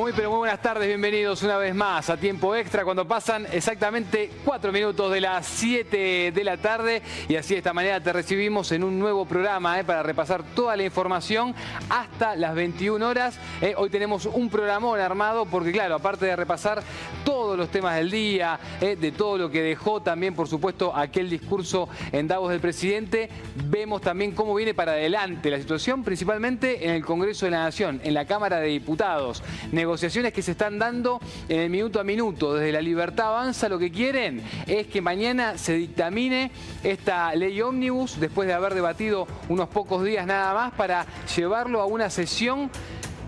[0.00, 4.30] Muy pero muy buenas tardes, bienvenidos una vez más a Tiempo Extra cuando pasan exactamente
[4.46, 8.72] cuatro minutos de las 7 de la tarde y así de esta manera te recibimos
[8.72, 11.54] en un nuevo programa eh, para repasar toda la información
[11.90, 13.38] hasta las 21 horas.
[13.60, 16.82] Eh, hoy tenemos un programón armado porque claro, aparte de repasar
[17.22, 21.28] todos los temas del día, eh, de todo lo que dejó también por supuesto aquel
[21.28, 23.28] discurso en Davos del presidente,
[23.66, 28.00] vemos también cómo viene para adelante la situación principalmente en el Congreso de la Nación,
[28.02, 29.42] en la Cámara de Diputados
[29.90, 31.18] negociaciones que se están dando
[31.48, 32.54] en el minuto a minuto.
[32.54, 36.52] Desde la Libertad Avanza lo que quieren es que mañana se dictamine
[36.84, 41.04] esta ley ómnibus después de haber debatido unos pocos días nada más para
[41.34, 42.70] llevarlo a una sesión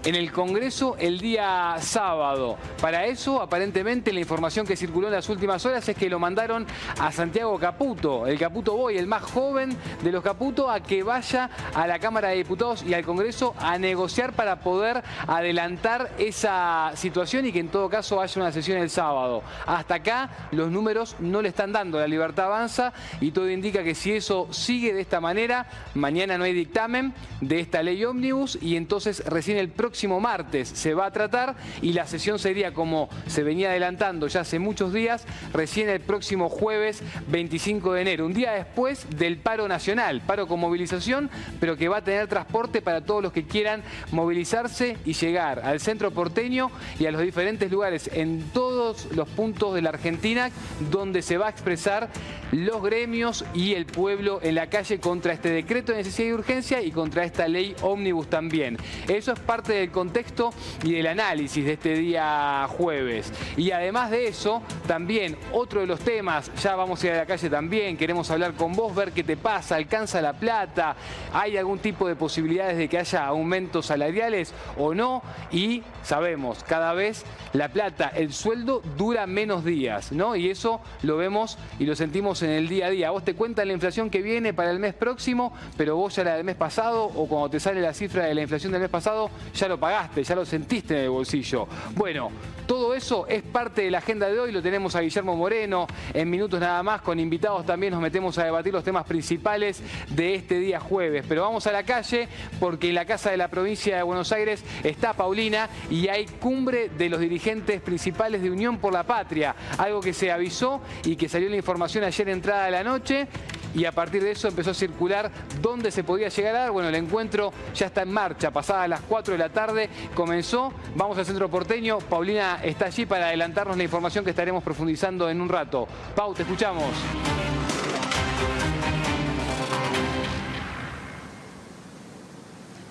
[0.04, 2.58] en el Congreso el día sábado.
[2.80, 6.66] Para eso, aparentemente, la información que circuló en las últimas horas es que lo mandaron
[6.98, 11.50] a Santiago Caputo, el Caputo Boy, el más joven de los Caputo, a que vaya
[11.74, 17.46] a la Cámara de Diputados y al Congreso a negociar para poder adelantar esa situación
[17.46, 19.42] y que en todo caso haya una sesión el sábado.
[19.66, 23.94] Hasta acá los números no le están dando, la libertad avanza y todo indica que
[23.94, 28.76] si eso sigue de esta manera, mañana no hay dictamen de esta ley ómnibus y
[28.76, 33.10] entonces recién el próximo próximo martes se va a tratar y la sesión sería como
[33.26, 38.32] se venía adelantando ya hace muchos días, recién el próximo jueves 25 de enero, un
[38.32, 41.28] día después del paro nacional, paro con movilización,
[41.60, 45.78] pero que va a tener transporte para todos los que quieran movilizarse y llegar al
[45.78, 50.50] centro porteño y a los diferentes lugares en todos los puntos de la Argentina
[50.90, 52.08] donde se va a expresar
[52.50, 56.80] los gremios y el pueblo en la calle contra este decreto de necesidad y urgencia
[56.80, 58.78] y contra esta ley ómnibus también.
[59.08, 60.52] Eso es parte de del contexto
[60.82, 63.32] y del análisis de este día jueves.
[63.56, 67.26] Y además de eso, también otro de los temas, ya vamos a ir a la
[67.26, 70.96] calle también, queremos hablar con vos, ver qué te pasa, alcanza la plata,
[71.32, 76.92] hay algún tipo de posibilidades de que haya aumentos salariales o no, y sabemos, cada
[76.94, 80.36] vez la plata, el sueldo dura menos días, ¿no?
[80.36, 83.10] Y eso lo vemos y lo sentimos en el día a día.
[83.10, 86.36] Vos te cuentan la inflación que viene para el mes próximo, pero vos ya la
[86.36, 89.30] del mes pasado o cuando te sale la cifra de la inflación del mes pasado,
[89.54, 91.66] ya lo pagaste, ya lo sentiste en el bolsillo.
[91.94, 92.30] Bueno,
[92.66, 96.30] todo eso es parte de la agenda de hoy, lo tenemos a Guillermo Moreno, en
[96.30, 100.58] minutos nada más, con invitados también nos metemos a debatir los temas principales de este
[100.58, 101.24] día jueves.
[101.28, 102.28] Pero vamos a la calle
[102.60, 106.88] porque en la Casa de la Provincia de Buenos Aires está Paulina y hay cumbre
[106.88, 111.28] de los dirigentes principales de Unión por la Patria, algo que se avisó y que
[111.28, 113.28] salió la información ayer entrada de la noche
[113.74, 116.70] y a partir de eso empezó a circular dónde se podía llegar a dar.
[116.70, 120.72] Bueno, el encuentro ya está en marcha, pasadas las 4 de la tarde comenzó.
[120.94, 121.98] Vamos al centro porteño.
[121.98, 125.86] Paulina está allí para adelantarnos la información que estaremos profundizando en un rato.
[126.14, 126.84] Pau, te escuchamos.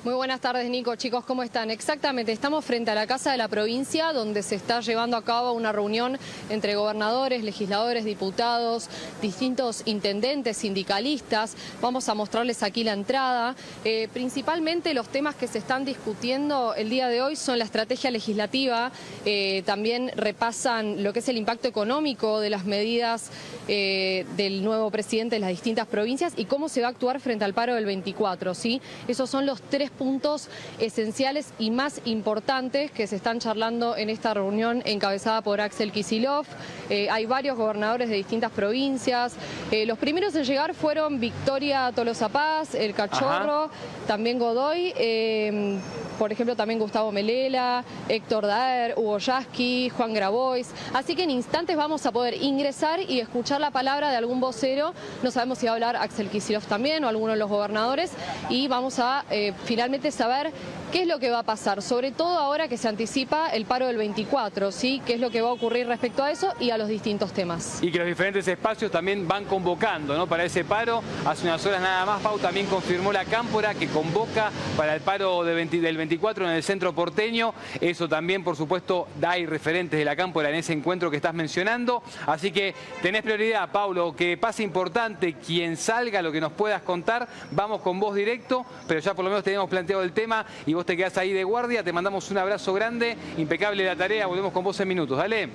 [0.04, 0.96] Muy buenas tardes, Nico.
[0.96, 1.70] Chicos, ¿cómo están?
[1.70, 5.52] Exactamente, estamos frente a la Casa de la Provincia, donde se está llevando a cabo
[5.52, 6.18] una reunión
[6.50, 8.90] entre gobernadores, legisladores, diputados,
[9.22, 11.56] distintos intendentes, sindicalistas.
[11.82, 13.56] Vamos a mostrarles aquí la entrada.
[13.86, 18.10] Eh, principalmente los temas que se están discutiendo el día de hoy son la estrategia
[18.10, 18.92] legislativa,
[19.26, 23.30] eh, también repasan lo que es el impacto económico de las medidas
[23.68, 27.46] eh, del nuevo presidente de las distintas provincias y cómo se va a actuar frente
[27.46, 28.56] al paro del 24.
[28.56, 28.82] ¿sí?
[29.08, 34.34] Esos son los tres puntos esenciales y más importantes que se están charlando en esta
[34.34, 36.46] reunión encabezada por Axel Kisilov.
[36.90, 39.36] Eh, hay varios gobernadores de distintas provincias.
[39.72, 43.70] Eh, los primeros en llegar fueron Victoria Tolosa Paz, El Cachorro,
[44.08, 44.94] también Godoy.
[44.98, 45.80] Eh,
[46.22, 50.70] por ejemplo, también Gustavo Melela, Héctor Daer, Hugo Yasky, Juan Grabois.
[50.94, 54.94] Así que en instantes vamos a poder ingresar y escuchar la palabra de algún vocero.
[55.24, 58.12] No sabemos si va a hablar Axel Kicillof también o alguno de los gobernadores.
[58.52, 60.52] Y vamos a eh, finalmente saber
[60.92, 63.88] qué es lo que va a pasar, sobre todo ahora que se anticipa el paro
[63.88, 65.02] del 24, ¿sí?
[65.06, 67.80] qué es lo que va a ocurrir respecto a eso y a los distintos temas.
[67.82, 70.28] Y que los diferentes espacios también van convocando ¿no?
[70.28, 71.02] para ese paro.
[71.26, 75.46] Hace unas horas nada más, Pau también confirmó la cámpora que convoca para el paro
[75.46, 77.54] del 24 en el centro porteño.
[77.80, 82.04] Eso también, por supuesto, hay referentes de la cámpora en ese encuentro que estás mencionando.
[82.28, 87.30] Así que tenés prioridad, Paulo, que pase importante quien salga, lo que nos puedas contar.
[87.52, 90.81] Vamos con vos directo, pero ya por lo menos tenemos planteado el tema y vos
[90.86, 91.84] te quedás ahí de guardia.
[91.84, 94.28] Te mandamos un abrazo grande, impecable la tarea.
[94.28, 95.18] Volvemos con vos en minutos.
[95.18, 95.50] Dale.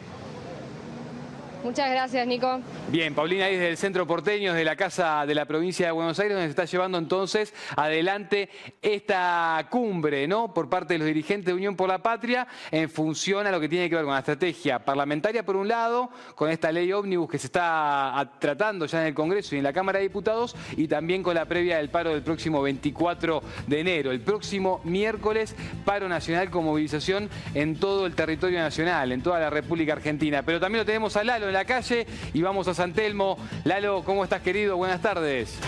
[1.66, 2.60] Muchas gracias, Nico.
[2.92, 6.16] Bien, Paulina, ahí desde el centro porteño, desde la Casa de la Provincia de Buenos
[6.20, 8.48] Aires, donde se está llevando entonces adelante
[8.80, 10.54] esta cumbre, ¿no?
[10.54, 13.68] Por parte de los dirigentes de Unión por la Patria, en función a lo que
[13.68, 17.36] tiene que ver con la estrategia parlamentaria, por un lado, con esta ley ómnibus que
[17.36, 21.24] se está tratando ya en el Congreso y en la Cámara de Diputados, y también
[21.24, 24.12] con la previa del paro del próximo 24 de enero.
[24.12, 29.50] El próximo miércoles, paro nacional con movilización en todo el territorio nacional, en toda la
[29.50, 30.44] República Argentina.
[30.44, 33.38] Pero también lo tenemos a Lalo en la calle y vamos a San Telmo.
[33.64, 34.76] Lalo, ¿cómo estás querido?
[34.76, 35.58] Buenas tardes.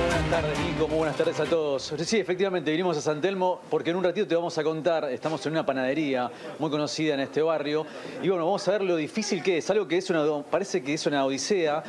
[0.00, 0.88] Buenas tardes, Nico.
[0.88, 1.94] Muy buenas tardes a todos.
[1.98, 5.44] Sí, efectivamente, vinimos a San Telmo porque en un ratito te vamos a contar, estamos
[5.44, 7.84] en una panadería muy conocida en este barrio,
[8.22, 10.94] y bueno, vamos a ver lo difícil que es, algo que es una, parece que
[10.94, 11.82] es una odisea,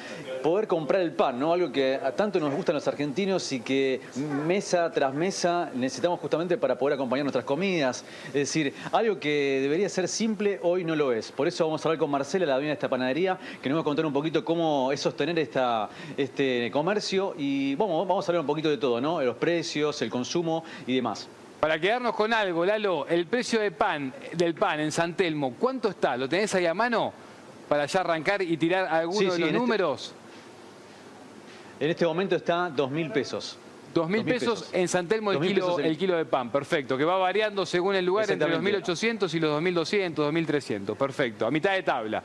[0.44, 1.54] poder comprar el pan, ¿no?
[1.54, 4.02] Algo que tanto nos gustan los argentinos y que
[4.46, 8.04] mesa tras mesa necesitamos justamente para poder acompañar nuestras comidas.
[8.28, 11.32] Es decir, algo que debería ser simple, hoy no lo es.
[11.32, 13.82] Por eso vamos a hablar con Marcela, la dueña de esta panadería, que nos va
[13.82, 18.48] a contar un poquito cómo es sostener este comercio y vamos vamos a hablar un
[18.48, 19.22] poquito de todo, ¿no?
[19.22, 21.28] Los precios, el consumo y demás.
[21.60, 25.90] Para quedarnos con algo, Lalo, el precio de pan, del pan en San Telmo, ¿cuánto
[25.90, 26.18] está?
[26.18, 27.14] ¿Lo tenés ahí a mano?
[27.70, 30.14] Para ya arrancar y tirar algunos de los este números.
[31.80, 33.58] en este momento está dos mil pesos.
[33.94, 35.98] Dos mil pesos, en San Telmo el kilo, el...
[35.98, 39.62] kilo de pan, perfecto, que va variando según el lugar entre los 1.800 y los
[39.62, 42.24] 2.200, 2.300, perfecto, a mitad de tabla.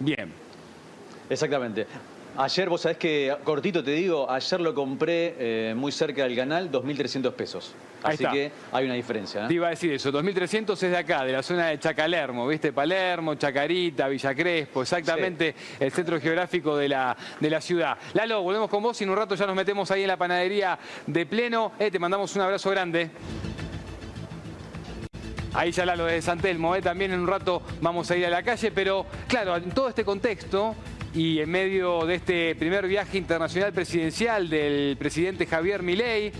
[0.00, 0.32] Bien.
[1.30, 1.86] Exactamente.
[2.38, 6.70] Ayer, vos sabés que, cortito te digo, ayer lo compré eh, muy cerca del canal,
[6.70, 7.74] 2.300 pesos.
[8.02, 9.44] Así que hay una diferencia.
[9.44, 9.48] ¿eh?
[9.48, 12.72] Te iba a decir eso, 2.300 es de acá, de la zona de Chacalermo, ¿viste?
[12.72, 17.96] Palermo, Chacarita, Villa Crespo, exactamente el centro geográfico de la, de la ciudad.
[18.12, 20.78] Lalo, volvemos con vos y en un rato ya nos metemos ahí en la panadería
[21.06, 21.72] de pleno.
[21.78, 23.10] Eh, te mandamos un abrazo grande.
[25.54, 28.42] Ahí ya Lalo desde San Telmo, también en un rato vamos a ir a la
[28.42, 30.76] calle, pero claro, en todo este contexto
[31.14, 36.32] y en medio de este primer viaje internacional presidencial del presidente Javier Milei,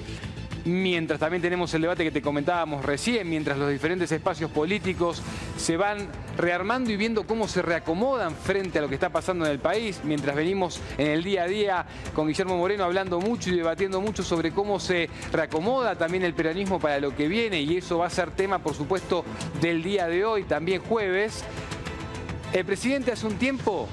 [0.67, 5.23] mientras también tenemos el debate que te comentábamos recién, mientras los diferentes espacios políticos
[5.57, 9.53] se van rearmando y viendo cómo se reacomodan frente a lo que está pasando en
[9.53, 13.57] el país, mientras venimos en el día a día con Guillermo Moreno hablando mucho y
[13.57, 17.99] debatiendo mucho sobre cómo se reacomoda también el peronismo para lo que viene y eso
[17.99, 19.25] va a ser tema, por supuesto,
[19.61, 21.45] del día de hoy, también jueves.
[22.53, 23.89] El presidente hace un tiempo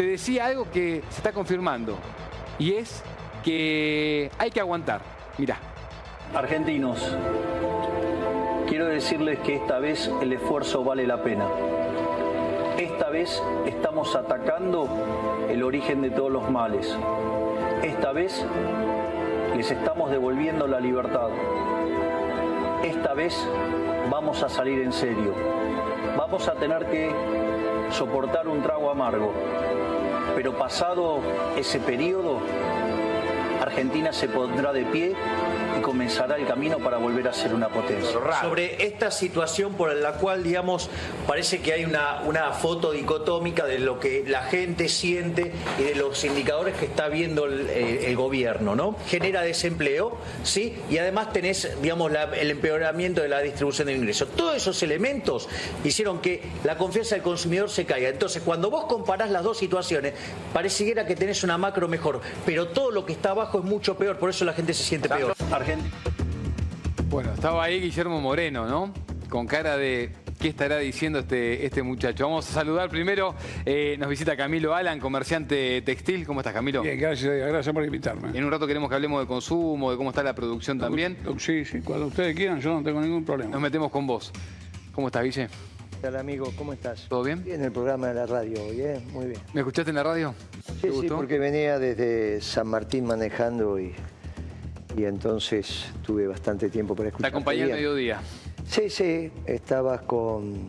[0.00, 1.98] te decía algo que se está confirmando
[2.58, 3.04] y es
[3.44, 5.02] que hay que aguantar.
[5.36, 5.58] Mirá.
[6.34, 7.14] Argentinos,
[8.66, 11.44] quiero decirles que esta vez el esfuerzo vale la pena.
[12.78, 14.88] Esta vez estamos atacando
[15.50, 16.96] el origen de todos los males.
[17.82, 18.42] Esta vez
[19.54, 21.28] les estamos devolviendo la libertad.
[22.82, 23.36] Esta vez
[24.10, 25.34] vamos a salir en serio.
[26.16, 27.12] Vamos a tener que
[27.90, 29.34] soportar un trago amargo
[30.34, 31.20] pero pasado
[31.56, 32.38] ese periodo,
[33.60, 35.16] Argentina se pondrá de pie
[35.78, 38.10] y comenzará el camino para volver a ser una potencia.
[38.40, 40.90] Sobre esta situación por la cual, digamos,
[41.26, 45.94] parece que hay una, una foto dicotómica de lo que la gente siente y de
[45.94, 48.96] los indicadores que está viendo el, gobierno, ¿no?
[49.06, 50.76] Genera desempleo, ¿sí?
[50.90, 54.26] Y además tenés, digamos, el empeoramiento de la distribución del ingreso.
[54.26, 55.48] Todos esos elementos
[55.84, 58.08] hicieron que la confianza del consumidor se caiga.
[58.08, 60.14] Entonces, cuando vos comparás las dos situaciones,
[60.52, 64.18] pareciera que tenés una macro mejor, pero todo lo que está abajo es mucho peor,
[64.18, 65.34] por eso la gente se siente peor.
[67.10, 68.94] Bueno, estaba ahí Guillermo Moreno, ¿no?
[69.28, 72.24] Con cara de qué estará diciendo este, este muchacho.
[72.24, 73.34] Vamos a saludar primero,
[73.66, 76.26] eh, nos visita Camilo Alan, comerciante textil.
[76.26, 76.80] ¿Cómo estás, Camilo?
[76.80, 78.36] Bien, gracias, gracias por invitarme.
[78.36, 81.18] En un rato queremos que hablemos de consumo, de cómo está la producción también.
[81.38, 83.50] Sí, sí, cuando ustedes quieran, yo no tengo ningún problema.
[83.50, 84.32] Nos metemos con vos.
[84.94, 85.48] ¿Cómo estás, Guille?
[86.02, 86.50] Hola amigo?
[86.56, 87.06] ¿Cómo estás?
[87.10, 87.44] ¿Todo bien?
[87.46, 89.00] En el programa de la radio hoy, ¿eh?
[89.12, 89.40] Muy bien.
[89.52, 90.34] ¿Me escuchaste en la radio?
[90.80, 93.92] Sí, sí, porque venía desde San Martín manejando y
[94.96, 97.30] y entonces tuve bastante tiempo para escuchar.
[97.30, 98.20] ¿Te acompañé al mediodía?
[98.66, 100.66] Sí, sí, estabas con,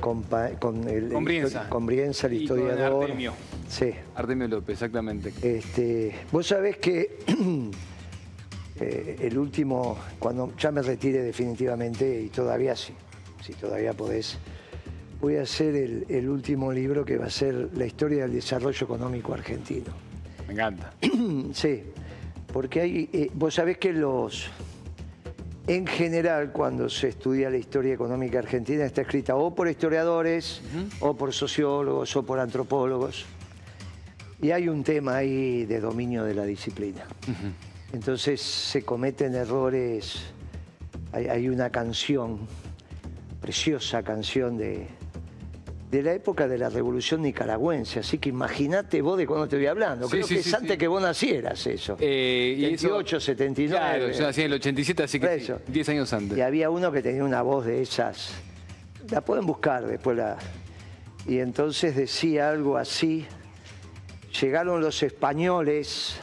[0.00, 0.24] con,
[0.58, 1.68] con, el, con Brienza.
[1.68, 3.04] Con Brienza, el historiador.
[3.04, 3.32] Artemio.
[3.68, 3.92] Sí.
[4.14, 5.32] Artemio López, exactamente.
[5.42, 7.18] Este, vos sabés que
[8.80, 12.92] eh, el último, cuando ya me retire definitivamente, y todavía sí,
[13.42, 14.38] si todavía podés,
[15.20, 18.84] voy a hacer el, el último libro que va a ser la historia del desarrollo
[18.84, 19.92] económico argentino.
[20.46, 20.92] Me encanta.
[21.52, 21.82] sí.
[22.52, 24.50] Porque hay, eh, vos sabés que los,
[25.66, 30.62] en general, cuando se estudia la historia económica argentina, está escrita o por historiadores,
[31.00, 33.26] o por sociólogos, o por antropólogos.
[34.42, 37.04] Y hay un tema ahí de dominio de la disciplina.
[37.92, 40.22] Entonces se cometen errores.
[41.12, 42.40] Hay, una canción,
[43.40, 44.86] preciosa canción de,
[45.90, 49.66] de la época de la Revolución Nicaragüense, así que imagínate vos de cuándo te voy
[49.66, 50.08] hablando.
[50.08, 51.96] Creo sí, que sí, es antes que vos nacieras eso.
[51.98, 53.68] Eh, y eso- 78, 79.
[53.98, 55.60] Claro, yo nací en el 87, así que sí, eso.
[55.66, 56.38] 10 años antes.
[56.38, 58.30] Y había uno que tenía una voz de esas.
[59.10, 60.16] La pueden buscar después.
[60.16, 60.36] La...
[61.26, 63.26] Y entonces decía algo así.
[64.40, 66.16] Llegaron los españoles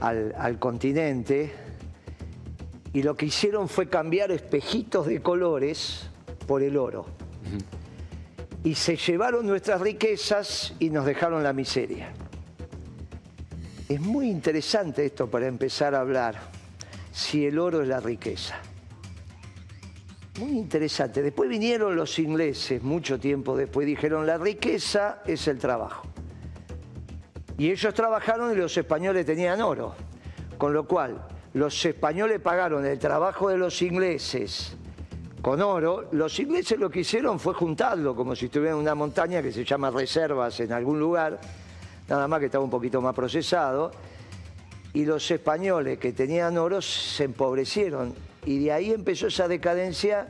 [0.00, 1.52] al, al continente
[2.92, 6.06] y lo que hicieron fue cambiar espejitos de colores
[6.46, 7.06] por el oro.
[8.66, 12.12] Y se llevaron nuestras riquezas y nos dejaron la miseria.
[13.88, 16.34] Es muy interesante esto para empezar a hablar,
[17.12, 18.56] si el oro es la riqueza.
[20.40, 21.22] Muy interesante.
[21.22, 26.08] Después vinieron los ingleses, mucho tiempo después, dijeron, la riqueza es el trabajo.
[27.58, 29.94] Y ellos trabajaron y los españoles tenían oro.
[30.58, 34.76] Con lo cual, los españoles pagaron el trabajo de los ingleses
[35.40, 36.08] con oro.
[36.12, 39.64] Los ingleses lo que hicieron fue juntarlo, como si estuvieran en una montaña que se
[39.64, 41.40] llama reservas en algún lugar,
[42.08, 43.90] nada más que estaba un poquito más procesado.
[44.92, 48.14] Y los españoles que tenían oro se empobrecieron.
[48.46, 50.26] Y de ahí empezó esa decadencia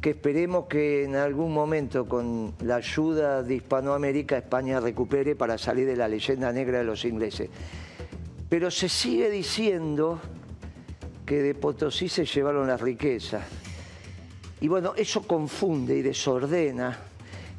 [0.00, 5.86] que esperemos que en algún momento con la ayuda de Hispanoamérica España recupere para salir
[5.86, 7.50] de la leyenda negra de los ingleses.
[8.48, 10.18] Pero se sigue diciendo
[11.26, 13.42] que de Potosí se llevaron las riquezas.
[14.60, 16.98] Y bueno, eso confunde y desordena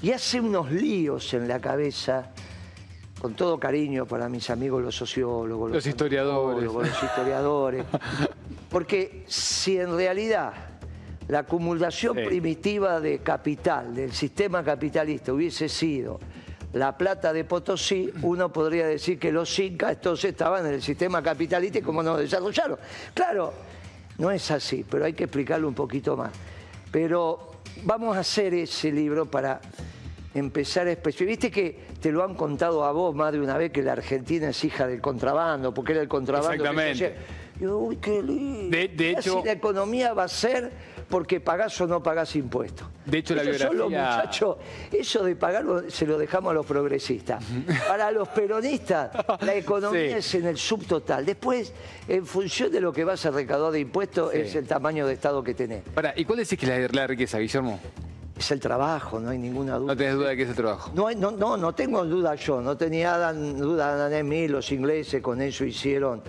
[0.01, 2.31] y hace unos líos en la cabeza,
[3.19, 6.57] con todo cariño para mis amigos los sociólogos, Los historiadores.
[6.63, 7.85] antropólogos, los historiadores.
[8.69, 10.53] Porque si en realidad
[11.27, 12.23] la acumulación Sí.
[12.25, 16.19] primitiva de capital del sistema capitalista hubiese sido
[16.73, 21.21] la plata de Potosí, uno podría decir que los incas entonces estaban en el sistema
[21.21, 22.77] capitalista y cómo nos desarrollaron.
[23.13, 23.53] Claro,
[24.17, 26.31] no es así, pero hay que explicarlo un poquito más.
[26.91, 27.51] Pero
[27.83, 29.61] vamos a hacer ese libro para
[30.33, 31.27] empezar a especificar.
[31.27, 34.49] Viste que te lo han contado a vos más de una vez que la Argentina
[34.49, 36.53] es hija del contrabando, porque era el contrabando.
[36.53, 37.15] Exactamente.
[37.59, 38.75] Yo, uy, qué lindo.
[38.75, 40.71] De- de hecho- Así la economía va a ser
[41.11, 42.87] porque pagás o no pagás impuestos.
[43.05, 44.57] De hecho, la biografía- muchachos,
[44.91, 47.43] eso de pagarlo se lo dejamos a los progresistas.
[47.87, 50.17] Para los peronistas, la economía Sí.
[50.17, 51.23] es en el subtotal.
[51.25, 51.71] Después,
[52.07, 54.39] en función de lo que vas a recaudar de impuestos, Sí.
[54.39, 55.83] es el tamaño de Estado que tenés.
[55.93, 57.79] Pará, ¿y cuál decís que es la, la riqueza, Guillermo?
[58.37, 59.93] Es el trabajo, no hay ninguna duda.
[59.93, 60.91] No tenés duda de que es el trabajo.
[60.95, 65.21] No, hay- no, no, no tengo duda yo, no tenía duda Dan Smith, los ingleses
[65.21, 66.23] con eso hicieron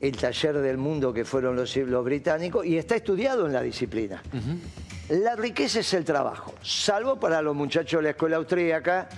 [0.00, 4.22] el taller del mundo que fueron los, los británicos y está estudiado en la disciplina.
[5.10, 9.08] La riqueza es el trabajo, salvo para los muchachos de la escuela austríaca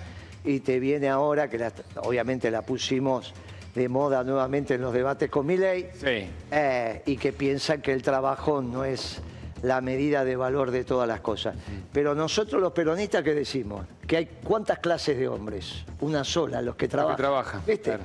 [0.45, 1.73] y te viene ahora, que la-
[2.03, 3.33] obviamente la pusimos
[3.75, 6.27] de moda nuevamente en los debates con Milley, Sí.
[6.51, 9.21] eh, y que piensan que el trabajo no es
[9.63, 11.55] la medida de valor de todas las cosas.
[11.93, 13.87] Pero nosotros los peronistas, ¿qué decimos?
[14.07, 15.85] Que hay cuántas clases de hombres?
[16.01, 17.17] Una sola, los que trabajan.
[17.17, 17.83] trabajan, ¿Viste?
[17.91, 18.05] claro.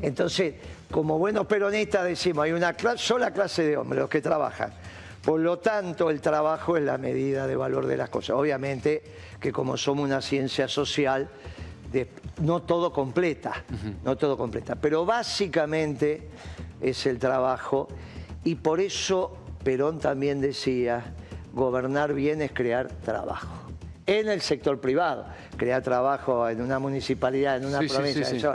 [0.00, 0.54] Entonces,
[0.90, 4.72] como buenos peronistas decimos, hay una sola clase de hombres, los que trabajan.
[5.24, 8.36] Por lo tanto, el trabajo es la medida de valor de las cosas.
[8.36, 9.02] Obviamente
[9.40, 11.28] que como somos una ciencia social,
[11.92, 12.08] de-
[12.40, 13.64] no todo completa,
[14.04, 16.28] no todo completa, pero básicamente
[16.80, 17.88] es el trabajo
[18.44, 21.14] y por eso Perón también decía,
[21.52, 23.48] gobernar bien es crear trabajo.
[24.06, 25.26] En el sector privado,
[25.56, 28.46] crear trabajo en una municipalidad, en una sí, provincia, sí, sí.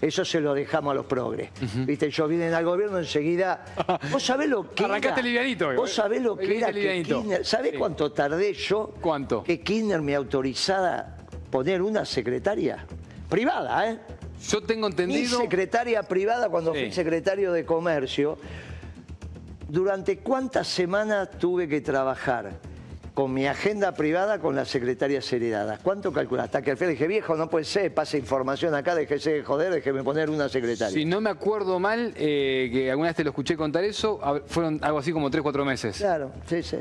[0.00, 1.50] Eso se lo dejamos a los progres.
[1.86, 3.64] Viste, ellos vienen al gobierno enseguida.
[4.10, 5.28] ¿Vos sabés lo que Arrancaste era?
[5.28, 5.76] livianito, eh.
[5.76, 7.02] ¿Vos sabés lo que era que.
[7.02, 7.44] Kirchner...
[7.44, 7.78] ¿Sabés Sí.
[7.78, 8.94] cuánto tardé yo?
[9.00, 9.42] ¿Cuánto?
[9.42, 11.16] Que Kirchner me autorizara
[11.50, 12.84] poner una secretaria
[13.28, 13.98] privada, ¿eh?
[14.48, 15.38] Yo tengo Mi entendido...
[15.40, 16.80] secretaria privada cuando Sí.
[16.80, 18.38] fui secretario de Comercio.
[19.68, 22.50] ¿Durante cuántas semanas tuve que trabajar
[23.14, 25.80] con mi agenda privada con las secretarias heredadas?
[25.82, 26.58] ¿Cuánto calculaste?
[26.58, 29.72] Hasta que al final dije, viejo, no puede ser, pase información acá, déjese de joder,
[29.72, 30.94] déjeme poner una secretaria.
[30.94, 34.78] Si no me acuerdo mal, eh, que alguna vez te lo escuché contar eso, fueron
[34.82, 35.96] algo así como 3, 4 meses.
[35.96, 36.78] Claro, sí, sí.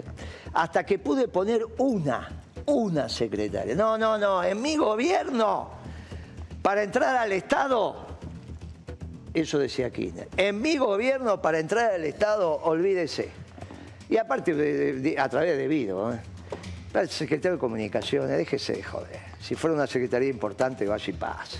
[0.54, 2.30] Hasta que pude poner una,
[2.66, 3.76] una secretaria.
[3.76, 5.70] No, no, no, en mi gobierno,
[6.62, 7.96] para entrar al Estado,
[9.34, 13.38] eso decía Kirchner, en mi gobierno, para entrar al Estado, olvídese.
[14.10, 16.20] Y aparte, de- de- de- a través de Vido, ¿eh?
[16.92, 19.20] Para el secretario de Comunicaciones, déjese de joder.
[19.39, 21.58] Si fuera una secretaría importante, vaya y pase.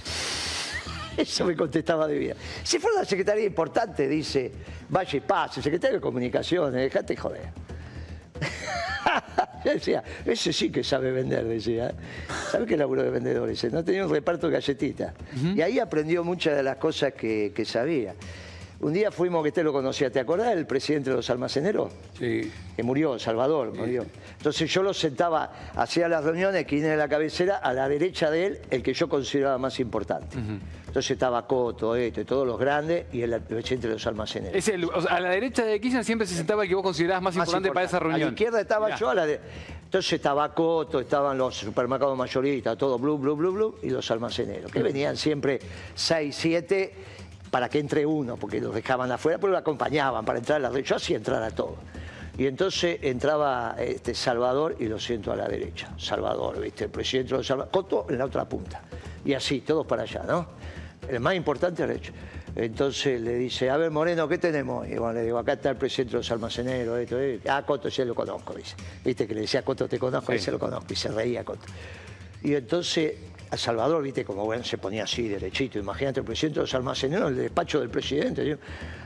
[1.18, 2.36] Eso me contestaba de vida.
[2.64, 4.52] Si fuera una secretaría importante, dice,
[4.90, 7.50] vaya y pase, secretario de Comunicaciones, déjate joder.
[9.66, 11.94] Yo decía, ese sí que sabe vender, decía.
[12.52, 13.70] ¿Sabe qué laburo de vendedor ese?
[13.70, 15.14] No tenía un reparto de galletitas.
[15.56, 18.16] Y ahí aprendió muchas de las cosas que, que sabía.
[18.82, 21.92] Un día fuimos, que usted lo conocía, ¿te acordás del presidente de los almaceneros?
[22.18, 22.50] Sí.
[22.78, 24.06] Que murió, Salvador, murió.
[24.38, 28.46] Entonces yo lo sentaba, hacía las reuniones, que en la cabecera, a la derecha de
[28.46, 30.38] él, el que yo consideraba más importante.
[30.88, 34.56] Entonces estaba Coto, esto, y todos los grandes, y el presidente de los almaceneros.
[34.56, 36.84] Es el- o sea, a la derecha de Kirchner siempre se sentaba el que vos
[36.84, 38.22] considerabas más, Más importante, para esa reunión.
[38.22, 38.98] A la izquierda estaba Mirá.
[38.98, 39.40] yo, a la de...
[39.84, 44.72] Entonces estaba Coto, estaban los supermercados mayoristas, todo blue, blue, blue, blue, y los almaceneros,
[44.72, 45.60] que venían siempre
[45.96, 46.94] 6, 7,
[47.50, 50.70] para que entre uno, porque los dejaban afuera, pero lo acompañaban para entrar a la
[50.70, 50.84] red.
[50.84, 51.78] Yo hacía entrar a todos.
[52.38, 55.90] Y entonces entraba este, Salvador y lo siento a la derecha.
[55.98, 56.86] Salvador, ¿viste?
[56.86, 57.72] El presidente de los Salvador.
[57.72, 58.82] Coto en la otra punta.
[59.26, 60.48] Y así, todos para allá, ¿no?
[61.08, 62.14] El más importante era hecho.
[62.56, 64.88] Entonces le dice, a ver, Moreno, ¿qué tenemos?
[64.88, 67.40] Y bueno, le digo, acá está el presidente de los almaceneros, esto, eh.
[67.48, 68.76] Ah, Coto, ya lo conozco, dice.
[69.04, 70.38] Viste que le decía, Coto, te conozco, Sí.
[70.38, 70.92] dice, lo conozco.
[70.92, 71.66] Y se reía Coto.
[72.44, 73.16] Y entonces
[73.52, 75.80] a Salvador, viste, como bueno, se ponía así, derechito.
[75.80, 78.58] Imagínate, el presidente de los almaceneros, el despacho del presidente,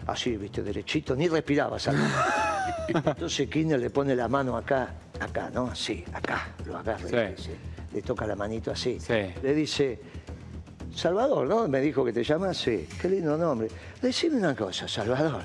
[0.07, 2.11] así, viste, derechito, ni respiraba Salvador.
[2.87, 5.67] Entonces Kirchner le pone la mano acá, acá, ¿no?
[5.67, 7.15] Así, acá, lo agarra, Sí.
[7.15, 7.51] le, dice,
[7.93, 8.99] le toca la manito así.
[8.99, 9.13] Sí.
[9.41, 9.99] Le dice,
[10.93, 11.67] Salvador, ¿no?
[11.69, 12.87] Me dijo que te llamas, sí.
[13.01, 13.69] Qué lindo nombre.
[14.01, 15.43] Decime una cosa, Salvador.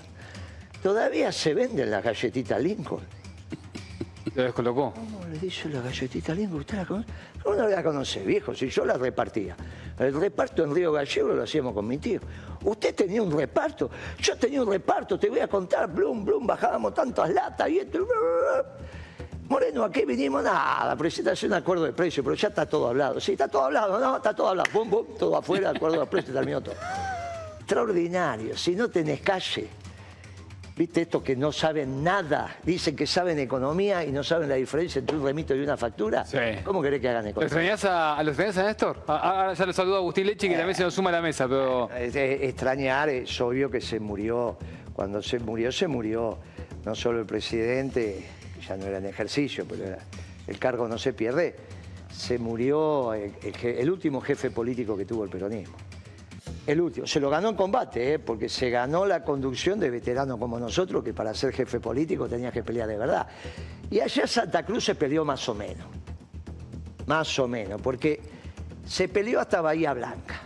[0.82, 3.02] ¿Todavía se venden las galletitas Lincoln?
[4.34, 4.92] Lo descolocó.
[4.92, 6.60] ¿Cómo le dice la galletita Lincoln?
[6.60, 7.08] ¿Usted la conoce?
[7.42, 8.54] ¿Cómo no la conoce, viejo?
[8.54, 9.56] Si yo la repartía.
[9.98, 12.20] El reparto en Río Gallego lo hacíamos con mi tío.
[12.64, 13.90] Usted tenía un reparto.
[14.20, 15.92] Yo tenía un reparto, te voy a contar.
[15.92, 18.06] Blum, blum, bajábamos tantas latas y esto.
[19.48, 20.42] Moreno, ¿a qué vinimos?
[20.42, 23.18] Nada, presentación de acuerdo de precio, pero ya está todo hablado.
[23.18, 24.70] Sí, está todo hablado, no, está todo hablado.
[24.72, 26.74] Bum, bum, todo afuera, acuerdo de precio, terminó todo.
[27.60, 28.56] Extraordinario.
[28.56, 29.68] Si no tenés calle,
[30.78, 32.56] ¿Viste esto que no saben nada?
[32.62, 36.24] Dicen que saben economía y no saben la diferencia entre un remito y una factura.
[36.24, 36.38] Sí.
[36.64, 37.72] ¿Cómo querés que hagan ¿Lo economía?
[37.74, 39.02] extrañás a, a- ¿lo extrañás a Néstor?
[39.08, 41.14] A- a- Ahora ya lo saludo a Agustín Leche, que también se nos suma a
[41.14, 41.90] la mesa, pero...
[41.92, 44.56] Extrañar, es obvio que se murió.
[44.92, 46.38] Cuando se murió, se murió.
[46.84, 49.98] No solo el presidente, que ya no era en ejercicio, pero era-
[50.46, 51.56] el cargo no se pierde.
[52.12, 55.76] Se murió el, el je- el último jefe político que tuvo el peronismo.
[56.68, 57.06] El último.
[57.06, 58.18] Se lo ganó en combate, ¿eh?
[58.18, 62.52] porque se ganó la conducción de veteranos como nosotros, que para ser jefe político tenías
[62.52, 63.26] que pelear de verdad.
[63.90, 65.86] Y allá Santa Cruz se peleó más o menos.
[67.06, 68.20] Más o menos, porque
[68.84, 70.42] se peleó hasta Bahía Blanca.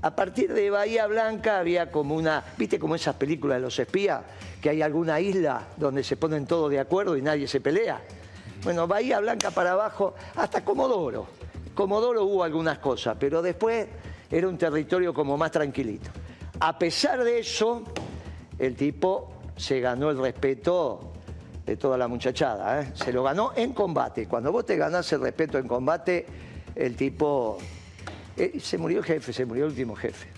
[0.00, 4.22] A partir de Bahía Blanca había como una, ¿viste como esas películas de los espías?
[4.62, 8.00] Que hay alguna isla donde se ponen todos de acuerdo y nadie se pelea.
[8.64, 11.26] Bueno, Bahía Blanca para abajo, hasta Comodoro.
[11.74, 13.86] Comodoro hubo algunas cosas, pero después
[14.30, 16.10] era un territorio como más tranquilito.
[16.60, 17.84] A pesar de eso,
[18.58, 21.12] el tipo se ganó el respeto
[21.64, 22.82] de toda la muchachada.
[22.82, 22.92] ¿eh?
[22.94, 24.26] Se lo ganó en combate.
[24.26, 26.26] Cuando vos te ganás el respeto en combate,
[26.74, 27.58] el tipo...
[28.36, 30.28] eh, se murió el jefe, se murió el último jefe.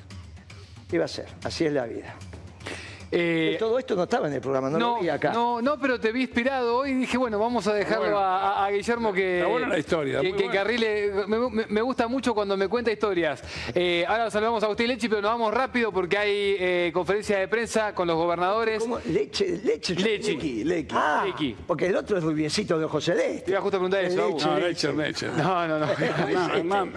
[0.88, 1.26] ¿Qué iba a ser?
[1.44, 2.14] Así es la vida.
[3.12, 5.32] Eh, Todo esto no estaba en el programa, no, no, lo vi acá.
[5.32, 8.18] no, no, pero te vi inspirado hoy y dije, bueno, vamos a dejarlo Bueno.
[8.20, 10.50] a, Guillermo que, Está buena la historia, que, que buena.
[10.52, 11.12] encarrile.
[11.68, 13.42] Me, gusta mucho cuando me cuenta historias.
[13.74, 17.48] Eh, ahora saludamos a Agustín Lechi, pero nos vamos rápido porque hay eh, conferencia de
[17.48, 18.80] prensa con los gobernadores.
[18.82, 18.98] ¿Cómo?
[19.06, 19.94] Leche, leche.
[19.96, 20.32] Leche.
[20.34, 20.94] Lequi, Lequi.
[20.96, 21.56] Ah, Lequi.
[21.66, 23.50] porque el otro es rubiecito de ojo Te celeste.
[23.50, 24.46] iba justo a preguntar eso, Agus.
[24.46, 25.32] No, Lecher, Lecher.
[25.32, 25.86] No, no, no.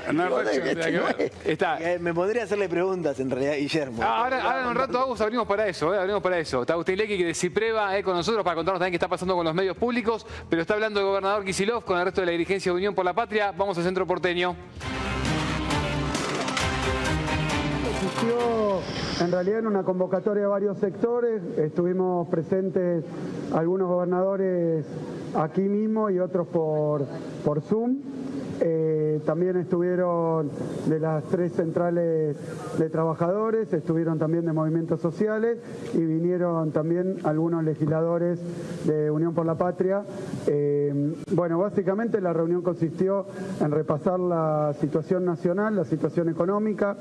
[0.54, 1.32] Este.
[1.52, 1.80] Está.
[1.99, 4.02] Me podría hacerle preguntas en realidad, Guillermo.
[4.04, 6.63] Ah, Ahora, ahora en un rato, Agus, abrimos para eso, eh, abrimos para eso.
[6.63, 9.56] Lequi que de Cipreva eh, con nosotros para contarnos también qué está pasando con los
[9.56, 12.78] medios públicos, pero está hablando el gobernador Kisilov con el resto de la dirigencia de
[12.78, 13.52] Unión por la Patria.
[13.52, 14.56] Vamos al centro porteño.
[17.94, 18.82] Existió
[19.22, 23.06] en realidad en una convocatoria de varios sectores, estuvimos presentes
[23.54, 24.86] algunos gobernadores
[25.36, 27.06] aquí mismo y otros por,
[27.46, 28.12] por Zoom.
[28.65, 30.49] Eh, también estuvieron
[30.88, 32.38] de las tres centrales
[32.78, 35.58] de trabajadores, estuvieron también de movimientos sociales
[35.93, 38.39] y vinieron también algunos legisladores
[38.86, 40.06] de Unión por la Patria.
[40.47, 43.26] Eh, bueno, básicamente la reunión consistió
[43.60, 46.95] en repasar la situación nacional, la situación económica,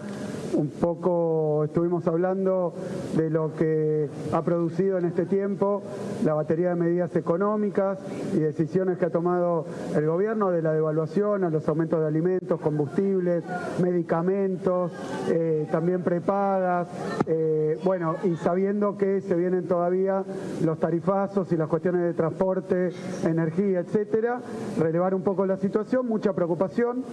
[0.55, 2.75] un poco estuvimos hablando
[3.16, 5.83] de lo que ha producido en este tiempo
[6.25, 7.98] la batería de medidas económicas
[8.35, 13.45] y decisiones que ha tomado el gobierno de la devaluación los aumentos de alimentos, combustibles,
[13.81, 14.91] medicamentos,
[15.31, 16.88] eh, también prepagas,
[17.27, 20.25] eh, bueno, y sabiendo que se vienen todavía
[20.62, 22.91] los tarifazos y las cuestiones de transporte,
[23.25, 24.41] energía, etcétera,
[24.79, 27.05] relevar un poco la situación, mucha preocupación.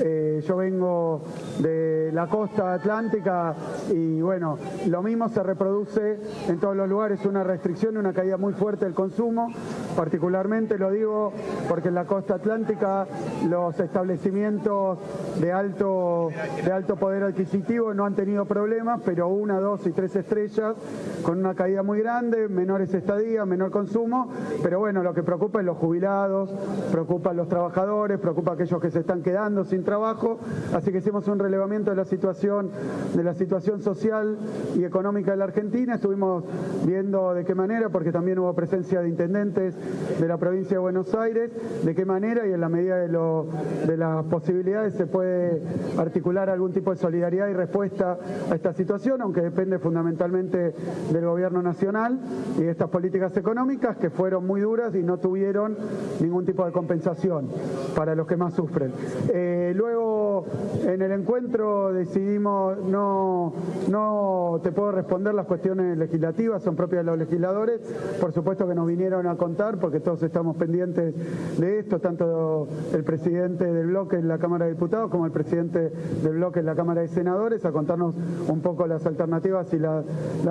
[0.00, 1.22] Eh, yo vengo
[1.60, 3.54] de la costa atlántica
[3.92, 8.36] y bueno, lo mismo se reproduce en todos los lugares, una restricción y una caída
[8.36, 9.48] muy fuerte del consumo.
[9.96, 11.32] Particularmente lo digo
[11.68, 13.06] porque en la costa atlántica
[13.48, 14.98] los establecimientos
[15.40, 16.30] de alto,
[16.64, 20.76] de alto poder adquisitivo no han tenido problemas, pero una, dos y tres estrellas
[21.22, 24.30] con una caída muy grande, menores estadías, menor consumo,
[24.62, 26.50] pero bueno, lo que preocupa es los jubilados,
[26.90, 30.38] preocupa los trabajadores, preocupa a aquellos que se están quedando sin trabajo,
[30.74, 32.70] así que hicimos un relevamiento de la situación,
[33.14, 34.38] de la situación social
[34.76, 36.44] y económica de la Argentina, estuvimos
[36.84, 39.74] viendo de qué manera, porque también hubo presencia de intendentes
[40.18, 41.50] de la provincia de Buenos Aires,
[41.84, 43.46] de qué manera y en la medida de, lo,
[43.86, 45.62] de las posibilidades se puede
[45.96, 48.18] articular algún tipo de solidaridad y respuesta
[48.50, 50.74] a esta situación, aunque depende fundamentalmente
[51.12, 52.18] del gobierno nacional
[52.56, 55.76] y de estas políticas económicas que fueron muy duras y no tuvieron
[56.20, 57.48] ningún tipo de compensación
[57.94, 58.92] para los que más sufren.
[59.32, 60.46] Eh, luego,
[60.86, 63.52] en el encuentro decidimos, no,
[63.88, 67.80] no te puedo responder las cuestiones legislativas, son propias de los legisladores,
[68.20, 71.14] por supuesto que nos vinieron a contar porque todos estamos pendientes
[71.58, 75.90] de esto, tanto el presidente del bloque en la Cámara de Diputados como el presidente
[76.22, 78.14] del bloque en la Cámara de Senadores, a contarnos
[78.48, 80.04] un poco las alternativas y la,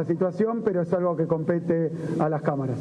[0.06, 2.80] situación, pero es algo que compete a las cámaras.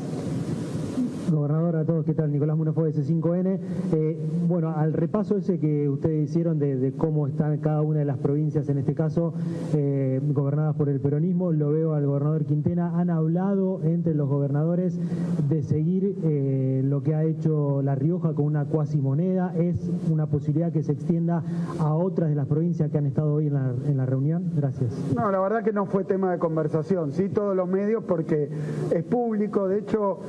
[1.31, 2.31] Gobernador, a todos, ¿qué tal?
[2.31, 3.59] Nicolás Munafue, S5N.
[3.93, 8.19] Eh, bueno, al repaso ese que ustedes hicieron de, cómo están cada una de las
[8.19, 9.35] provincias, en este caso,
[9.75, 12.99] eh, gobernadas por el peronismo, lo veo al gobernador Quintena.
[12.99, 15.01] Han hablado entre los gobernadores
[15.49, 19.53] de seguir eh, lo que ha hecho La Rioja con una cuasi moneda.
[19.57, 21.43] ¿Es una posibilidad que se extienda
[21.81, 24.53] a otras de las provincias que han estado hoy en la, en la reunión?
[24.55, 24.93] Gracias.
[25.17, 28.49] No, la verdad que no fue tema de conversación, sí, todos los medios, porque
[28.95, 29.67] es público.
[29.67, 30.21] De hecho,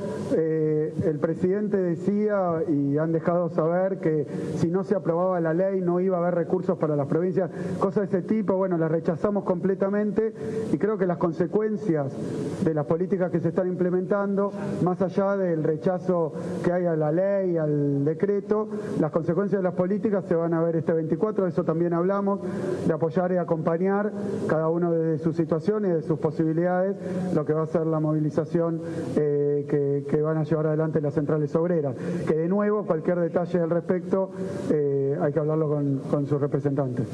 [1.04, 6.00] el presidente decía y han dejado saber que si no se aprobaba la ley no
[6.00, 10.32] iba a haber recursos para las provincias, cosas de ese tipo, bueno, las rechazamos completamente
[10.72, 12.12] y creo que las consecuencias
[12.64, 16.32] de las políticas que se están implementando, más allá del rechazo
[16.64, 18.68] que hay a la ley, al decreto,
[19.00, 22.40] las consecuencias de las políticas se van a ver este 24, de eso también hablamos,
[22.86, 24.12] de apoyar y acompañar
[24.48, 26.96] cada uno de sus situaciones, de sus posibilidades,
[27.34, 28.80] lo que va a ser la movilización
[29.16, 31.94] eh, que, que van a llevar adelante adelante las centrales obreras.
[32.26, 34.30] Que de nuevo, cualquier detalle al respecto,
[34.70, 37.06] eh, hay que hablarlo con, con sus representantes.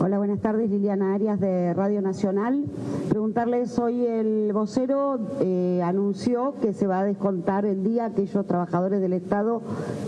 [0.00, 0.70] Hola, buenas tardes.
[0.70, 2.64] Liliana Arias de Radio Nacional.
[3.08, 9.00] Preguntarles, hoy el vocero eh, anunció que se va a descontar el día aquellos trabajadores
[9.00, 9.60] del Estado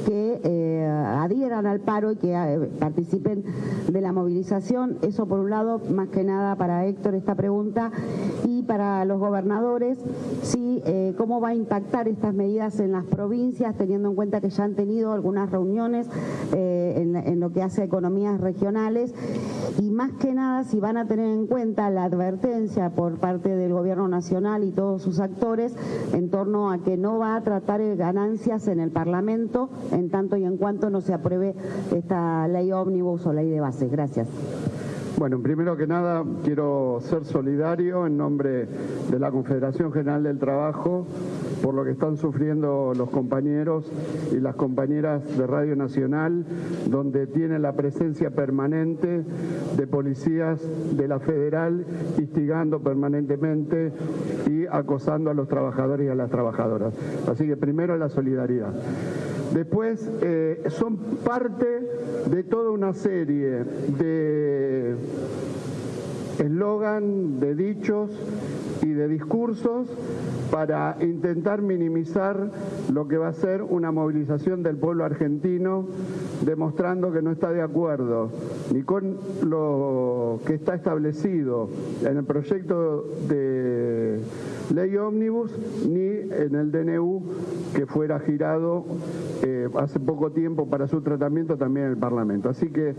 [0.06, 3.42] que eh, adhieran al paro y que eh, participen
[3.90, 4.98] de la movilización.
[5.02, 7.90] Eso por un lado, más que nada para Héctor esta pregunta.
[8.46, 9.98] Y para los gobernadores,
[10.42, 10.82] sí,
[11.16, 14.74] cómo va a impactar estas medidas en las provincias, teniendo en cuenta que ya han
[14.74, 16.08] tenido algunas reuniones
[16.52, 19.14] en, en lo que hace a economías regionales
[19.80, 23.72] y más que nada si van a tener en cuenta la advertencia por parte del
[23.72, 25.74] gobierno nacional y todos sus actores
[26.12, 30.44] en torno a que no va a tratar ganancias en el Parlamento en tanto y
[30.44, 31.54] en cuanto no se apruebe
[31.96, 33.88] esta ley ómnibus o ley de base.
[33.88, 34.28] Gracias.
[35.20, 38.66] Bueno, primero que nada quiero ser solidario en nombre
[39.10, 41.06] de la Confederación General del Trabajo
[41.62, 43.84] por lo que están sufriendo los compañeros
[44.32, 46.46] y las compañeras de Radio Nacional,
[46.88, 49.22] donde tienen la presencia permanente
[49.76, 50.58] de policías
[50.96, 51.84] de la federal
[52.16, 53.92] instigando permanentemente
[54.48, 56.94] y acosando a los trabajadores y a las trabajadoras.
[57.28, 58.72] Así que primero la solidaridad.
[59.52, 61.66] Después eh, son parte
[62.30, 63.64] de toda una serie
[63.98, 64.94] de
[66.38, 68.10] eslogan, de dichos
[68.82, 69.88] y de discursos
[70.50, 72.50] para intentar minimizar
[72.92, 75.86] lo que va a ser una movilización del pueblo argentino,
[76.44, 78.30] demostrando que no está de acuerdo
[78.72, 81.68] ni con lo que está establecido
[82.04, 84.20] en el proyecto de
[84.74, 85.52] ley ómnibus
[85.88, 87.22] ni en el DNU
[87.74, 88.84] que fuera girado
[89.42, 92.48] eh, hace poco tiempo para su tratamiento también en el Parlamento.
[92.48, 92.94] Así que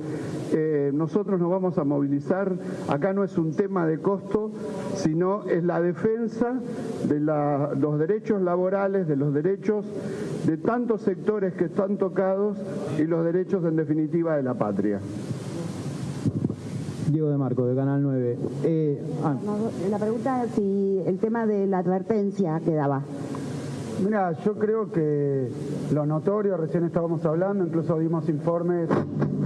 [0.54, 2.54] eh, nosotros nos vamos a movilizar.
[2.88, 4.52] Acá no es un tema de costo,
[4.96, 6.60] sino es la defensa
[7.08, 7.20] de
[7.78, 9.86] los derechos laborales, de los derechos
[10.46, 12.58] de tantos sectores que están tocados
[12.98, 15.00] y los derechos en definitiva de la patria.
[17.12, 18.38] Diego de Marco, de Canal 9.
[18.64, 19.36] Eh, ah.
[19.90, 23.04] La pregunta es si el tema de la advertencia quedaba.
[24.04, 25.50] Mira, yo creo que
[25.94, 28.90] lo notorio, recién estábamos hablando, incluso vimos informes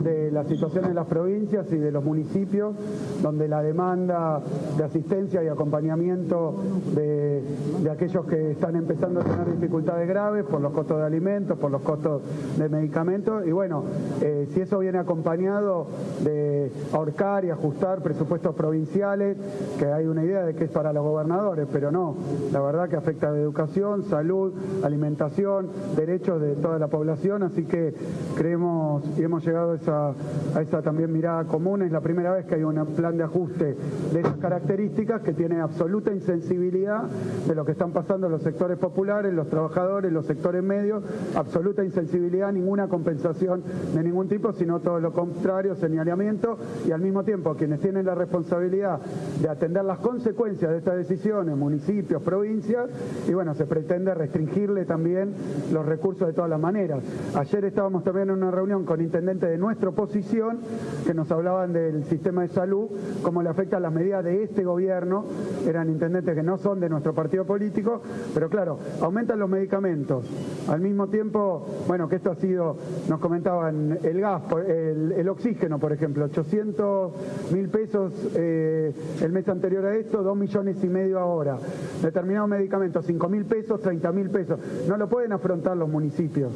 [0.01, 2.75] de la situación en las provincias y de los municipios,
[3.21, 4.41] donde la demanda
[4.77, 6.55] de asistencia y acompañamiento
[6.93, 7.43] de,
[7.91, 11.81] aquellos que están empezando a tener dificultades graves por los costos de alimentos, por los
[11.81, 12.21] costos
[12.57, 13.83] de medicamentos, y bueno,
[14.21, 15.87] eh, si eso viene acompañado
[16.23, 19.37] de ahorcar y ajustar presupuestos provinciales,
[19.79, 22.15] que hay una idea de que es para los gobernadores, pero no,
[22.51, 24.44] la verdad que afecta a educación, salud,
[24.83, 27.93] alimentación, derechos de toda la población, así que
[28.35, 31.81] creemos y hemos llegado a esa, también mirada común.
[31.81, 33.75] Es la primera vez que hay un plan de ajuste
[34.13, 37.03] de esas características que tiene absoluta insensibilidad
[37.47, 41.03] de lo que están pasando los sectores populares, los trabajadores, los sectores medios,
[41.35, 47.23] absoluta insensibilidad, ninguna compensación de ningún tipo, sino todo lo contrario, señalamiento y al mismo
[47.23, 48.99] tiempo quienes tienen la responsabilidad
[49.41, 52.89] de atender las consecuencias de estas decisiones, municipios, provincias,
[53.27, 55.33] y bueno, se pretende restringirle también
[55.71, 57.03] los recursos de todas las maneras.
[57.35, 60.59] Ayer estábamos también en una reunión con intendentes de nuestra oposición
[61.05, 62.89] que nos hablaban del sistema de salud,
[63.21, 65.25] cómo le afecta las medidas de este gobierno,
[65.65, 68.01] eran intendentes que no son de nuestro partido político,
[68.33, 70.25] pero claro, aumentan los medicamentos.
[70.67, 72.75] Al mismo tiempo, bueno, que esto ha sido,
[73.09, 79.85] nos comentaban, el gas, el, oxígeno, por ejemplo, 800 mil pesos eh, el mes anterior
[79.85, 81.57] a esto, 2 millones y medio ahora.
[82.01, 84.59] Determinados medicamentos, 5 mil pesos, 30 mil pesos.
[84.87, 86.51] No lo pueden afrontar los municipios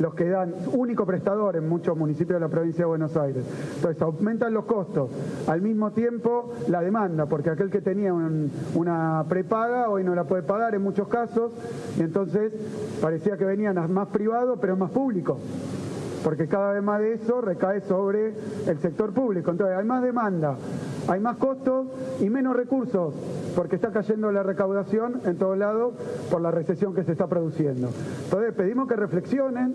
[0.00, 3.44] los que dan único prestador en muchos municipios de la provincia de Buenos Aires.
[3.76, 5.10] Entonces aumentan los costos,
[5.46, 10.42] al mismo tiempo la demanda, porque aquel que tenía una prepaga hoy no la puede
[10.42, 11.52] pagar en muchos casos,
[11.98, 12.52] y entonces
[13.00, 15.38] parecía que venían más privados pero más públicos
[16.22, 18.32] porque cada vez más de eso recae sobre
[18.66, 19.50] el sector público.
[19.50, 20.56] Entonces hay más demanda,
[21.08, 21.86] hay más costos
[22.20, 23.14] y menos recursos,
[23.56, 25.94] porque está cayendo la recaudación en todos lados
[26.30, 27.90] por la recesión que se está produciendo.
[28.24, 29.74] Entonces pedimos que reflexionen,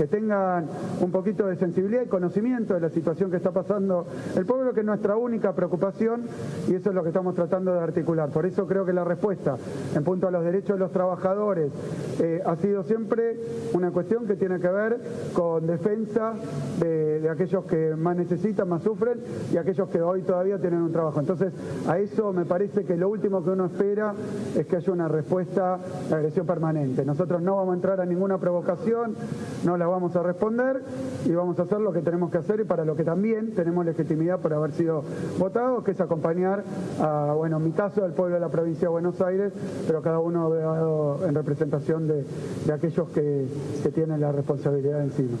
[0.00, 0.66] que tengan
[1.02, 4.80] un poquito de sensibilidad y conocimiento de la situación que está pasando el pueblo, que
[4.80, 6.22] es nuestra única preocupación
[6.68, 8.30] y eso es lo que estamos tratando de articular.
[8.30, 9.58] Por eso creo que la respuesta
[9.94, 11.70] en punto a los derechos de los trabajadores
[12.18, 13.40] eh, ha sido siempre
[13.74, 15.00] una cuestión que tiene que ver
[15.34, 16.32] con defensa
[16.78, 19.20] de, de aquellos que más necesitan, más sufren
[19.52, 21.20] y aquellos que hoy todavía tienen un trabajo.
[21.20, 21.52] Entonces,
[21.86, 24.14] a eso me parece que lo último que uno espera
[24.56, 27.04] es que haya una respuesta de agresión permanente.
[27.04, 29.14] Nosotros no vamos a entrar a ninguna provocación,
[29.62, 30.82] no la vamos a responder
[31.24, 33.84] y vamos a hacer lo que tenemos que hacer y para lo que también tenemos
[33.84, 35.02] legitimidad por haber sido
[35.38, 36.64] votados, que es acompañar
[37.00, 39.52] a, bueno, en mi caso, al pueblo de la provincia de Buenos Aires,
[39.86, 42.24] pero cada uno en representación de,
[42.72, 43.46] aquellos que,
[43.82, 45.36] que tienen la responsabilidad encima.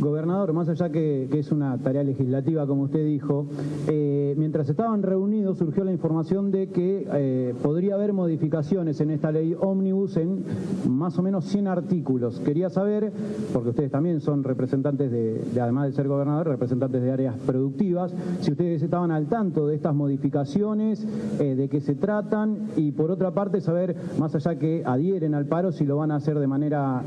[0.00, 3.46] Gobernador, más allá que, es una tarea legislativa, como usted dijo,
[3.88, 9.32] eh, mientras estaban reunidos surgió la información de que eh, podría haber modificaciones en esta
[9.32, 10.44] ley ómnibus en
[10.88, 12.40] más o menos 100 artículos.
[12.40, 13.12] Quería saber,
[13.52, 18.52] porque ustedes también son representantes de, además de ser gobernador, representantes de áreas productivas, si
[18.52, 21.06] ustedes estaban al tanto de estas modificaciones,
[21.40, 25.46] eh, de qué se tratan y por otra parte saber, más allá que adhieren al
[25.46, 27.02] paro, si lo van a hacer de manera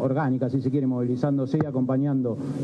[0.00, 2.07] orgánica, si se quiere, movilizándose y acompañando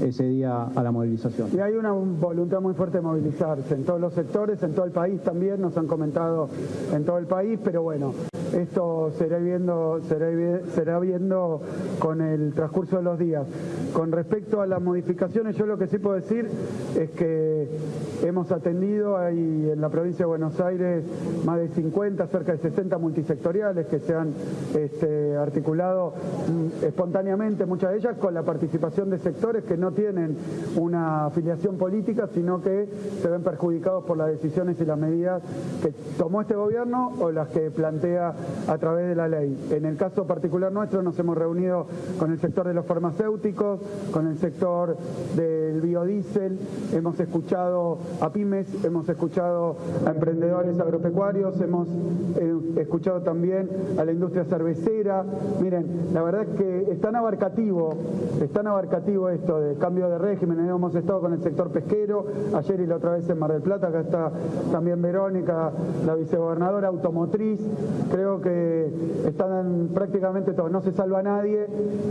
[0.02, 1.48] ese día a la movilización.
[1.52, 4.92] Y hay una voluntad muy fuerte de movilizarse en todos los sectores, en todo el
[4.92, 6.48] país también, nos han comentado
[6.92, 8.14] en todo el país, pero bueno,
[8.52, 10.28] esto será viendo, será,
[10.74, 11.60] será viendo
[11.98, 13.46] con el transcurso de los días.
[13.92, 16.48] Con respecto a las modificaciones, yo lo que sí puedo decir
[16.98, 17.68] es que
[18.28, 21.04] hemos atendido ahí en la provincia de Buenos Aires
[21.44, 24.32] más de 50, cerca de 60 multisectoriales que se han
[24.78, 26.14] este, articulado
[26.48, 30.36] mm, espontáneamente, muchas de ellas con la participación de sectores que no tienen
[30.76, 32.88] una afiliación política, sino que
[33.20, 35.42] se ven perjudicados por las decisiones y las medidas
[35.82, 38.34] que tomó este gobierno o las que plantea
[38.68, 39.56] a través de la ley.
[39.70, 41.86] En el caso particular nuestro nos hemos reunido
[42.18, 43.80] con el sector de los farmacéuticos,
[44.12, 44.96] con el sector
[45.36, 46.58] del biodiesel,
[46.92, 51.88] hemos escuchado a pymes, hemos escuchado a emprendedores agropecuarios, hemos
[52.36, 55.24] eh, escuchado también a la industria cervecera.
[55.60, 57.94] Miren, la verdad es que es tan abarcativo,
[58.40, 62.80] es tan abarcativo esto de cambio de régimen, hemos estado con el sector pesquero, ayer
[62.80, 64.32] y la otra vez en Mar del Plata, acá está
[64.72, 65.72] también Verónica,
[66.06, 67.60] la vicegobernadora automotriz,
[68.10, 68.90] creo que
[69.26, 71.66] están prácticamente todos, no se salva a nadie,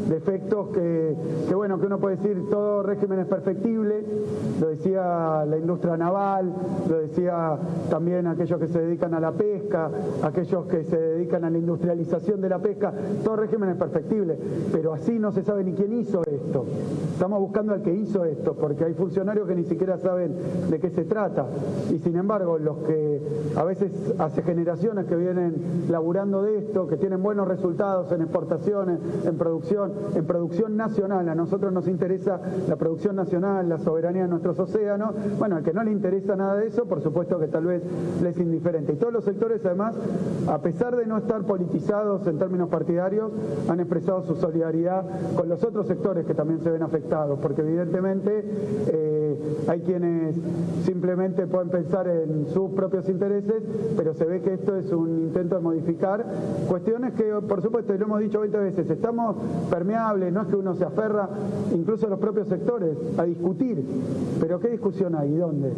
[0.10, 1.16] defectos que,
[1.48, 4.04] que, bueno, que uno puede decir todo régimen es perfectible,
[4.60, 6.54] lo decía la industria naval,
[6.90, 7.58] lo decía
[7.90, 9.90] también aquellos que se dedican a la pesca,
[10.22, 14.38] aquellos que se dedican a la industrialización de la pesca, todo régimen es perfectible,
[14.72, 16.66] pero así no se sabe ni quién hizo esto.
[17.14, 20.36] Estamos buscando al que hizo esto, porque hay funcionarios que ni siquiera saben
[20.70, 21.46] de qué se trata.
[21.92, 23.22] Y sin embargo, los que
[23.56, 25.56] a veces hace generaciones que vienen
[25.90, 31.36] laburando de esto, que tienen buenos resultados en exportaciones, en producción, en producción nacional, a
[31.36, 35.84] nosotros nos interesa la producción nacional, la soberanía de nuestros océanos, bueno, al que no
[35.84, 37.82] le interesa nada de eso, por supuesto que tal vez
[38.22, 38.94] le es indiferente.
[38.94, 39.96] Y todos los sectores, además,
[40.48, 43.32] a pesar de no estar politizados en términos partidarios,
[43.70, 45.04] han expresado su solidaridad
[45.36, 48.44] con los otros sectores que también se ven afectados, porque evidentemente
[48.88, 49.12] eh,
[49.67, 50.36] hay quienes
[50.86, 53.63] simplemente pueden pensar en sus propios intereses,
[53.95, 56.26] pero se ve que esto es un intento de modificar
[56.67, 59.36] cuestiones que, por supuesto, lo hemos dicho 20 veces, estamos
[59.69, 61.30] permeables, no es que uno se aferra,
[61.73, 63.84] incluso los propios sectores, a discutir,
[64.39, 65.71] pero ¿qué discusión hay y dónde?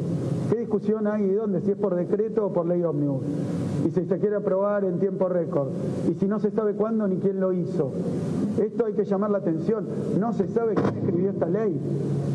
[0.50, 1.62] ¿Qué discusión hay y dónde?
[1.62, 3.24] Si es por decreto o por ley ómnibus.
[3.86, 5.70] Y si se quiere aprobar en tiempo récord.
[6.10, 7.92] Y si no se sabe cuándo ni quién lo hizo.
[8.62, 9.88] Esto hay que llamar la atención.
[10.20, 11.80] No se sabe quién escribió esta ley.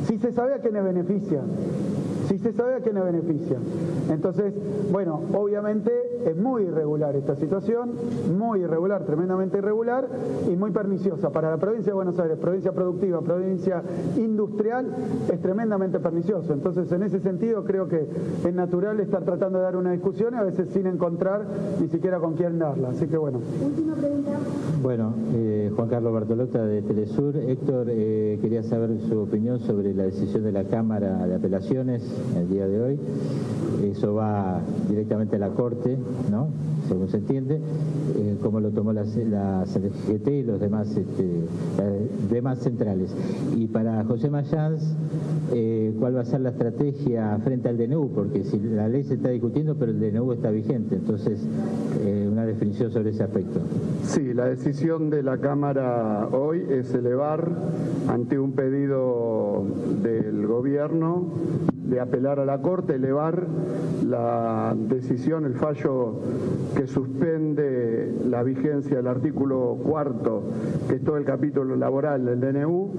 [0.06, 1.42] Si se sabe a quién le beneficia
[2.30, 3.58] si se sabe a quién le beneficia.
[4.08, 4.54] Entonces,
[4.92, 5.90] bueno, obviamente
[6.24, 7.90] es muy irregular esta situación,
[8.38, 10.06] muy irregular, tremendamente irregular
[10.48, 11.30] y muy perniciosa.
[11.30, 13.82] Para la provincia de Buenos Aires, provincia productiva, provincia
[14.16, 14.94] industrial,
[15.32, 16.52] es tremendamente pernicioso.
[16.52, 18.06] Entonces, en ese sentido, creo que
[18.44, 21.44] es natural estar tratando de dar una discusión y a veces sin encontrar
[21.80, 22.90] ni siquiera con quién darla.
[22.90, 23.40] Así que bueno.
[23.60, 24.30] Última pregunta.
[24.80, 27.36] Bueno, eh, Juan Carlos Bartolota de Telesur.
[27.36, 32.48] Héctor, eh, quería saber su opinión sobre la decisión de la Cámara de Apelaciones el
[32.48, 32.98] día de hoy.
[33.90, 35.96] Eso va directamente a la Corte,
[36.30, 36.48] ¿no?
[36.90, 37.60] según se entiende,
[38.16, 41.24] eh, como lo tomó la, la CGT y los demás, este,
[42.28, 43.14] demás centrales.
[43.56, 44.82] Y para José Mayans,
[45.52, 48.10] eh, ¿cuál va a ser la estrategia frente al DNU?
[48.12, 51.40] Porque si la ley se está discutiendo, pero el DNU está vigente, entonces
[52.00, 53.60] eh, una definición sobre ese aspecto.
[54.02, 57.48] Sí, la decisión de la Cámara hoy es elevar
[58.08, 59.64] ante un pedido
[60.02, 61.28] del gobierno
[61.90, 63.46] de apelar a la Corte, elevar
[64.06, 66.20] la decisión, el fallo
[66.76, 70.44] que suspende la vigencia del artículo cuarto,
[70.88, 72.92] que es todo el capítulo laboral del DNU,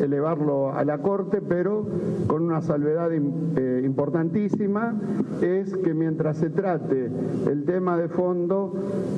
[0.00, 1.86] elevarlo a la Corte, pero
[2.26, 4.94] con una salvedad eh, importantísima,
[5.40, 7.10] es que mientras se trate
[7.48, 8.74] el tema de fondo,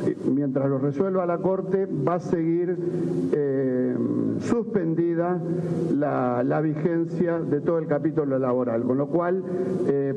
[0.07, 2.77] eh, mientras lo resuelva la Corte, va a seguir
[3.33, 3.97] eh,
[4.41, 5.41] suspendida
[5.95, 9.45] la, la, vigencia de todo el capítulo laboral, con cual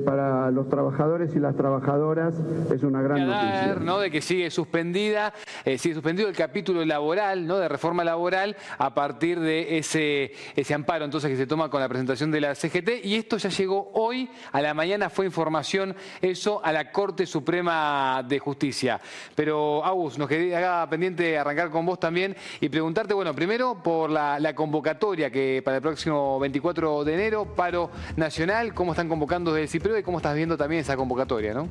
[0.04, 2.34] para los trabajadores y las trabajadoras
[2.74, 3.76] es una gran noticia.
[3.80, 4.00] ¿no?
[4.00, 5.34] De que sigue suspendida,
[5.78, 7.58] sigue suspendido el capítulo laboral, ¿no?
[7.58, 11.88] De reforma laboral a partir de ese, ese amparo entonces que se toma con la
[11.88, 16.60] presentación de la CGT y esto ya llegó hoy, a la mañana fue información eso
[16.64, 19.00] a la Corte Suprema de Justicia.
[19.36, 24.54] Pero Agus, nos queda pendiente arrancar con vos también y preguntarte, bueno, primero por la,
[24.56, 29.70] convocatoria que para el próximo 24 de enero, paro nacional, cómo están convocando desde el
[29.70, 31.68] CIPREO y cómo estás viendo también esa convocatoria, ¿no?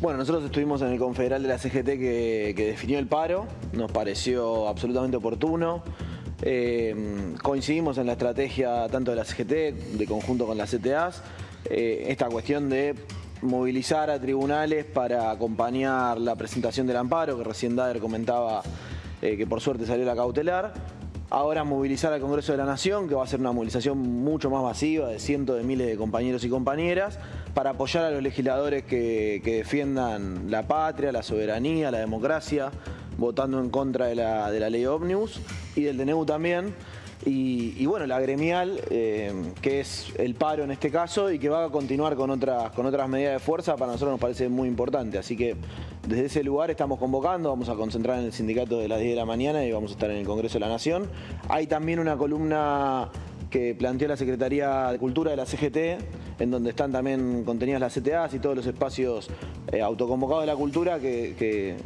[0.00, 4.68] Bueno, nosotros estuvimos en el confederal de la CGT que, definió el paro, nos pareció
[4.68, 5.82] absolutamente oportuno.
[6.42, 11.22] Eh, coincidimos en la estrategia tanto de la CGT, de conjunto con las CTAs,
[11.64, 12.94] eh, esta cuestión de
[13.42, 18.62] movilizar a tribunales para acompañar la presentación del amparo, que recién Dader comentaba
[19.22, 20.72] eh, que por suerte salió la cautelar.
[21.30, 24.62] Ahora movilizar al Congreso de la Nación, que va a ser una movilización mucho más
[24.62, 27.18] masiva de cientos de miles de compañeros y compañeras,
[27.54, 32.70] para apoyar a los legisladores que, defiendan la patria, la soberanía, la democracia,
[33.16, 35.40] votando en contra de la, de la ley ómnibus
[35.74, 36.74] y del DNU también.
[37.26, 39.32] Y, bueno, la gremial, eh,
[39.62, 42.84] que es el paro en este caso y que va a continuar con otras, con
[42.84, 45.16] otras medidas de fuerza, para nosotros nos parece muy importante.
[45.16, 45.56] Así que
[46.06, 49.16] desde ese lugar estamos convocando, vamos a concentrar en el sindicato de las 10 de
[49.16, 51.08] la mañana y vamos a estar en el Congreso de la Nación.
[51.48, 53.08] Hay también una columna
[53.50, 57.94] que planteó la Secretaría de Cultura de la CGT, en donde están también contenidas las
[57.94, 59.30] CTAs y todos los espacios
[59.72, 61.76] eh, autoconvocados de la cultura que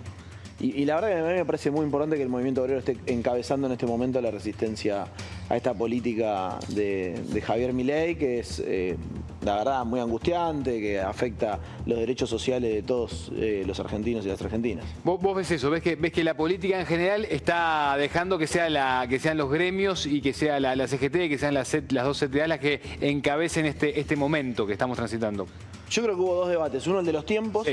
[0.61, 2.97] y, la verdad que a mí me parece muy importante que el movimiento obrero esté
[3.07, 5.07] encabezando en este momento la resistencia
[5.49, 8.97] a esta política de, Javier Milei, que es, eh,
[9.49, 14.29] la verdad, muy angustiante, que afecta los derechos sociales de todos eh, los argentinos y
[14.29, 14.85] las argentinas.
[15.05, 15.71] ¿Vos, ves eso?
[15.71, 19.39] ¿Ves que, ¿Ves que la política en general está dejando que, sea la, que sean
[19.39, 22.59] los gremios y que sea la, CGT y que sean las, las dos CTA las
[22.59, 25.47] que encabecen este, este momento que estamos transitando?
[25.89, 26.87] Yo creo que hubo dos debates.
[26.87, 27.67] Uno el de los tiempos.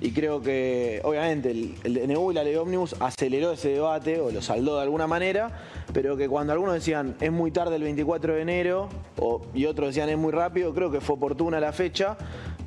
[0.00, 4.42] Y creo que obviamente el, el y la ley ómnibus aceleró ese debate o lo
[4.42, 5.50] saldó de alguna manera,
[5.92, 8.88] pero que cuando algunos decían es muy tarde el 24 de enero
[9.54, 12.16] y otros decían es muy rápido, creo que fue oportuna la fecha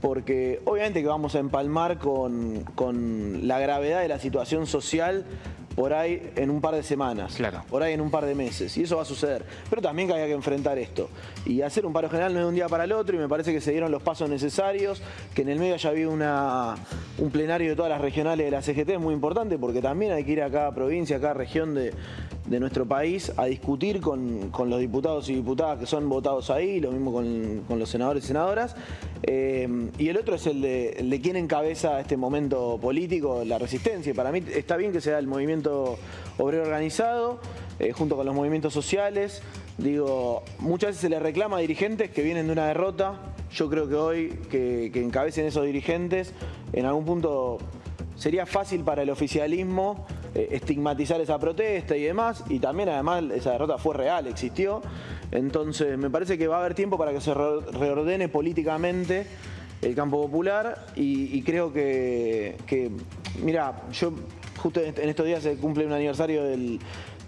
[0.01, 5.25] porque obviamente que vamos a empalmar con, con la gravedad de la situación social
[5.79, 7.63] por ahí en un par de semanas, Claro.
[7.69, 9.45] por ahí en un par de meses, y eso va a suceder.
[9.69, 11.09] Pero también que había que enfrentar esto.
[11.45, 13.29] Y hacer un paro general no es de un día para el otro, y me
[13.29, 15.01] parece que se dieron los pasos necesarios,
[15.33, 16.75] que en el medio haya habido una,
[17.17, 20.25] un plenario de todas las regionales de la CGT es muy importante, porque también hay
[20.25, 21.93] que ir a cada provincia, a cada región de,
[22.45, 26.81] de nuestro país a discutir con, con los diputados y diputadas que son votados ahí,
[26.81, 28.75] lo mismo con, con los senadores y senadoras.
[29.23, 33.57] Eh, y el otro es el de, el de quién encabeza este momento político, la
[33.59, 34.11] resistencia.
[34.11, 35.68] Y Para mí está bien que sea el movimiento
[36.37, 37.39] obrero organizado,
[37.79, 39.41] eh, junto con los movimientos sociales.
[39.77, 43.15] Digo, muchas veces se le reclama a dirigentes que vienen de una derrota.
[43.51, 46.33] Yo creo que hoy que, encabecen esos dirigentes,
[46.73, 47.57] en algún punto
[48.15, 53.51] sería fácil para el oficialismo eh, estigmatizar esa protesta y demás, y también además esa
[53.51, 54.81] derrota fue real, existió.
[55.31, 59.25] Entonces me parece que va a haber tiempo para que se re- reordene políticamente
[59.81, 62.91] el campo popular y, y creo que, que,
[63.41, 64.11] mira, yo
[64.61, 66.79] justo en estos días se cumple un aniversario del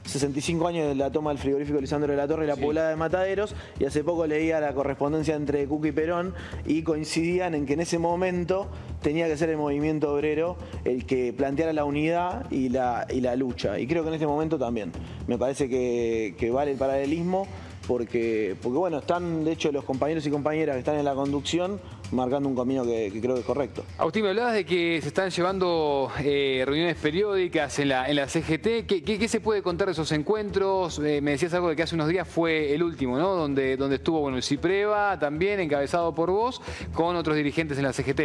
[0.06, 2.96] 65 años de la toma del frigorífico Lisandro de la Torre y la poblada de
[2.96, 6.34] Mataderos y hace poco leía la correspondencia entre Cuca y Perón
[6.66, 8.68] y coincidían en que en ese momento
[9.02, 13.36] tenía que ser el movimiento obrero el que planteara la unidad y la, y la
[13.36, 13.80] lucha.
[13.80, 14.92] Y creo que en este momento también.
[15.28, 17.48] Me parece que, que vale el paralelismo
[17.88, 21.80] porque, porque, bueno, están de hecho los compañeros y compañeras que están en la conducción
[22.12, 23.84] marcando un camino que, creo que es correcto.
[23.98, 28.28] Agustín, me hablabas de que se están llevando eh, reuniones periódicas en la, en la
[28.28, 28.86] CGT.
[28.88, 31.00] ¿Qué, qué- qué se puede contar de esos encuentros?
[31.00, 33.36] Eh, me decías algo de que hace unos días fue el último, ¿no?
[33.36, 36.62] Donde, donde estuvo bueno, el CIPREVA, también encabezado por vos,
[36.94, 38.22] con otros dirigentes en la CGT.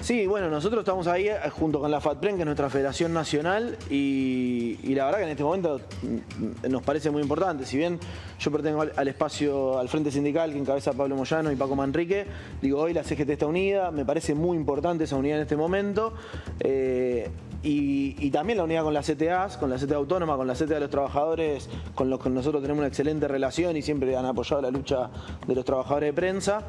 [0.00, 3.76] Sí, bueno, nosotros estamos ahí eh, junto con la FATPREN, que es nuestra federación nacional,
[3.90, 7.66] y, la verdad que en este momento mm, nos parece muy importante.
[7.66, 8.00] Si bien
[8.38, 12.26] yo pertenezco al, al espacio, al Frente Sindical que encabeza Pablo Moyano y Paco Manrique,
[12.62, 16.14] digo, hoy la CGT está unida, me parece muy importante esa unidad en este momento.
[16.60, 17.28] eh,
[17.62, 20.80] y, también la unidad con las CTAs, con la CTA Autónoma, con la CTA de
[20.80, 24.70] los trabajadores, con los que nosotros tenemos una excelente relación y siempre han apoyado la
[24.70, 25.10] lucha
[25.46, 26.62] de los trabajadores de prensa.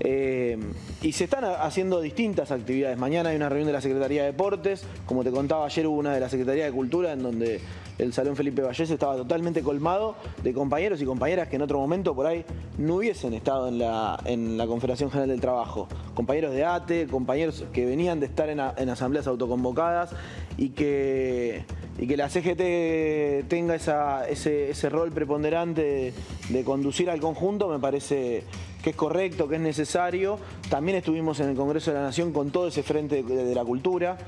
[0.00, 0.58] Eh,
[1.02, 2.98] y se están ha- haciendo distintas actividades.
[2.98, 4.84] Mañana hay una reunión de la Secretaría de Deportes.
[5.06, 7.60] Como te contaba ayer, hubo una de la Secretaría de Cultura en donde
[7.98, 12.14] el Salón Felipe Vallés estaba totalmente colmado de compañeros y compañeras que en otro momento
[12.14, 12.44] por ahí
[12.76, 15.86] no hubiesen estado en la, en la Confederación General del Trabajo.
[16.14, 20.10] Compañeros de ATE, compañeros que venían de estar en, en asambleas autoconvocadas
[20.56, 21.64] y que,
[21.98, 26.14] y que la CGT tenga esa- ese, ese rol preponderante de,
[26.48, 28.42] de conducir al conjunto me parece
[28.84, 30.38] que es correcto, que es necesario.
[30.68, 34.18] También estuvimos en el Congreso de la Nación con todo ese frente de, la cultura.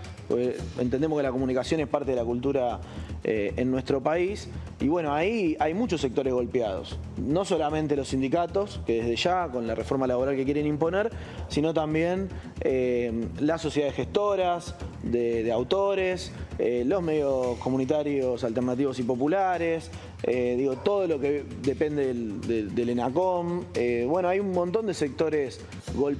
[0.78, 2.80] entendemos que la comunicación es parte de la cultura
[3.22, 4.48] eh, en nuestro país.
[4.80, 6.98] Y bueno, ahí hay muchos sectores golpeados.
[7.18, 11.10] No solamente los sindicatos, que desde ya, con la reforma laboral que quieren imponer,
[11.48, 12.30] sino también
[12.60, 19.90] eh, las sociedades gestoras de, de autores, eh, los medios comunitarios alternativos y populares,
[20.22, 23.64] eh, digo, todo lo que depende del, del- del ENACOM.
[23.74, 25.60] Eh, bueno, hay un montón de sectores,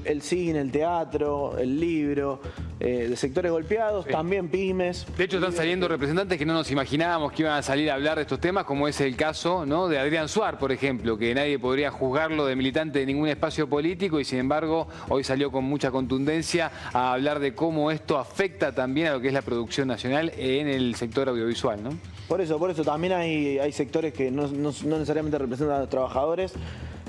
[0.05, 2.41] el cine, el teatro, el libro,
[2.79, 5.07] eh, de sectores golpeados, también pymes.
[5.17, 8.17] De hecho, están saliendo representantes que no nos imaginábamos que iban a salir a hablar
[8.17, 9.89] de estos temas, como es el caso ¿no?
[9.89, 14.21] de Adrián Suar, por ejemplo, que nadie podría juzgarlo de militante de ningún espacio político
[14.21, 19.07] y sin embargo hoy salió con mucha contundencia a hablar de cómo esto afecta también
[19.09, 21.83] a lo que es la producción nacional en el sector audiovisual.
[21.83, 21.91] ¿no?
[22.29, 25.81] Por eso, por eso también hay, hay sectores que no, no- no necesariamente representan a
[25.81, 26.53] los trabajadores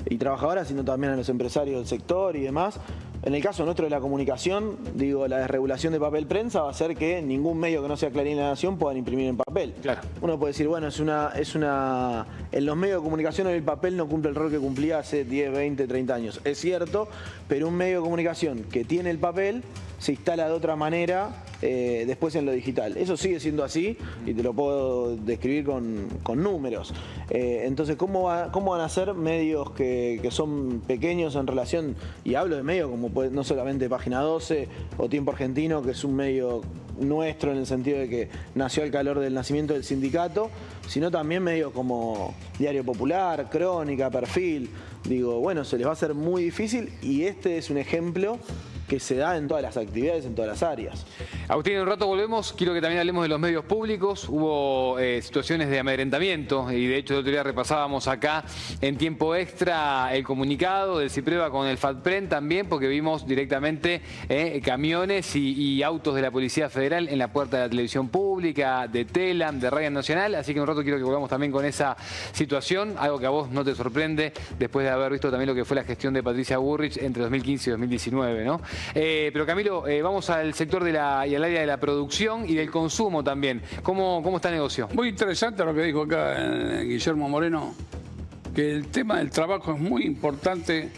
[0.08, 2.78] y trabajadoras, sino también a los empresarios del sector y demás.
[3.24, 6.70] En el caso nuestro de la comunicación, digo, la desregulación de papel prensa va a
[6.70, 9.74] hacer que ningún medio que no sea Clarín y La Nación puedan imprimir en papel.
[9.82, 10.02] Claro.
[10.20, 12.24] Uno puede decir, bueno, es una, es una.
[12.52, 15.50] En los medios de comunicación el papel no cumple el rol que cumplía hace 10,
[15.50, 16.40] 20, 30 años.
[16.44, 17.08] Es cierto,
[17.48, 19.64] pero un medio de comunicación que tiene el papel
[19.98, 22.96] se instala de otra manera eh, después en lo digital.
[22.96, 23.96] Eso sigue siendo así
[24.26, 26.94] y te lo puedo describir con, con números.
[27.30, 31.96] Eh, entonces, ¿cómo, va- ¿cómo van a ser medios que, que son pequeños en relación,
[32.24, 34.68] y hablo de medios como no solamente Página 12
[34.98, 36.62] o Tiempo Argentino, que es un medio
[37.00, 40.50] nuestro en el sentido de que nació al calor del nacimiento del sindicato,
[40.88, 44.70] sino también medios como Diario Popular, Crónica, Perfil.
[45.08, 48.38] Digo, bueno, se les va a hacer muy difícil y este es un ejemplo
[48.88, 51.06] que se da en todas las actividades, en todas las áreas.
[51.46, 52.52] Agustín, en un rato volvemos.
[52.52, 54.28] Quiero que también hablemos de los medios públicos.
[54.28, 58.44] Hubo eh, situaciones de amedrentamiento y de hecho el otro día repasábamos acá
[58.80, 64.60] en tiempo extra el comunicado del CIPREVA con el FATPREN también porque vimos directamente eh,
[64.64, 69.04] camiones y, autos de la Policía Federal en la puerta de la televisión pública, de
[69.04, 70.34] TELAM, de Radio Nacional.
[70.34, 71.96] Así que en un rato quiero que volvamos también con esa
[72.32, 75.64] situación, algo que a vos no te sorprende después de haber visto también lo que
[75.64, 78.60] fue la gestión de Patricia Burrich entre 2015 y 2019, ¿no?
[78.94, 82.48] Eh, pero Camilo, eh, vamos al sector de la, y al área de la producción
[82.48, 83.62] y del consumo también.
[83.82, 84.88] ¿Cómo, cómo está el negocio?
[84.94, 87.74] Muy interesante lo que dijo acá eh, Guillermo Moreno,
[88.54, 90.90] que el tema del trabajo es muy importante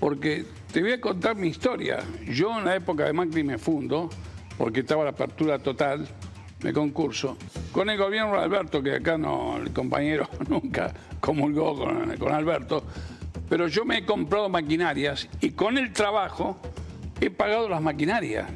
[0.00, 2.00] porque te voy a contar mi historia.
[2.26, 4.10] Yo en la época de Macri me fundo,
[4.58, 6.06] porque estaba la apertura total,
[6.62, 7.36] me concurso,
[7.72, 12.84] con el gobierno de Alberto, que acá no, el compañero nunca comulgó con, con Alberto,
[13.48, 16.58] pero yo me he comprado maquinarias y con el trabajo
[17.26, 18.46] he pagado las maquinarias,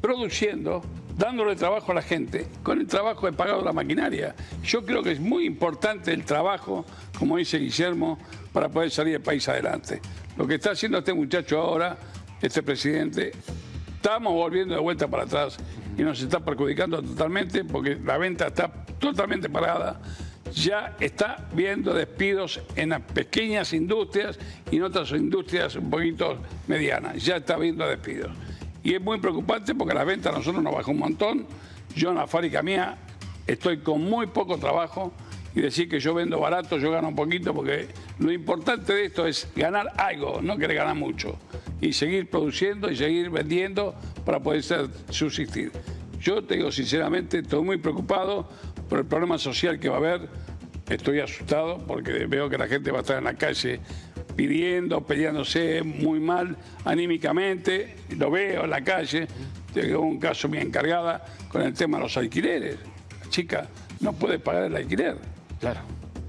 [0.00, 0.82] produciendo,
[1.16, 2.46] dándole trabajo a la gente.
[2.62, 4.34] Con el trabajo he pagado la maquinaria.
[4.62, 6.84] Yo creo que es muy importante el trabajo,
[7.18, 8.18] como dice Guillermo,
[8.52, 10.00] para poder salir del país adelante.
[10.36, 11.96] Lo que está haciendo este muchacho ahora,
[12.40, 13.32] este presidente,
[13.96, 15.58] estamos volviendo de vuelta para atrás
[15.96, 20.00] y nos está perjudicando totalmente porque la venta está totalmente parada
[20.54, 24.38] ya está viendo despidos en las pequeñas industrias
[24.70, 27.24] y en otras industrias un poquito medianas.
[27.24, 28.30] Ya está viendo despidos.
[28.82, 31.46] Y es muy preocupante porque la venta a nosotros nos bajó un montón.
[31.94, 32.98] Yo en la fábrica mía
[33.46, 35.12] estoy con muy poco trabajo
[35.54, 37.88] y decir que yo vendo barato, yo gano un poquito, porque
[38.18, 41.36] lo importante de esto es ganar algo, no querer ganar mucho.
[41.80, 43.94] Y seguir produciendo y seguir vendiendo
[44.24, 44.62] para poder
[45.10, 45.72] subsistir.
[46.20, 48.48] Yo te sinceramente, estoy muy preocupado
[48.88, 50.28] por el problema social que va a haber.
[50.88, 53.80] Estoy asustado porque veo que la gente va a estar en la calle
[54.36, 57.96] pidiendo, peleándose muy mal anímicamente.
[58.16, 59.28] Lo veo en la calle.
[59.74, 62.78] Tengo un caso muy encargada con el tema de los alquileres.
[63.22, 63.68] La chica
[64.00, 65.16] no puede pagar el alquiler.
[65.60, 65.80] Claro.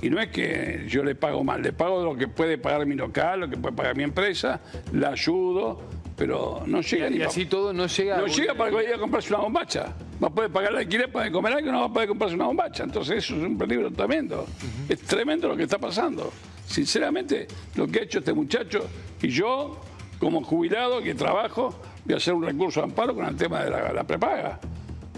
[0.01, 2.95] Y no es que yo le pago mal, le pago lo que puede pagar mi
[2.95, 4.61] local, lo que puede pagar mi empresa,
[4.93, 5.81] la ayudo,
[6.19, 8.17] pero no llega y, ni y así todo no llega.
[8.17, 9.93] No llega para que vaya a comprarse una bombacha.
[10.21, 12.45] Va a poder pagar el alquiler para comer algo no va a poder comprarse una
[12.47, 12.83] bombacha.
[12.83, 14.45] Entonces eso es un peligro tremendo.
[14.89, 16.29] Es tremendo lo que está pasando.
[16.65, 18.85] Sinceramente, lo que ha hecho este muchacho
[19.21, 19.79] y yo,
[20.19, 23.69] como jubilado que trabajo, voy a hacer un recurso de amparo con el tema de
[23.69, 24.59] la, prepaga.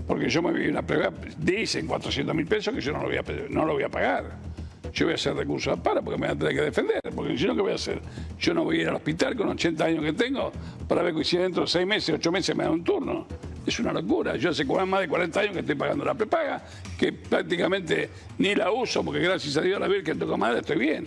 [0.08, 3.18] Porque yo me vi una prepaga, dicen 400 mil pesos que yo no lo voy
[3.18, 4.51] a, no lo voy a pagar
[4.94, 7.02] yo voy a hacer recurso de amparo porque me voy a tener que defender.
[7.16, 8.02] Porque si no, ¿qué voy a hacer?
[8.40, 10.52] Yo no voy a ir al hospital con 80 años que tengo
[10.88, 13.26] para ver si dentro de 6 meses, 8 meses me da un turno.
[13.66, 14.36] Es una locura.
[14.36, 16.64] Yo hace más de 40 años que estoy pagando la prepaga,
[16.98, 21.06] que prácticamente ni la uso porque gracias a Dios la Virgen toco madre estoy bien.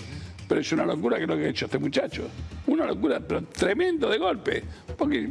[0.49, 2.29] Pero es una locura que lo que ha hecho este muchacho.
[2.67, 4.63] Una locura, pero tremendo de golpe.
[4.97, 5.31] Porque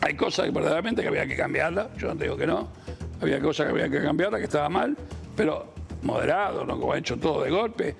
[0.00, 2.68] hay cosas que verdaderamente que había que cambiarlas, yo no digo que no.
[3.20, 4.96] Había cosas que había que cambiarlas, que estaba mal,
[5.36, 5.71] pero
[6.02, 6.78] moderado, ¿no?
[6.78, 7.96] como ha hecho todo de golpe,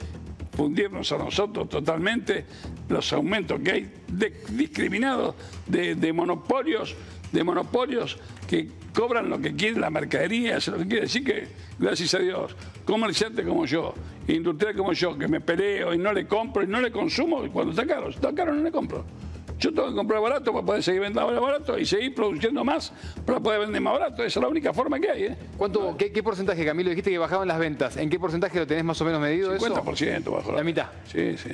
[0.56, 2.44] fundirnos a nosotros totalmente
[2.88, 3.92] los aumentos que hay
[4.50, 5.34] discriminados
[5.66, 6.94] de, monopolios,
[7.32, 11.48] de monopolios que cobran lo que quiere la mercadería, eso lo que quiere decir que,
[11.78, 13.94] gracias a Dios, comerciante como yo,
[14.28, 17.70] industrial como yo, que me peleo y no le compro y no le consumo, cuando
[17.70, 19.04] está caro, está caro no le compro.
[19.62, 22.92] Yo tengo que comprar barato para poder seguir vendiendo barato y seguir produciendo más
[23.24, 24.24] para poder vender más barato.
[24.24, 25.22] Esa es la única forma que hay.
[25.22, 25.36] ¿eh?
[25.56, 26.90] ¿Cuánto, qué, porcentaje, Camilo?
[26.90, 27.96] Dijiste que bajaban las ventas.
[27.96, 30.32] ¿En qué porcentaje lo tenés más o menos medido 50% eso?
[30.32, 30.50] bajo.
[30.50, 30.86] La, mitad.
[31.06, 31.50] Sí, sí,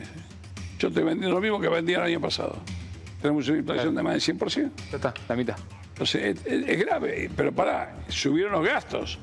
[0.78, 2.56] Yo estoy vendiendo lo mismo que vendía el año pasado.
[3.20, 4.70] Tenemos una inflación de más de 100%.
[4.90, 5.56] Ya está, la mitad.
[5.90, 9.18] Entonces, es, grave, pero para, subieron los gastos.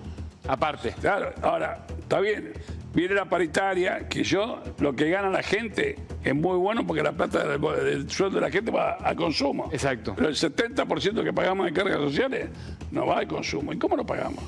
[0.47, 0.93] Aparte.
[1.01, 2.53] Claro, ahora, está bien
[2.95, 7.11] viene la paritaria, que yo, lo que gana la gente es muy bueno porque la
[7.11, 9.69] plata del, sueldo de la gente va a consumo.
[9.71, 10.13] Exacto.
[10.15, 12.49] Pero el 70% que pagamos de cargas sociales
[12.91, 13.73] no va al consumo.
[13.73, 14.43] ¿Y cómo lo pagamos?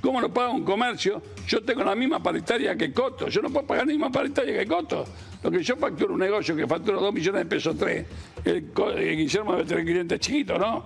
[0.00, 1.22] ¿Cómo lo paga un comercio?
[1.46, 3.28] Yo tengo la misma paritaria que Coto.
[3.28, 5.04] Yo no puedo pagar la misma paritaria que Coto.
[5.42, 8.06] Lo que yo facturo un negocio que factura 2 millones de pesos, 3,
[8.44, 8.72] el,
[9.16, 10.84] Guillermo debe tener clientes chiquitos, ¿no?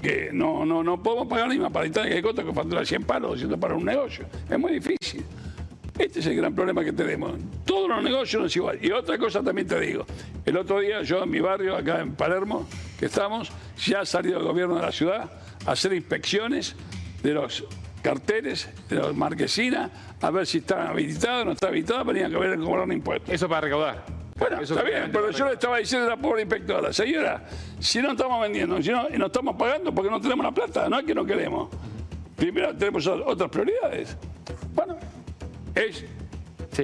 [0.00, 3.30] Que no, no, no podemos pagar la misma paritaria que Coto que factura 100 palos,
[3.32, 4.26] 200 para un negocio.
[4.48, 5.24] Es muy difícil.
[6.00, 7.32] Este es el gran problema que tenemos.
[7.66, 8.78] Todos los negocios no es igual.
[8.80, 10.06] Y otra cosa también te digo.
[10.46, 12.66] El otro día yo en mi barrio, acá en Palermo,
[12.98, 13.52] que estamos,
[13.84, 15.30] ya ha salido el gobierno de la ciudad
[15.66, 16.74] a hacer inspecciones
[17.22, 17.66] de los
[18.02, 19.90] carteles, de los marquesinas,
[20.22, 23.30] a ver si están habilitados o no están habilitados, venían que ver cobrar un impuesto.
[23.30, 24.02] Eso para recaudar.
[24.38, 27.44] Bueno, está bien, pero yo le estaba diciendo a la pobre inspectora, señora,
[27.78, 30.88] si no estamos vendiendo, si no, y no estamos pagando porque no tenemos la plata,
[30.88, 31.68] no es que no queremos.
[32.36, 34.16] Primero tenemos otras prioridades.
[34.72, 34.96] Bueno,
[35.74, 36.04] es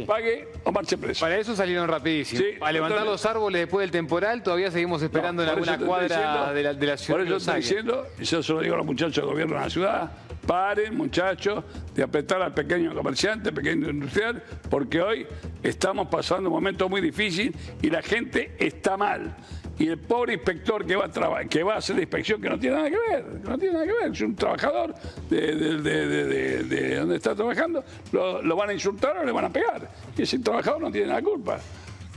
[0.06, 1.20] pague o marche preso.
[1.24, 2.40] Para eso salieron rapidísimo.
[2.40, 3.12] Sí, Para levantar totalmente.
[3.12, 6.74] los árboles después del temporal, todavía seguimos esperando No, en alguna cuadra diciendo- de la,
[6.74, 7.18] de la ciudad.
[7.20, 9.60] Por eso estoy diciendo, y yo se lo digo a los muchachos del gobierno de
[9.60, 10.10] la ciudad,
[10.46, 11.64] paren muchachos
[11.94, 15.26] de apretar al pequeño comerciante, pequeño industrial, porque hoy
[15.62, 19.34] estamos pasando un momento muy difícil y la gente está mal.
[19.78, 22.58] Y el pobre inspector que va a, que va a hacer la inspección, que no
[22.58, 24.94] tiene nada que ver, que no tiene nada que ver, es un trabajador
[25.28, 29.90] de donde está trabajando, lo, lo van a insultar o le van a pegar.
[30.16, 31.58] Y ese trabajador no tiene la culpa.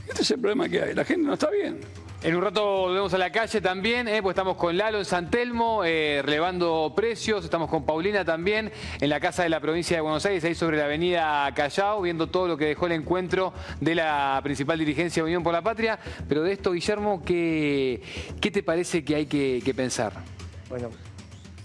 [0.08, 1.80] Este es el problema que hay, la gente no está bien.
[2.22, 5.30] En un rato volvemos a la calle también, eh, pues estamos con Lalo en San
[5.30, 10.02] Telmo, eh, relevando precios, estamos con Paulina también en la Casa de la Provincia de
[10.02, 13.94] Buenos Aires, ahí sobre la avenida Callao, viendo todo lo que dejó el encuentro de
[13.94, 15.98] la principal dirigencia de Unión por la Patria.
[16.28, 18.02] Pero de esto, Guillermo, ¿qué,
[18.38, 20.12] qué te parece que hay que, pensar?
[20.68, 20.90] Bueno,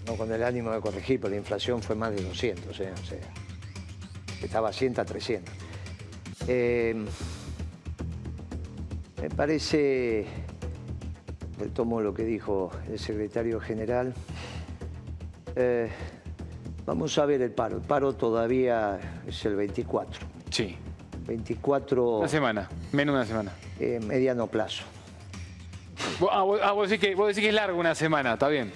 [0.06, 2.94] no con el ánimo de corregir, pero la inflación fue más de 200, ¿eh?
[2.94, 3.18] o sea,
[4.42, 5.54] estaba a 100 a 300.
[6.48, 7.04] Eh,
[9.20, 10.26] me parece,
[11.58, 14.14] retomo lo que dijo el secretario general,
[15.54, 15.88] eh,
[16.84, 17.76] vamos a ver el paro.
[17.76, 20.26] El paro todavía es el 24.
[20.50, 20.76] Sí.
[21.26, 23.52] 24 Una semana, menos de una semana.
[23.80, 24.84] eh, mediano plazo.
[26.30, 28.70] Ah, vos, ah, vos decís que, vos decís que es largo una semana, está bien.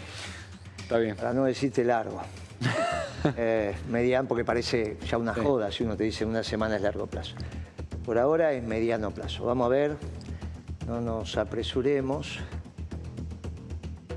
[0.83, 1.15] Está bien.
[1.17, 2.21] Para no decirte largo.
[3.37, 7.07] Eh, mediano, porque parece ya una joda si uno te dice una semana es largo
[7.07, 7.35] plazo.
[8.07, 9.45] Por ahora es mediano plazo.
[9.45, 9.97] Vamos a ver,
[10.87, 12.39] no nos apresuremos.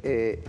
[0.03, 0.43] Eh,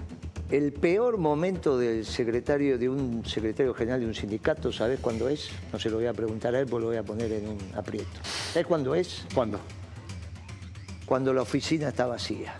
[0.51, 5.49] el peor momento del secretario, de un secretario general de un sindicato, ¿sabes cuándo es?
[5.73, 7.59] No se lo voy a preguntar a él, porque lo voy a poner en un
[7.75, 8.21] aprieto.
[8.53, 9.25] ¿Sabes cuándo es?
[9.35, 9.59] ¿Cuándo?
[11.07, 12.55] Cuando la oficina está vacía.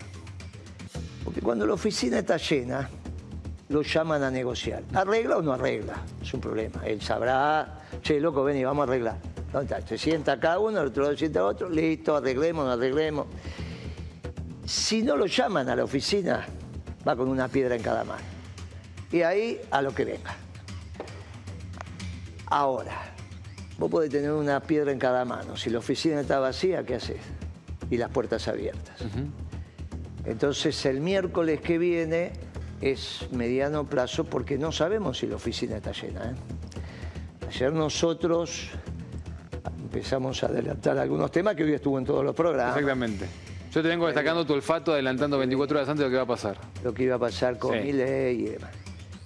[1.23, 2.89] Porque cuando la oficina está llena,
[3.69, 4.83] lo llaman a negociar.
[4.93, 6.01] ¿Arregla o no arregla?
[6.21, 6.81] Es un problema.
[6.85, 9.17] Él sabrá, che, loco, ven y vamos a arreglar.
[9.51, 9.87] ¿Dónde está?
[9.87, 13.27] Se sienta cada uno, el otro lado se sienta otro, listo, arreglemos, no arreglemos.
[14.65, 16.45] Si no lo llaman a la oficina,
[17.07, 18.23] va con una piedra en cada mano.
[19.11, 20.35] Y ahí a lo que venga.
[22.47, 23.13] Ahora,
[23.77, 25.57] vos podés tener una piedra en cada mano.
[25.57, 27.21] Si la oficina está vacía, ¿qué haces?
[27.89, 29.01] Y las puertas abiertas.
[30.25, 32.33] Entonces el miércoles que viene
[32.81, 36.31] es mediano plazo porque no sabemos si la oficina está llena.
[36.31, 36.35] ¿eh?
[37.47, 38.69] Ayer nosotros
[39.81, 42.75] empezamos a adelantar algunos temas que hoy estuvo en todos los programas.
[42.75, 43.44] Exactamente.
[43.75, 46.25] Yo te vengo destacando tu olfato, adelantando 24 horas antes de lo que va a
[46.25, 46.57] pasar.
[46.81, 47.79] Lo que iba a pasar con Sí.
[47.81, 48.69] Milei y demás.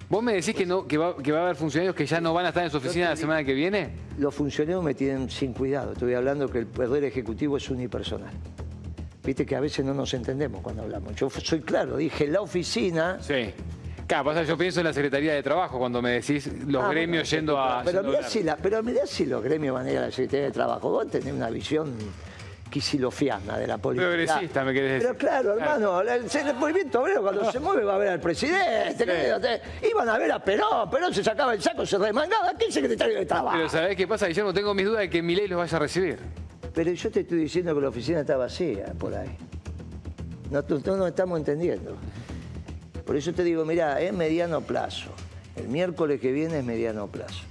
[0.08, 2.34] ¿Vos me decís que, no, que, va, que va a haber funcionarios que ya no
[2.34, 3.90] van a estar en su oficina la semana que viene?
[4.18, 5.92] Los funcionarios me tienen sin cuidado.
[5.92, 8.32] Estoy hablando que el poder ejecutivo es unipersonal.
[9.22, 11.14] Viste que a veces no nos entendemos cuando hablamos.
[11.14, 13.18] Yo soy claro, dije la oficina.
[13.20, 13.52] Sí.
[14.08, 17.30] Claro, pasa yo pienso en la Secretaría de Trabajo cuando me decís los Ah, gremios
[17.30, 17.82] bueno, yendo a...
[17.84, 20.46] Pero mirá, si la- pero mirá si los gremios van a ir a la Secretaría
[20.46, 20.90] de Trabajo.
[20.90, 21.94] Vos tenés una visión
[22.70, 24.06] quisilofiana de la política.
[24.08, 25.08] Progresista, me querés decir.
[25.08, 29.04] Pero claro, hermano, el, el movimiento obrero cuando se mueve va a ver al presidente.
[29.04, 29.88] Sí.
[29.90, 32.54] Iban a ver a Perón, Perón se sacaba el saco, se remangaba.
[32.58, 33.56] ¿Qué secretario de Trabajo?
[33.56, 34.54] Pero ¿sabés qué pasa, Guillermo?
[34.54, 36.18] Tengo mis dudas de que Milei los vaya a recibir.
[36.72, 39.36] Pero yo te estoy diciendo que la oficina está vacía por ahí.
[40.50, 40.62] No,
[40.96, 41.96] no, estamos entendiendo.
[43.04, 45.10] Por eso te digo, mirá, es mediano plazo.
[45.56, 47.44] El miércoles que viene es mediano plazo.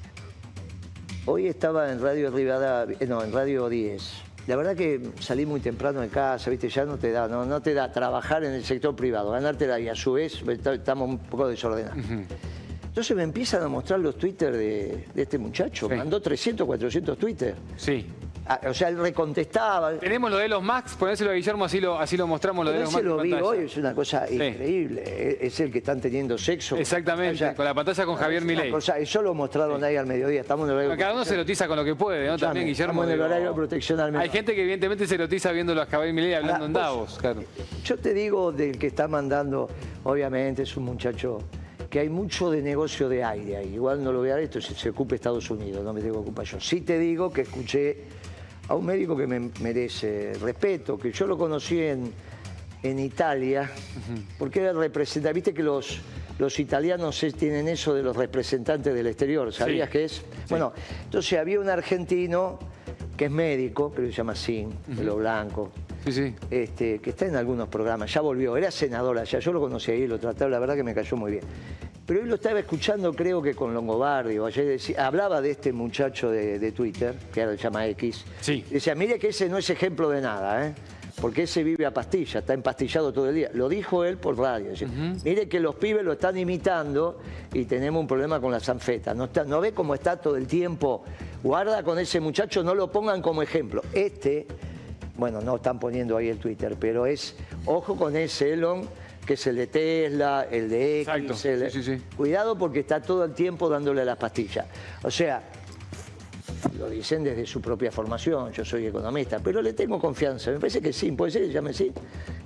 [1.26, 4.29] Hoy estaba en Radio Rivadavia, eh, no, en Radio 10.
[4.50, 7.62] La verdad que salí muy temprano de casa, viste, ya no te da, no, no
[7.62, 11.48] te da trabajar en el sector privado, ganártela y a su vez estamos un poco
[11.48, 12.00] desordenados.
[12.88, 15.88] Entonces me empiezan a mostrar los Twitter de, de este muchacho.
[15.88, 17.56] Mandó 300, 400 Twitter.
[17.78, 18.08] Sí.
[18.52, 19.94] Ah, o sea, él recontestaba.
[20.00, 22.78] Tenemos lo de los Max, ponéselo a Guillermo, así lo, así lo mostramos, lo de
[22.80, 23.16] Pero los ese Max.
[23.16, 24.34] lo vi hoy, es una cosa Sí.
[24.36, 25.04] increíble.
[25.06, 26.76] Es- Es el que están teniendo sexo.
[26.76, 28.72] Exactamente, con la pantalla con Javier Es una Milei.
[28.72, 30.42] cosa- Eso lo mostraron ahí al mediodía.
[30.42, 30.98] Estamos en el horario.
[30.98, 32.38] Cada uno se erotiza con lo que puede, ¿no?
[32.38, 32.92] También, Guillermo.
[32.94, 34.24] estamos en el digo, horario de protección al menor.
[34.24, 37.44] Hay gente que evidentemente se erotiza viendo a Javier Milei hablando en vos- Davos, claro.
[37.86, 39.70] Yo te digo del que está mandando,
[40.04, 41.40] obviamente es un muchacho
[41.90, 43.74] que hay mucho de negocio de aire ahí.
[43.74, 46.16] Igual no lo voy a dar esto si se ocupa Estados Unidos, no me tengo
[46.16, 46.60] que ocupar yo.
[46.60, 47.98] Sí te digo que escuché
[48.70, 52.12] a un médico que me merece respeto, que yo lo conocí en,
[52.84, 53.70] en Italia,
[54.38, 55.34] porque era representante.
[55.34, 56.00] Viste que los,
[56.38, 59.92] los italianos tienen eso de los representantes del exterior, ¿sabías Sí.
[59.92, 60.22] qué es?
[60.50, 60.72] Bueno,
[61.04, 62.60] entonces había un argentino
[63.18, 65.72] que es médico, que se llama Sin, pelo blanco,
[66.06, 66.36] Sí, sí.
[66.50, 70.08] este, que está en algunos programas, ya volvió, era senador allá, yo lo conocí ahí,
[70.08, 71.44] lo trataba, la verdad que me cayó muy bien.
[72.10, 75.72] Pero hoy lo estaba escuchando, creo que con Longobardi, o ayer decía- hablaba de este
[75.72, 78.26] muchacho de, de Twitter, que ahora se llama X.
[78.42, 78.66] Sí.
[78.68, 80.74] Decía, mire que ese no es ejemplo de nada, ¿eh?
[81.22, 83.52] porque ese vive a pastilla, está empastillado todo el día.
[83.54, 84.72] Lo dijo él por radio.
[85.24, 87.20] Mire que los pibes lo están imitando
[87.54, 89.14] y tenemos un problema con la sanfeta.
[89.14, 91.04] ¿No, está, ¿No ve cómo está todo el tiempo?
[91.44, 93.84] Guarda con ese muchacho, no lo pongan como ejemplo.
[93.94, 94.48] Este,
[95.16, 97.36] bueno, no están poniendo ahí el Twitter, pero es,
[97.68, 98.82] ojo con ese Elon,
[99.26, 101.08] que es el de Tesla, el de X.
[101.08, 101.50] Exacto.
[101.66, 102.04] el- Sí, sí, sí.
[102.18, 104.66] Cuidado porque está todo el tiempo dándole las pastillas.
[105.04, 105.42] O sea,
[106.78, 110.52] lo dicen desde su propia formación, yo soy economista, pero le tengo confianza.
[110.52, 111.92] Me parece que sí, puede ser llame sí.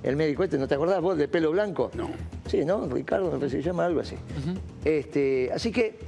[0.02, 1.90] El médico este, ¿no te acordás vos de pelo blanco?
[1.94, 2.10] No.
[2.46, 2.86] Sí, ¿no?
[2.86, 4.16] Ricardo, me parece que se llama algo así.
[4.84, 5.98] este, así que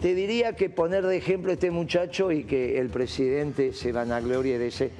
[0.00, 4.58] te diría que poner de ejemplo a este muchacho y que el presidente se vanaglorie
[4.58, 4.90] de ese.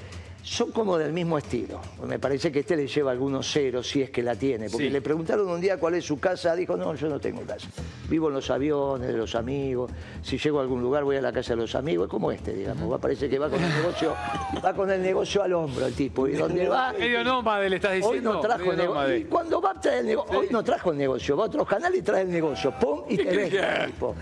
[0.42, 1.80] Son como del mismo estilo.
[2.06, 4.68] Me parece que este le lleva algunos ceros si es que la tiene.
[4.70, 4.90] Porque Sí.
[4.90, 6.54] le preguntaron un día cuál es su casa.
[6.56, 7.68] Dijo, no, yo no tengo casa.
[8.08, 9.90] Vivo en los aviones de los amigos.
[10.22, 12.06] Si llego a algún lugar voy a la casa de los amigos.
[12.06, 12.90] Es como este, digamos.
[12.90, 14.14] Va, Parece que va con el negocio,
[14.64, 16.26] va con el negocio al hombro el tipo.
[16.26, 16.92] Y donde va.
[16.98, 18.32] Medio nómade le estás Hoy diciendo.
[18.34, 18.94] no trajo medio el negocio.
[19.00, 19.18] nómade.
[19.18, 21.64] Y cuando va a traer el negocio, hoy no trajo el negocio, va a otro
[21.64, 22.72] canal y trae el negocio.
[22.80, 24.14] Pum, y te ves el tipo.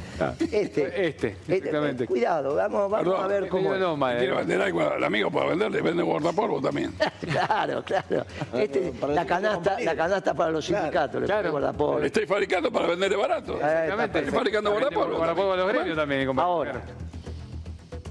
[0.50, 2.06] Este, Este, exactamente.
[2.06, 3.70] cuidado, vamos, vamos Perdón, a ver cómo.
[3.70, 4.18] medio nómade.
[4.18, 6.92] Quiere vender algo al amigo para venderle, vende guardapolvo también.
[7.28, 8.24] Claro, claro.
[8.54, 11.98] Este, la, canasta, la canasta para los sindicatos, le Claro.
[11.98, 13.54] Le estoy fabricando para venderle barato.
[13.54, 14.18] Exactamente.
[14.20, 15.16] Estoy fabricando guardapolvo.
[15.16, 16.52] Guardapolvo a los gremios también, compañero.
[16.52, 16.82] Ahora,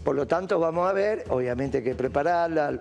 [0.04, 2.80] por lo tanto, vamos a ver, obviamente hay que prepararla.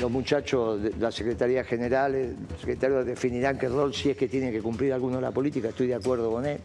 [0.00, 4.50] Los muchachos de la Secretaría General, el secretario definirán qué rol, si es que tiene
[4.50, 6.58] que cumplir alguno de la política, estoy de acuerdo con él.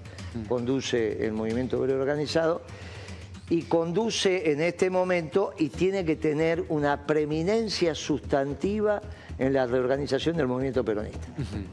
[0.48, 2.62] Conduce el movimiento obrero organizado
[3.50, 9.02] y conduce en este momento y tiene que tener una preeminencia sustantiva
[9.40, 11.28] en la reorganización del movimiento peronista.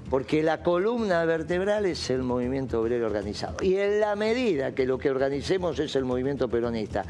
[0.09, 3.57] Porque la columna vertebral es el movimiento obrero organizado.
[3.63, 7.05] Y en la medida que lo que organicemos es el movimiento peronista,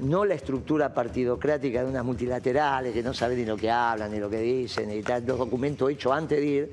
[0.00, 4.18] no la estructura partidocrática de unas multilaterales que no saben ni lo que hablan, ni
[4.18, 6.72] lo que dicen, ni tal, los documentos hechos antes de ir,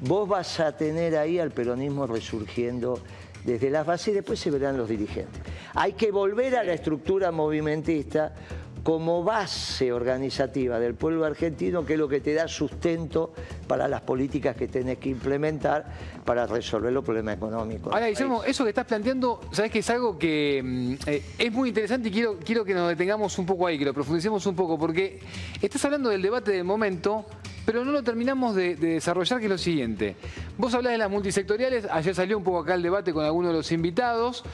[0.00, 2.98] vos vas a tener ahí al peronismo resurgiendo
[3.46, 5.40] desde las bases y después se verán los dirigentes.
[5.74, 8.34] Hay que volver a la estructura movimentista
[8.82, 13.32] como base organizativa del pueblo argentino, que es lo que te da sustento
[13.66, 15.84] para las políticas que tenés que implementar
[16.24, 17.92] para resolver los problemas económicos.
[17.92, 21.70] Ahora, Guillermo, eso que estás planteando, sabes que es algo que mm, eh, es muy
[21.70, 24.78] interesante y quiero, quiero que nos detengamos un poco ahí, que lo profundicemos un poco,
[24.78, 25.18] porque
[25.60, 27.26] estás hablando del debate del momento,
[27.66, 30.16] pero no lo terminamos de, de desarrollar, que es lo siguiente.
[30.56, 33.56] Vos hablás de las multisectoriales, ayer salió un poco acá el debate con algunos de
[33.58, 34.44] los invitados,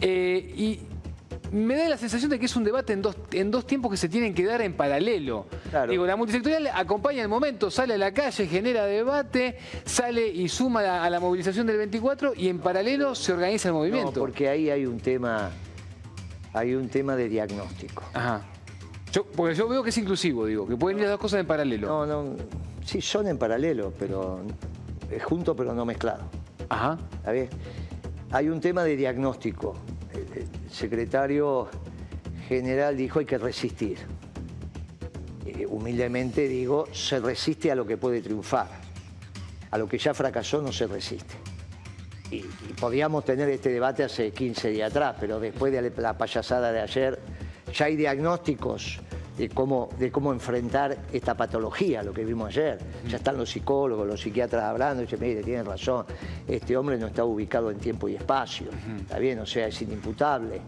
[0.00, 0.80] eh, y
[1.52, 3.96] me da la sensación de que es un debate en dos, en dos tiempos que
[3.96, 5.46] se tienen que dar en paralelo.
[5.88, 10.80] Digo, la multisectorial acompaña el momento, sale a la calle, genera debate, sale y suma
[10.80, 14.12] a la, a la movilización del 24 y en paralelo se organiza el movimiento.
[14.12, 15.50] No, porque ahí hay un tema,
[16.54, 18.02] hay un tema de diagnóstico.
[18.14, 18.42] Ajá.
[19.12, 21.46] Yo, porque yo veo que es inclusivo, digo, que pueden ir las dos cosas en
[21.46, 21.86] paralelo.
[21.86, 22.36] No, no,
[22.84, 24.40] sí son en paralelo, pero
[25.10, 26.22] es junto pero no mezclado.
[26.68, 26.98] Ajá.
[27.16, 27.48] ¿Está bien?
[28.30, 29.74] Hay un tema de diagnóstico.
[30.14, 31.68] El, el secretario
[32.48, 33.98] general dijo hay que resistir.
[35.44, 38.68] Eh, humildemente digo, se resiste a lo que puede triunfar.
[39.70, 41.34] A lo que ya fracasó no se resiste.
[42.30, 46.72] Y, y podíamos tener este debate hace 15 días atrás, pero después de la payasada
[46.72, 47.18] de ayer,
[47.72, 49.00] ya hay diagnósticos
[49.36, 52.78] de cómo, de cómo enfrentar esta patología, lo que vimos ayer.
[53.08, 56.04] Ya están los psicólogos, los psiquiatras hablando, y dicen, mire, tienen razón,
[56.46, 58.66] este hombre no está ubicado en tiempo y espacio,
[59.00, 59.38] ¿está bien?
[59.38, 60.60] O sea, es inimputable.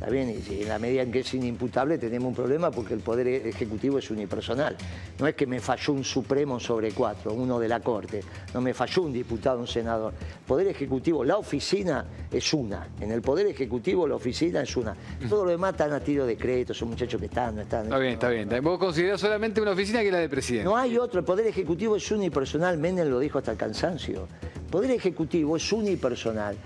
[0.00, 0.30] ¿Está bien?
[0.30, 3.98] Y en la medida en que es inimputable tenemos un problema porque el Poder Ejecutivo
[3.98, 4.74] es unipersonal.
[5.18, 8.22] No es que me falló un Supremo sobre cuatro, uno de la Corte.
[8.54, 10.14] No me falló un diputado, un senador.
[10.18, 12.88] El Poder Ejecutivo, la oficina es una.
[12.98, 14.96] En el Poder Ejecutivo la oficina es una.
[15.28, 17.84] Todo lo demás están a tiro de decreto, son muchachos que están, no están.
[17.84, 18.48] Está bien, está bien.
[18.62, 20.64] Vos considerás solamente una oficina que es la de presidente.
[20.64, 21.20] No hay otro.
[21.20, 22.78] El Poder Ejecutivo es unipersonal.
[22.78, 24.28] Menem lo dijo hasta el cansancio.
[24.42, 26.56] El Poder Ejecutivo es unipersonal.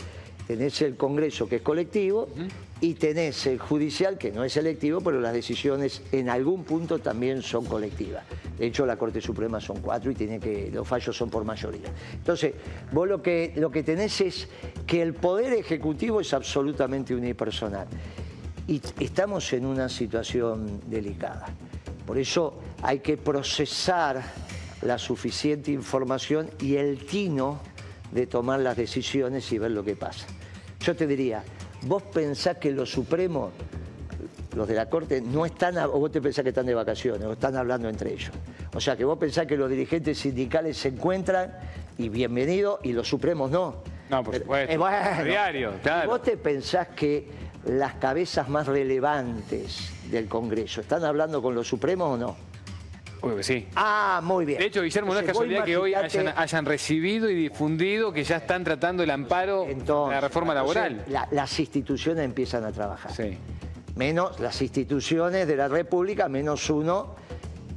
[0.47, 2.29] Tenés el Congreso, que es colectivo,
[2.81, 7.41] y tenés el judicial, que no es selectivo, pero las decisiones en algún punto también
[7.41, 8.25] son colectivas.
[8.59, 11.89] De hecho, la Corte Suprema son cuatro y tiene que, los fallos son por mayoría.
[12.13, 12.55] Entonces,
[12.93, 14.49] vos lo que, lo que tenés es
[14.87, 17.87] que el Poder Ejecutivo es absolutamente unipersonal.
[18.67, 21.47] Y estamos en una situación delicada.
[22.07, 24.23] Por eso hay que procesar
[24.83, 27.61] la suficiente información y el tino
[28.15, 30.27] de tomar las decisiones y ver lo que pasa.
[30.81, 31.43] Yo te diría,
[31.83, 33.51] vos pensás que los supremos,
[34.55, 37.33] los de la Corte, no están, o vos te pensás que están de vacaciones, o
[37.33, 38.31] están hablando entre ellos.
[38.73, 41.59] O sea, que vos pensás que los dirigentes sindicales se encuentran
[41.99, 43.83] y bienvenido, y los supremos no.
[44.09, 44.73] No, por supuesto.
[44.73, 46.11] Eh, bueno, A diario, claro.
[46.11, 47.29] ¿Vos te pensás que
[47.65, 52.54] las cabezas más relevantes del Congreso están hablando con los supremos o no?
[53.25, 53.67] Obvio que sí.
[53.75, 54.59] Ah, muy bien.
[54.59, 58.37] De hecho, Guillermo, no es casualidad que hoy hayan, hayan recibido y difundido que ya
[58.37, 61.05] están tratando el amparo de la reforma laboral.
[61.09, 63.13] La- las instituciones empiezan a trabajar.
[63.13, 63.39] Sí.
[63.97, 67.15] Menos las instituciones de la República, menos uno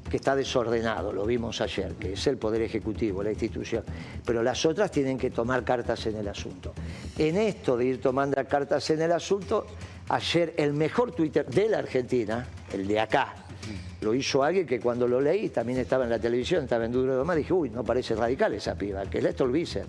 [0.09, 3.83] que está desordenado, lo vimos ayer, que es el Poder Ejecutivo, la institución.
[4.25, 6.73] Pero las otras tienen que tomar cartas en el asunto.
[7.17, 9.65] En esto de ir tomando cartas en el asunto,
[10.09, 13.33] ayer el mejor Twitter de la Argentina, el de acá,
[14.01, 17.17] lo hizo alguien que cuando lo leí también estaba en la televisión, estaba en Duro
[17.17, 19.85] de Más, dije, uy, no parece radical esa piba, que es Lester Visser,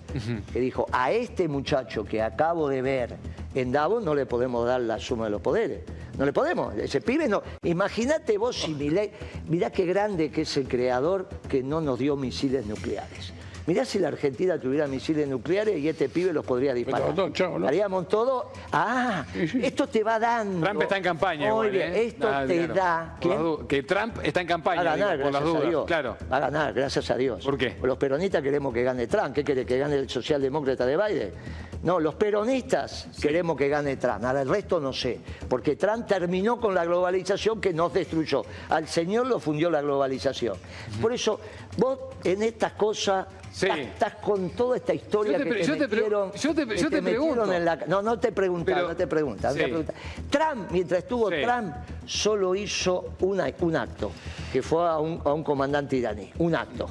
[0.51, 3.15] que dijo, a este muchacho que acabo de ver
[3.55, 5.81] en Davos no le podemos dar la suma de los poderes.
[6.17, 7.41] No le podemos, ese pibe no.
[7.63, 9.11] Imagínate vos si Milei,
[9.47, 13.33] mirá qué grande que es el creador que no nos dio misiles nucleares.
[13.69, 17.13] Mirá si la Argentina tuviera misiles nucleares y este pibe los podría disparar.
[17.13, 17.67] todo, chao, ¿no?
[17.67, 18.51] Haríamos todo.
[18.71, 19.23] Ah,
[19.61, 20.65] esto te va dando.
[20.65, 21.53] Trump está en campaña.
[21.53, 22.05] Muy igual, bien, ¿eh?
[22.05, 23.57] esto te claro.
[23.59, 23.67] da.
[23.67, 25.69] Que Trump está en campaña, Va a ganar, digo, por las gracias a.
[25.69, 25.85] Dios.
[25.85, 26.17] Claro.
[26.31, 27.45] Va a ganar, gracias a Dios.
[27.45, 27.77] ¿Por qué?
[27.83, 29.35] Los peronistas queremos que gane Trump.
[29.35, 29.63] ¿Qué quiere?
[29.67, 31.31] ¿Que gane el socialdemócrata de Biden?
[31.81, 34.25] No, los peronistas queremos que gane Trump.
[34.25, 35.19] Ahora el resto no sé.
[35.47, 38.43] Porque Trump terminó con la globalización que nos destruyó.
[38.69, 40.57] Al señor lo fundió la globalización.
[41.01, 41.39] Por eso,
[41.77, 43.27] vos en estas cosas.
[43.51, 45.87] Estás, estás con toda esta historia Yo te que te yo te
[46.37, 47.53] yo te- que yo te metieron pregunto.
[47.53, 49.07] en la- no, no te preguntas, Pero- no te
[49.53, 49.63] te Sí.
[49.69, 49.95] preguntas.
[50.29, 51.35] Trump, mientras estuvo Sí.
[51.43, 51.73] Trump,
[52.05, 54.11] solo hizo una- un acto,
[54.53, 56.89] que fue a un, a un comandante iraní, un acto.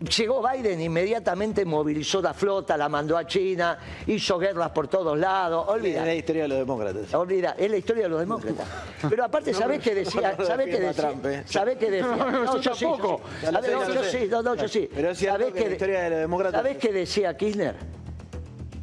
[0.00, 3.76] Llegó Biden, inmediatamente movilizó la flota, la mandó a China,
[4.06, 5.66] hizo guerras por todos lados.
[5.68, 6.00] Olvida.
[6.00, 7.14] Es la historia de los demócratas.
[7.14, 8.64] Olvida, es la historia de los demócratas.
[9.08, 10.36] Pero aparte, ¿sabés qué decía?
[10.36, 11.08] ¿Sabés qué decía?
[11.08, 11.42] Trump, eh.
[11.46, 12.16] ¿Sabés qué decía?
[12.16, 13.20] No, yo sí, tampoco.
[13.50, 14.88] No, yo sí, no, no, yo sí.
[14.94, 17.74] Pero es cierto ¿Sabés que la historia de los demócratas ¿Sabés qué decía Kirchner?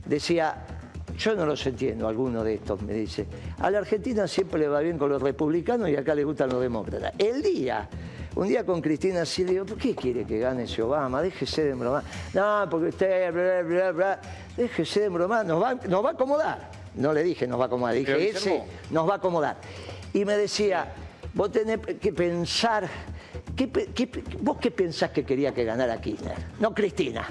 [0.06, 0.66] Decía,
[1.18, 3.26] yo no los entiendo, alguno de estos me dice,
[3.60, 6.62] a la Argentina siempre le va bien con los republicanos y acá le gustan los
[6.62, 7.14] demócratas.
[7.18, 7.88] El día,
[8.36, 11.22] un día con Cristina así, le digo, ¿por qué quiere que gane ese Obama?
[11.22, 12.04] Déjese de bromar.
[12.34, 14.20] No, porque usted, bla, bla, bla,
[14.58, 16.72] déjese de bromar, nos va, nos va a acomodar.
[16.96, 19.58] No le dije nos va a acomodar, dije, ese nos va a acomodar.
[20.14, 20.94] Y me decía,
[21.34, 22.88] vos tenés que pensar,
[23.56, 26.36] ¿qué pe- qué pe- ¿vos qué pensás que quería que ganara Kirchner?
[26.60, 27.26] No Cristina,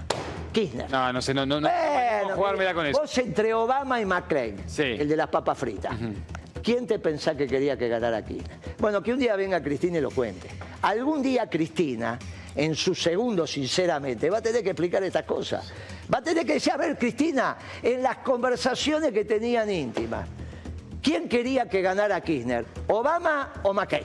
[0.53, 0.91] Kirchner.
[0.91, 1.69] No, no sé, no, no, no.
[1.69, 3.01] Bueno, no jugármela con eso.
[3.01, 5.95] Vos entre Obama y McCain, el de las papas fritas.
[6.65, 8.59] ¿Quién te pensás que quería que ganara Kirchner?
[8.79, 10.49] Bueno, que un día venga Cristina y lo cuente.
[10.81, 12.19] Algún día Cristina,
[12.57, 15.71] en su segundo, sinceramente, va a tener que explicar estas cosas.
[16.13, 20.27] Va a tener que decir, a ver, Cristina, en las conversaciones que tenían íntimas,
[21.03, 22.65] ¿quién quería que ganara Kirchner?
[22.87, 24.05] ¿Obama o McCain?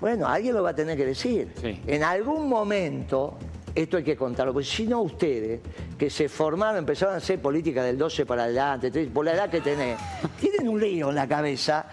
[0.00, 1.54] Bueno, alguien lo va a tener que decir.
[1.86, 3.38] En algún momento,
[3.74, 5.60] esto hay que contarlo, porque si no ustedes,
[5.96, 9.60] que se formaron, empezaron a hacer política del 12 para adelante, por la edad que
[9.60, 9.98] tenés,
[10.64, 11.84] tienen un lío en la cabeza.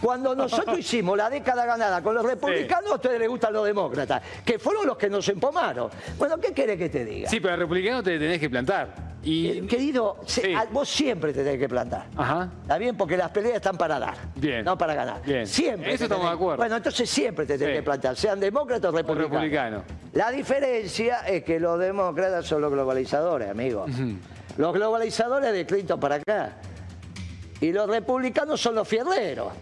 [0.00, 4.22] Cuando nosotros hicimos la década ganada con los republicanos, a ustedes les gustan los demócratas,
[4.44, 5.90] que fueron los que nos empomaron.
[6.18, 7.28] Bueno, ¿qué querés que te diga?
[7.28, 9.08] Sí, pero al republicano te tenés que plantar.
[9.24, 9.48] Y...
[9.48, 12.06] Eh, Querido, se- a- vos siempre te tenés que plantar.
[12.16, 12.48] Ajá.
[12.62, 12.96] ¿Está bien?
[12.96, 14.14] Porque las peleas están para dar.
[14.36, 14.64] Bien.
[14.64, 15.20] No para ganar.
[15.22, 15.44] Bien.
[15.46, 15.90] Siempre.
[15.90, 16.56] Eso te estamos tenés- de acuerdo.
[16.58, 17.78] Bueno, entonces siempre te tenés Sí.
[17.78, 19.32] que plantar, sean demócratas o republicanos.
[19.32, 19.82] republicano.
[20.12, 23.90] La diferencia es que los demócratas son los globalizadores, amigos.
[24.56, 26.52] Los globalizadores de Clinton para acá.
[27.60, 29.52] Y los republicanos son los fierreros.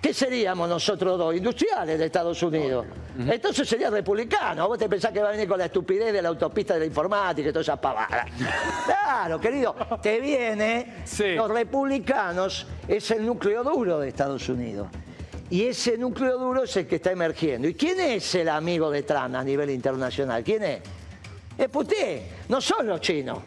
[0.00, 1.36] ¿Qué seríamos nosotros dos?
[1.36, 2.86] Industriales de Estados Unidos.
[3.18, 4.66] Entonces sería republicano.
[4.66, 6.86] Vos te pensás que va a venir con la estupidez de la autopista de la
[6.86, 8.26] informática y todas esas pavadas.
[8.86, 9.74] Claro, querido.
[10.00, 11.04] Te viene.
[11.36, 14.88] Los republicanos es el núcleo duro de Estados Unidos.
[15.50, 17.68] Y ese núcleo duro es el que está emergiendo.
[17.68, 20.44] ¿Y quién es el amigo de Trump a nivel internacional?
[20.44, 20.80] ¿Quién es?
[21.58, 23.40] Es Putin, no son los chinos.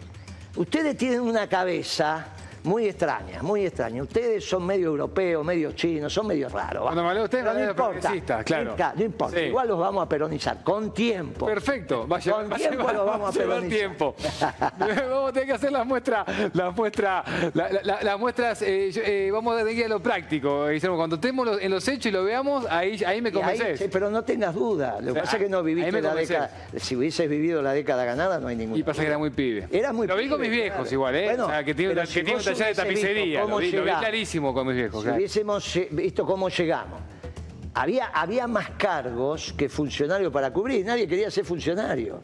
[0.57, 2.27] Ustedes tienen una cabeza
[2.63, 4.01] muy extraña, muy extraña.
[4.03, 6.81] Ustedes son medio europeos, medio chinos, son medio raros.
[6.83, 6.87] ¿va?
[6.87, 8.75] Cuando me habló usted, no habló importa, claro.
[8.95, 9.41] no importa, no.
[9.41, 9.45] Sí.
[9.47, 11.45] Igual los vamos a peronizar, con tiempo.
[11.45, 13.69] Perfecto, va a llevar, Con va a tiempo llevar- lo vamos va a peronizar.
[13.77, 14.15] tiempo.
[14.79, 18.91] vamos a tener que hacer las muestras, las muestras, la- la- la- las muestras, eh,
[18.91, 20.97] yo- eh, vamos a tener que ir a lo práctico, Guillermo.
[20.97, 23.89] Cuando estemos los- en los hechos y lo veamos, ahí, ahí me ahí, convences.
[23.91, 24.99] pero no tengas duda.
[25.01, 26.49] Lo que pasa es que no viviste la década.
[26.77, 28.77] Si hubieses vivido la década ganada, no hay ningún.
[28.79, 29.67] Y pasa que era muy pibe.
[29.71, 31.25] Era muy Lo vi con mis viejos igual, ¿eh?
[31.25, 31.93] Bueno, que tiene,
[32.57, 33.39] taller de visto tapicería.
[33.39, 34.01] Lo cómo vi, lo vi llegamos.
[34.01, 34.99] clarísimo con mis viejos.
[34.99, 35.17] Si claro.
[35.17, 36.99] hubiésemos visto cómo llegamos.
[37.75, 40.85] Había, había más cargos que funcionarios para cubrir.
[40.85, 42.19] Nadie quería ser funcionario.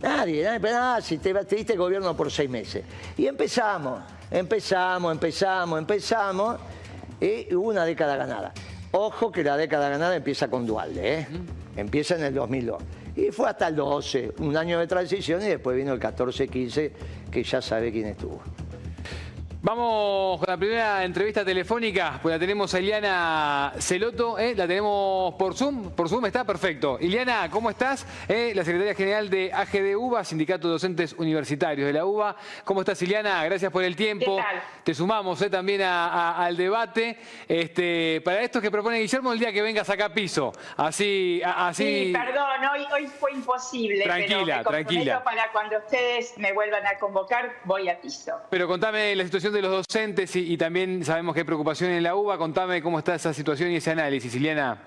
[0.00, 2.84] Nadie, nadie, pero, ah, si te, te diste gobierno por seis meses.
[3.16, 4.00] Y empezamos,
[4.30, 6.60] empezamos, empezamos, empezamos.
[7.20, 8.52] Y hubo una década ganada.
[8.92, 11.26] Ojo que la década ganada empieza con Dualde, ¿eh?
[11.76, 12.82] Empieza en el 2002.
[13.16, 16.92] Y fue hasta el 12, un año de transición, y después vino el 14-15,
[17.30, 18.40] que ya sabe quién estuvo.
[19.60, 24.54] Vamos con la primera entrevista telefónica, pues la tenemos a Iliana Celoto, ¿eh?
[24.54, 26.96] la tenemos por Zoom, por Zoom está perfecto.
[27.00, 28.06] Iliana, ¿cómo estás?
[28.28, 28.52] ¿Eh?
[28.54, 32.36] La secretaria general de AGD UBA, Sindicato de Docentes Universitarios de la UBA.
[32.64, 33.44] ¿Cómo estás, Iliana?
[33.46, 34.38] Gracias por el tiempo.
[34.84, 35.50] Te sumamos ¿eh?
[35.50, 37.18] también al debate.
[37.48, 40.52] Este, para esto que propone Guillermo, el día que vengas acá a piso.
[40.76, 42.06] Así, así...
[42.06, 44.04] Sí, perdón, hoy, hoy fue imposible.
[44.04, 45.24] Tranquila, pero tranquila.
[45.24, 48.40] Para cuando ustedes me vuelvan a convocar, voy a piso.
[48.50, 52.14] Pero contame la situación de los docentes y, también sabemos que hay preocupación en la
[52.14, 52.38] UBA.
[52.38, 54.82] Contame cómo está esa situación y ese análisis, Siciliana.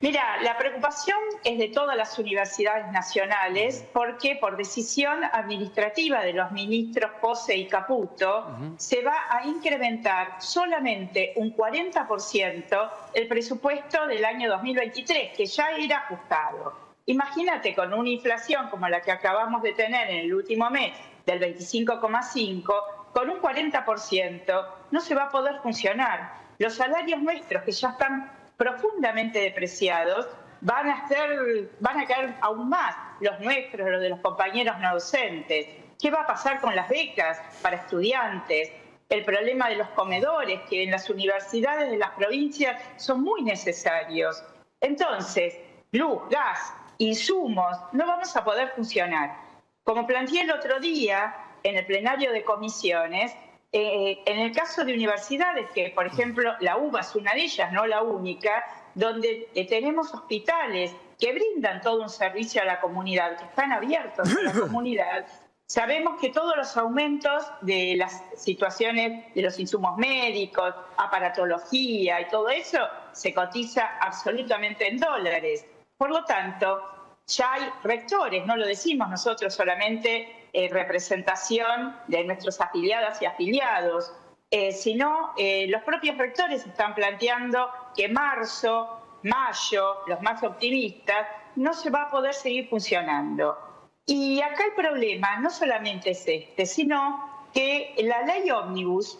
[0.00, 6.50] Mira, la preocupación es de todas las universidades nacionales porque por decisión administrativa de los
[6.50, 8.46] ministros Pose y Caputo
[8.78, 15.98] se va a incrementar solamente un 40% el presupuesto del año 2023, que ya era
[15.98, 16.72] ajustado.
[17.06, 20.92] Imagínate con una inflación como la que acabamos de tener en el último mes
[21.26, 22.74] del 25,5,
[23.12, 26.34] con un 40% no se va a poder funcionar.
[26.58, 30.28] Los salarios nuestros, que ya están profundamente depreciados,
[30.60, 34.94] van a, ser, van a caer aún más, los nuestros, los de los compañeros no
[34.94, 35.66] docentes.
[36.00, 38.70] ¿Qué va a pasar con las becas para estudiantes?
[39.08, 44.42] El problema de los comedores, que en las universidades de las provincias son muy necesarios.
[44.80, 45.58] Entonces,
[45.90, 49.36] luz, gas, insumos, no vamos a poder funcionar.
[49.84, 53.32] Como planteé el otro día, en el plenario de comisiones,
[53.72, 57.72] eh, en el caso de universidades, que por ejemplo la UBA es una de ellas,
[57.72, 63.38] no la única, donde eh, tenemos hospitales que brindan todo un servicio a la comunidad,
[63.38, 65.26] que están abiertos a la comunidad,
[65.66, 72.50] sabemos que todos los aumentos de las situaciones de los insumos médicos, aparatología y todo
[72.50, 72.78] eso
[73.12, 75.64] se cotiza absolutamente en dólares.
[75.96, 76.82] Por lo tanto,
[77.26, 84.12] ya hay rectores, no lo decimos nosotros solamente eh, representación de nuestros afiliadas y afiliados,
[84.50, 91.26] eh, sino eh, los propios rectores están planteando que marzo, mayo, los más optimistas,
[91.56, 93.56] no se va a poder seguir funcionando.
[94.04, 99.18] Y acá el problema no solamente es este, sino que la ley ómnibus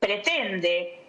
[0.00, 1.04] pretende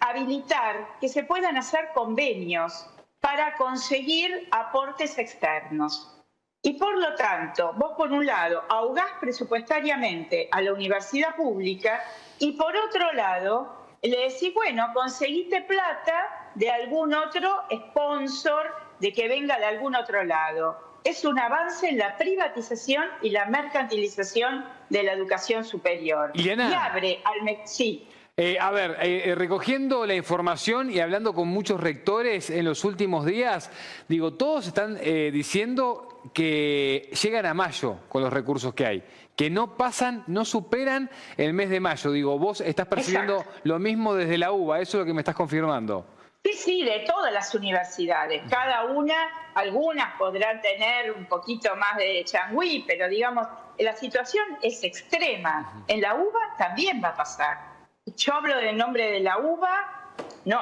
[0.00, 2.86] habilitar que se puedan hacer convenios
[3.20, 6.19] para conseguir aportes externos.
[6.62, 12.02] Y por lo tanto, vos por un lado ahogás presupuestariamente a la universidad pública
[12.38, 18.66] y por otro lado le decís, bueno, conseguiste plata de algún otro sponsor,
[18.98, 20.78] de que venga de algún otro lado.
[21.04, 26.30] Es un avance en la privatización y la mercantilización de la educación superior.
[26.34, 27.56] Y abre al...
[27.64, 28.06] Sí.
[28.36, 32.84] Eh, a ver, eh, eh, recogiendo la información y hablando con muchos rectores en los
[32.84, 33.70] últimos días,
[34.08, 39.04] digo, todos están diciendo que llegan a mayo con los recursos que hay,
[39.36, 42.12] que no pasan, no superan el mes de mayo.
[42.12, 45.34] Digo, vos estás percibiendo lo mismo desde la UBA, eso es lo que me estás
[45.34, 46.06] confirmando.
[46.44, 48.42] Sí, sí, de todas las universidades.
[48.48, 49.14] Cada una,
[49.54, 53.46] algunas podrán tener un poquito más de changüí, pero digamos,
[53.78, 55.84] la situación es extrema.
[55.86, 57.70] En la UBA también va a pasar
[58.16, 59.99] yo hablo en nombre de la UBA,
[60.44, 60.60] no,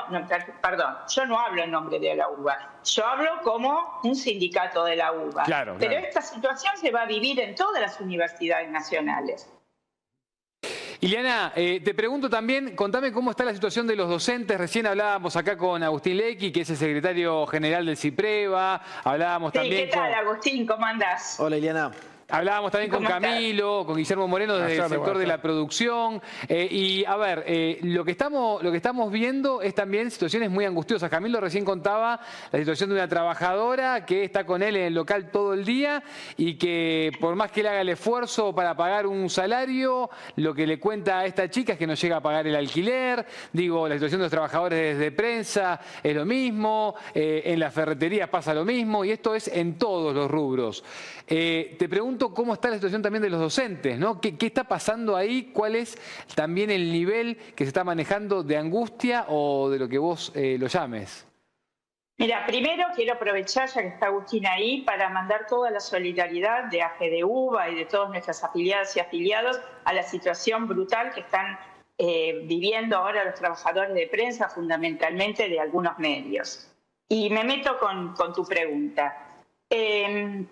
[0.62, 4.96] perdón, yo no hablo en nombre de la UBA, yo hablo como un sindicato de
[4.96, 5.44] la UBA.
[5.78, 9.48] Pero esta situación se va a vivir en todas las universidades nacionales.
[11.00, 14.58] Iliana, eh, te pregunto también, contame cómo está la situación de los docentes.
[14.58, 18.82] Recién hablábamos acá con Agustín Lecky, que es el secretario general del CIPREVA.
[19.04, 19.88] Hablábamos también.
[19.88, 20.66] ¿Qué tal, Agustín?
[20.66, 21.38] ¿Cómo andás?
[21.38, 21.92] Hola, Iliana.
[22.30, 26.20] Hablábamos también con Camilo, con Guillermo Moreno desde el sector de la producción.
[26.46, 30.50] Eh, y a ver, eh, lo, que estamos, lo que estamos viendo es también situaciones
[30.50, 31.08] muy angustiosas.
[31.08, 32.20] Camilo recién contaba
[32.52, 36.02] la situación de una trabajadora que está con él en el local todo el día
[36.36, 40.66] y que por más que él haga el esfuerzo para pagar un salario, lo que
[40.66, 43.24] le cuenta a esta chica es que no llega a pagar el alquiler.
[43.54, 48.30] Digo, la situación de los trabajadores de prensa es lo mismo, eh, en la ferretería
[48.30, 50.84] pasa lo mismo y esto es en todos los rubros.
[51.26, 54.20] te pregunto cómo está la situación también de los docentes, ¿no?
[54.20, 55.50] ¿Qué, está pasando ahí?
[55.52, 55.96] ¿Cuál es
[56.34, 60.56] también el nivel que se está manejando de angustia o de lo que vos eh,
[60.58, 61.26] lo llames?
[62.18, 66.82] Mira, primero quiero aprovechar, ya que está Agustín ahí, para mandar toda la solidaridad de
[66.82, 71.56] AGDUBA y de todas nuestras afiliadas y afiliados a la situación brutal que están
[71.96, 76.68] eh, viviendo ahora los trabajadores de prensa, fundamentalmente de algunos medios.
[77.08, 79.16] Y me meto con, tu pregunta.
[79.70, 80.44] Em,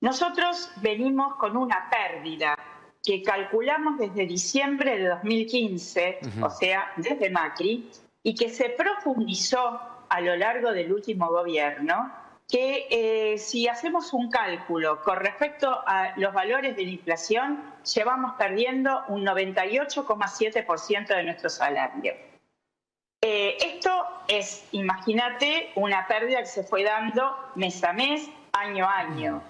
[0.00, 2.56] nosotros venimos con una pérdida
[3.02, 7.88] que calculamos desde diciembre de 2015, o sea, desde Macri,
[8.22, 12.12] y que se profundizó a lo largo del último gobierno
[12.48, 17.62] que eh, si hacemos un cálculo con respecto a los valores de la inflación,
[17.94, 22.14] llevamos perdiendo un 98,7% de nuestro salario.
[23.20, 23.90] Eh, esto
[24.28, 29.42] es, imagínate, una pérdida que se fue dando mes a mes, año a año.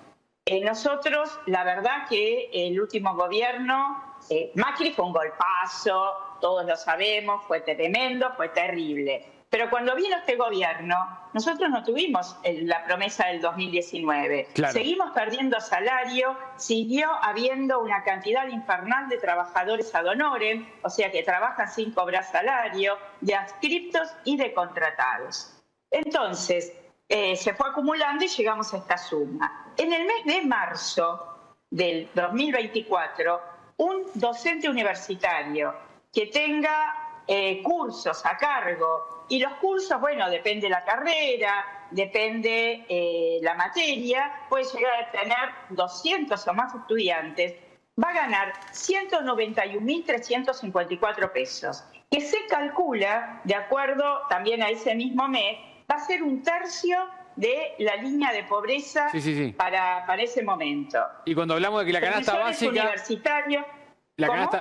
[0.49, 4.17] Eh, nosotros, la verdad que el último gobierno,
[4.55, 9.27] Macri fue un golpazo, todos lo sabemos, fue tremendo, fue terrible.
[9.51, 10.97] Pero cuando vino este gobierno,
[11.33, 14.49] nosotros no tuvimos la promesa del 2019.
[14.73, 21.23] Seguimos perdiendo salario, siguió habiendo una cantidad infernal de trabajadores ad honorem, o sea que
[21.23, 25.57] trabajan sin cobrar salario, de adscriptos y de contratados.
[25.91, 26.73] Entonces,
[27.09, 29.66] eh, se fue acumulando y llegamos a esta suma.
[29.79, 31.37] En el mes de marzo
[31.71, 33.43] del 2024,
[33.77, 35.75] un docente universitario
[36.11, 43.39] que tenga eh, cursos a cargo y los cursos, bueno, depende la carrera, depende eh,
[43.43, 47.57] la materia, puede llegar a tener 200 o más estudiantes,
[48.03, 55.59] va a ganar 191.354 pesos, que se calcula, de acuerdo también a ese mismo mes,
[55.91, 56.97] va a ser un tercio
[57.37, 59.09] de la línea de pobreza
[59.57, 60.99] Para, para ese momento.
[61.25, 62.71] Y cuando hablamos de que la canasta básica...
[62.71, 63.65] Universitario,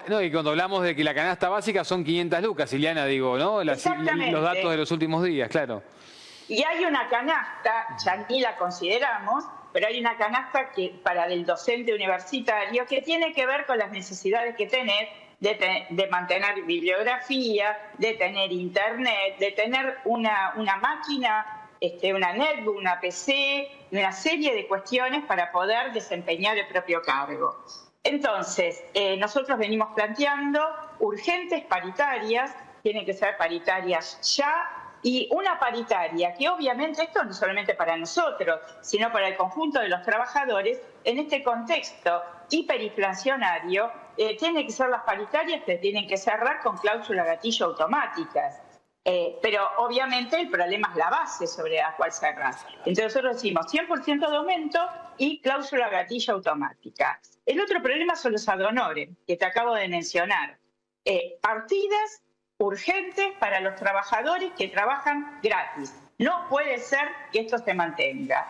[0.08, 3.64] no, y cuando hablamos de que la canasta básica son 500 lucas, Iliana, digo, ¿no?
[3.64, 5.82] los datos de los últimos días, claro.
[6.50, 11.46] Y hay una canasta, ya ni la consideramos, pero hay una canasta que para el
[11.46, 15.10] docente universitario que tiene que ver con las necesidades que tiene
[15.40, 23.00] de, mantener bibliografía, de tener internet, de tener una, una máquina, este, una netbook, una
[23.00, 27.64] PC, una serie de cuestiones para poder desempeñar el propio cargo.
[28.04, 30.62] Entonces, eh, nosotros venimos planteando
[31.00, 37.76] urgentes paritarias, tienen que ser paritarias ya, y una paritaria que obviamente esto no solamente
[37.76, 44.66] para nosotros, sino para el conjunto de los trabajadores, en este contexto hiperinflacionario, eh, tiene
[44.66, 48.62] que ser las paritarias que tienen que cerrar con cláusula gatillo automáticas.
[49.08, 52.56] Eh, pero obviamente el problema es la base sobre la cual cerrar.
[52.80, 54.80] Entonces nosotros decimos 100% de aumento
[55.18, 57.22] y cláusula gatilla automática.
[57.46, 60.58] El otro problema son los adonores, que te acabo de mencionar.
[61.06, 62.24] Eh, partidas
[62.58, 65.94] urgentes para los trabajadores que trabajan gratis.
[66.18, 68.44] No puede ser que esto se mantenga.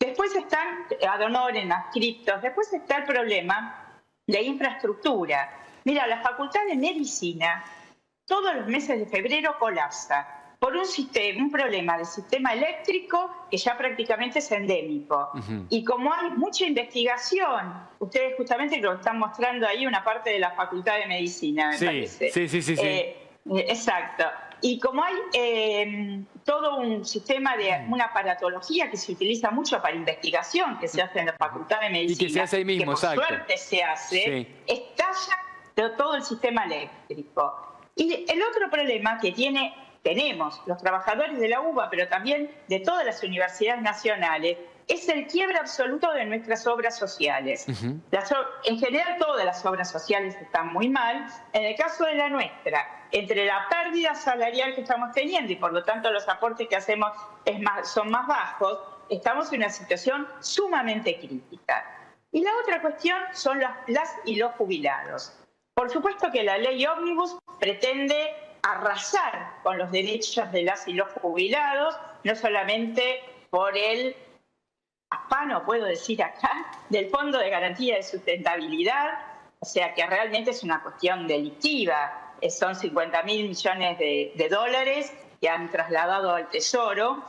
[0.00, 2.42] Después están adonores, adscriptos.
[2.42, 5.52] Después está el problema de infraestructura.
[5.84, 7.64] Mira, la Facultad de Medicina
[8.28, 13.56] todos los meses de febrero colapsa por un, sistema, un problema de sistema eléctrico que
[13.56, 15.30] ya prácticamente es endémico.
[15.70, 20.50] Y como hay mucha investigación, ustedes justamente lo están mostrando ahí una parte de la
[20.50, 22.30] Facultad de Medicina, me parece.
[22.30, 22.76] Sí, sí, sí.
[22.76, 22.82] sí.
[22.84, 23.16] Eh,
[23.68, 24.24] exacto.
[24.60, 29.94] Y como hay em, todo un sistema de una aparatología que se utiliza mucho para
[29.94, 32.96] investigación, que se hace en la Facultad de Medicina, y que se hace ahí mismo,
[32.96, 37.77] que por suerte se hace, estalla todo el sistema eléctrico.
[37.98, 39.74] Y el otro problema que tiene,
[40.04, 45.26] tenemos los trabajadores de la UBA, pero también de todas las universidades nacionales, es el
[45.26, 47.66] quiebre absoluto de nuestras obras sociales.
[47.66, 51.26] en general todas las obras sociales están muy mal.
[51.52, 55.72] En el caso de la nuestra, entre la pérdida salarial que estamos teniendo y por
[55.72, 57.10] lo tanto los aportes que hacemos
[57.44, 58.78] es más, son más bajos,
[59.10, 61.84] estamos en una situación sumamente crítica.
[62.30, 65.32] Y la otra cuestión son las y los jubilados.
[65.78, 71.06] Por supuesto que la ley ómnibus pretende arrasar con los derechos de las y los
[71.12, 74.16] jubilados, no solamente por el
[75.08, 79.20] afano, puedo decir acá, del Fondo de Garantía de Sustentabilidad,
[79.60, 85.14] o sea que realmente es una cuestión delictiva, eh, son 50 mil millones de, dólares
[85.40, 87.22] que han trasladado al Tesoro,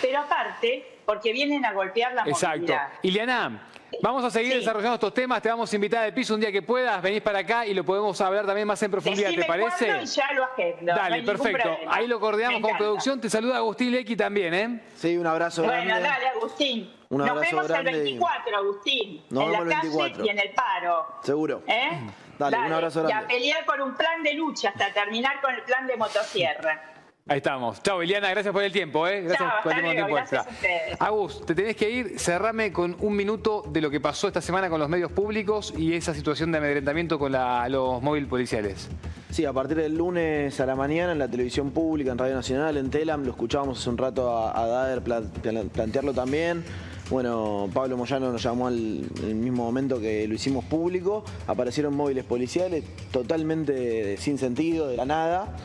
[0.00, 2.56] pero aparte, porque vienen a golpear la Exacto.
[2.56, 2.88] movilidad.
[3.02, 3.68] Iliana,
[4.00, 6.62] Vamos a seguir desarrollando estos temas, te vamos a invitar de piso un día que
[6.62, 10.02] puedas, venís para acá y lo podemos hablar también más en profundidad, ¿te parece?
[10.02, 11.76] Y ya lo agendo, dale, perfecto.
[11.88, 13.20] Ahí lo coordinamos con producción.
[13.20, 14.80] Te saluda Agustín Lecky también, ¿eh?
[14.96, 15.92] Sí, un abrazo bueno, grande.
[15.92, 16.92] Bueno, dale, Agustín.
[17.10, 19.22] Un Nos vemos el 24, Agustín.
[19.28, 21.06] Nos en la calle y en el paro.
[21.22, 21.62] Seguro.
[21.66, 22.00] ¿Eh?
[22.38, 23.22] Dale, un abrazo grande.
[23.22, 26.91] Y a pelear por un plan de lucha hasta terminar con el plan de motosierra.
[27.28, 27.80] Ahí estamos.
[27.84, 29.22] Chao, Eliana, gracias por el tiempo, ¿eh?
[29.22, 30.44] Gracias por el tiempo extra.
[30.98, 32.18] Agus, te tenés que ir.
[32.18, 35.94] Cerrame con un minuto de lo que pasó esta semana con los medios públicos y
[35.94, 38.88] esa situación de amedrentamiento con los móviles policiales.
[39.30, 42.76] Sí, a partir del lunes a la mañana en la televisión pública, en Radio Nacional,
[42.76, 46.64] en Telam, lo escuchábamos hace un rato a, Dader plantearlo también.
[47.08, 51.24] Bueno, Pablo Moyano nos llamó al el mismo momento que lo hicimos público.
[51.46, 55.56] Aparecieron móviles policiales totalmente sin sentido, de la nada.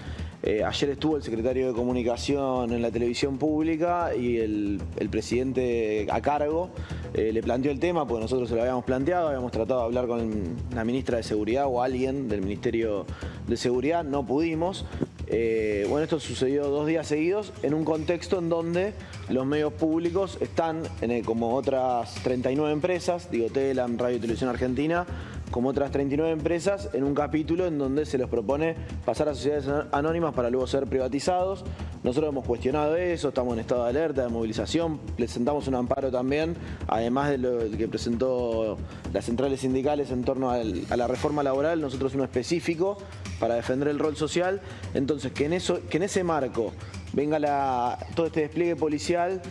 [0.43, 4.79] Eh, ayer estuvo el secretario de Comunicación en la televisión pública y el,
[5.09, 6.69] presidente a cargo
[7.13, 10.07] eh, le planteó el tema, porque nosotros se lo habíamos planteado, habíamos tratado de hablar
[10.07, 13.05] con la ministra de Seguridad o alguien del Ministerio
[13.47, 14.85] de Seguridad, no pudimos.
[15.29, 18.93] Eh, bueno, esto sucedió dos días seguidos en un contexto en donde
[19.29, 20.83] los medios públicos están,
[21.25, 25.05] como otras 39 empresas, digo Telam, Radio y Televisión Argentina,
[25.51, 28.75] como otras 39 empresas, en un capítulo en donde se les propone
[29.05, 31.63] pasar a sociedades anónimas para luego ser privatizados.
[32.03, 36.55] Nosotros hemos cuestionado eso, estamos en estado de alerta, de movilización, presentamos un amparo también,
[36.87, 38.77] además de lo que presentó
[39.13, 42.97] las centrales sindicales en torno a la reforma laboral, nosotros uno específico
[43.39, 44.61] para defender el rol social.
[44.93, 46.73] Entonces, que en, eso, que en ese marco
[47.13, 49.41] venga todo este despliegue policial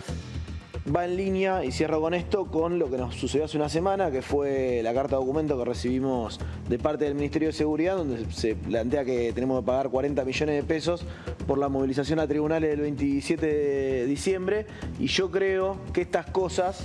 [0.95, 4.11] va en línea, y cierro con esto, con lo que nos sucedió hace una semana,
[4.11, 8.30] que fue la carta de documento que recibimos de parte del Ministerio de Seguridad, donde
[8.32, 11.05] se plantea que tenemos que pagar 40 millones de pesos
[11.47, 14.66] por la movilización a tribunales del 27 de diciembre.
[14.98, 16.81] Y yo creo que estas cosas,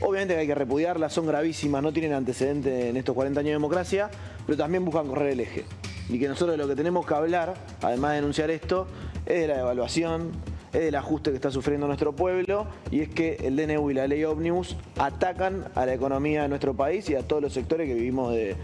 [0.00, 4.10] obviamente hay que repudiarlas, son gravísimas, no tienen antecedentes en estos 40 años de democracia,
[4.44, 5.64] pero también buscan correr el eje.
[6.08, 8.86] Y que nosotros lo que tenemos que hablar, además de denunciar esto,
[9.24, 10.30] es de la evaluación,
[10.72, 14.06] es del ajuste que está sufriendo nuestro pueblo y es que el DNU y la
[14.06, 17.94] ley Omnibus atacan a la economía de nuestro país y a todos los sectores que
[17.94, 18.56] vivimos de,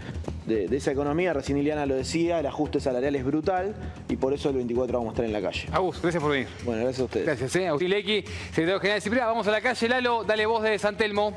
[0.47, 1.33] esa economía.
[1.33, 3.73] Recién Iliana lo decía, el ajuste salarial es brutal
[4.09, 5.67] y por eso el 24 vamos a estar en la calle.
[5.71, 6.47] Agus, gracias por venir.
[6.65, 7.25] Bueno, gracias a ustedes.
[7.25, 7.67] Gracias, ¿eh?
[7.67, 9.25] Agustín Lequi, secretario general de Cipresa.
[9.25, 9.89] Vamos a la calle.
[9.89, 11.33] Lalo, dale voz de San Telmo.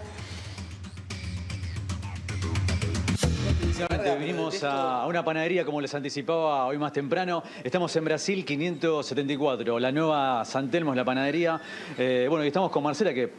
[4.18, 7.42] Vinimos a una panadería, como les anticipaba hoy más temprano.
[7.62, 11.60] Estamos en Brasil 574, la nueva San Telmo es la panadería.
[11.98, 13.30] Eh, bueno, y estamos con Marcela, que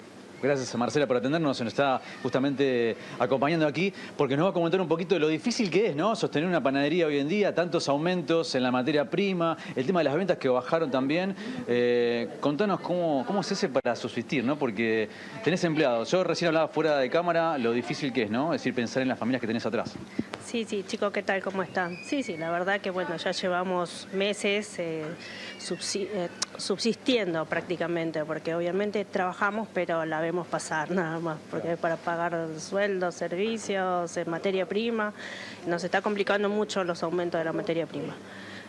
[0.42, 4.80] Gracias a Marcela por atendernos, nos está justamente acompañando aquí, porque nos va a comentar
[4.80, 6.16] un poquito de lo difícil que es, ¿no?
[6.16, 10.04] Sostener una panadería hoy en día, tantos aumentos en la materia prima, el tema de
[10.04, 11.36] las ventas que bajaron también.
[11.68, 14.60] Eh, contanos cómo, cómo se hace para subsistir, ¿no?
[14.60, 15.10] Porque
[15.44, 16.12] tenés empleados.
[16.12, 18.54] Yo recién hablaba fuera de cámara lo difícil que es, ¿no?
[18.54, 19.96] Es decir, pensar en las familias que tenés atrás.
[20.46, 21.42] Sí, sí, chicos, ¿qué tal?
[21.44, 21.98] ¿Cómo están?
[22.06, 25.04] Sí, sí, la verdad que bueno, ya llevamos meses eh,
[25.96, 32.50] eh, subsistiendo prácticamente, porque obviamente trabajamos, pero la vemos pasar nada más, porque para pagar
[32.60, 35.14] sueldos, servicios, materia prima,
[35.66, 38.14] nos está complicando mucho los aumentos de la materia prima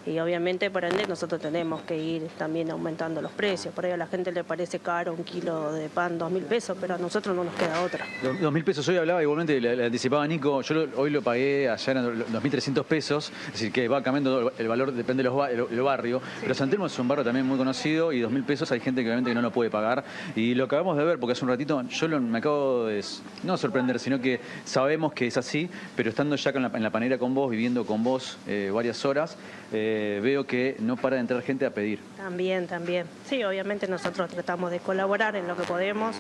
[0.07, 3.75] y obviamente por ende nosotros tenemos que ir también aumentando los precios.
[3.75, 6.77] Por ahí a la gente le parece caro un kilo de pan, dos mil pesos,
[6.81, 8.05] pero a nosotros no nos queda otra.
[8.41, 12.25] Dos mil pesos, hoy hablaba igualmente, le, anticipaba Nico, yo hoy lo pagué allá en
[12.33, 16.23] dos mil trescientos pesos, es decir, que va cambiando el valor, depende de los, barrios,
[16.41, 19.09] pero San es un barrio también muy conocido y dos mil pesos hay gente que
[19.09, 20.05] obviamente no lo puede pagar
[20.37, 23.05] y lo acabamos de ver porque hace un ratito yo me acabo de,
[23.43, 27.35] no sorprender, sino que sabemos que es así, pero estando ya en la panera con
[27.35, 29.37] vos, viviendo con vos eh, varias horas,
[29.73, 29.88] eh,
[30.23, 32.01] veo que no para de entrar gente a pedir.
[32.17, 33.07] También, también.
[33.27, 36.17] Sí, obviamente nosotros tratamos de colaborar en lo que podemos,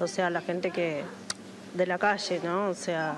[0.00, 1.02] o sea, la gente que
[1.74, 2.68] de la calle, ¿no?
[2.68, 3.14] O sea,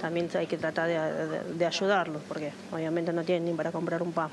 [0.00, 4.30] también hay que tratar de ayudarlos, porque obviamente no tienen ni para comprar un pan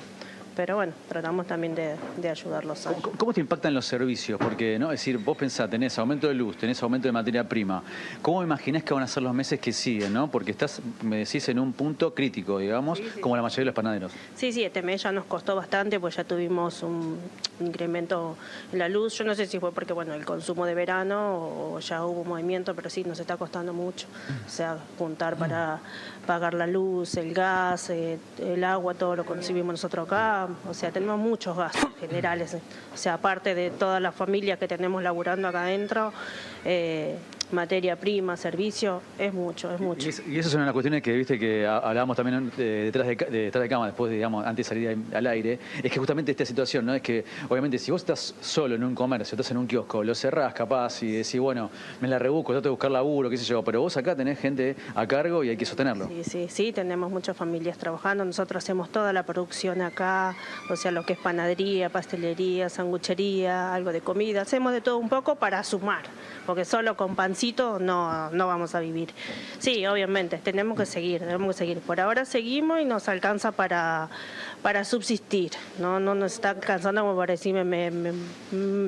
[0.56, 2.88] pero bueno, tratamos también de, ayudarlos.
[3.18, 4.40] ¿Cómo, te impactan los servicios?
[4.40, 4.92] Porque, ¿no?
[4.92, 7.84] Es decir, vos pensás, tenés aumento de luz, tenés aumento de materia prima.
[8.22, 10.30] ¿Cómo imaginás que van a ser los meses que siguen, no?
[10.30, 14.12] Porque estás, me decís, en un punto crítico, digamos, como la mayoría de los panaderos.
[14.36, 17.20] Sí, sí, este mes ya nos costó bastante, pues ya tuvimos un
[17.60, 18.38] incremento
[18.72, 19.18] en la luz.
[19.18, 22.74] Yo no sé si fue porque, bueno, el consumo de verano o ya hubo movimiento,
[22.76, 24.08] pero sí, nos está costando mucho.
[24.46, 25.80] O sea, juntar para
[26.26, 30.48] pagar la luz, el gas, eh, el agua, todo lo consumimos nosotros acá.
[30.70, 32.58] O sea, tenemos muchos gastos generales.
[32.94, 36.12] O sea, aparte de todas las familias que tenemos laburando acá adentro,
[36.64, 37.18] eh,
[37.52, 40.08] materia prima, servicio, es mucho, es mucho.
[40.08, 43.16] Y, eso es una de las cuestiones que viste que hablábamos también eh, detrás, de,
[43.16, 46.86] detrás de cama, después, digamos, antes de salir al aire, es que justamente esta situación,
[46.86, 46.94] ¿no?
[46.94, 50.16] Es que, obviamente, si vos estás solo en un comercio, estás en un kiosco, lo
[50.16, 51.70] cerrás capaz y decís, bueno,
[52.02, 54.76] me la rebusco, trato de buscar laburo, qué sé yo, pero vos acá tenés gente
[54.94, 56.08] a cargo y hay que sostenerlo.
[56.08, 60.36] Sí, sí, sí, tenemos muchas familias trabajando, nosotros hacemos toda la producción acá,
[60.70, 65.10] o sea, lo que es panadería, pastelería, sanguchería, algo de comida, hacemos de todo un
[65.10, 66.04] poco para sumar,
[66.46, 69.10] porque solo con pancito no, no vamos a vivir.
[69.60, 71.80] Sí, obviamente, tenemos que seguir, tenemos que seguir.
[71.80, 74.10] Por ahora seguimos y nos alcanza para,
[74.62, 75.52] para subsistir.
[75.80, 78.14] No, no nos está alcanzando como para decirme, me,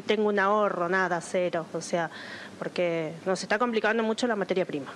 [0.05, 1.65] tengo un ahorro, nada, cero.
[1.73, 2.09] O sea,
[2.57, 4.91] porque nos está complicando mucho la materia prima.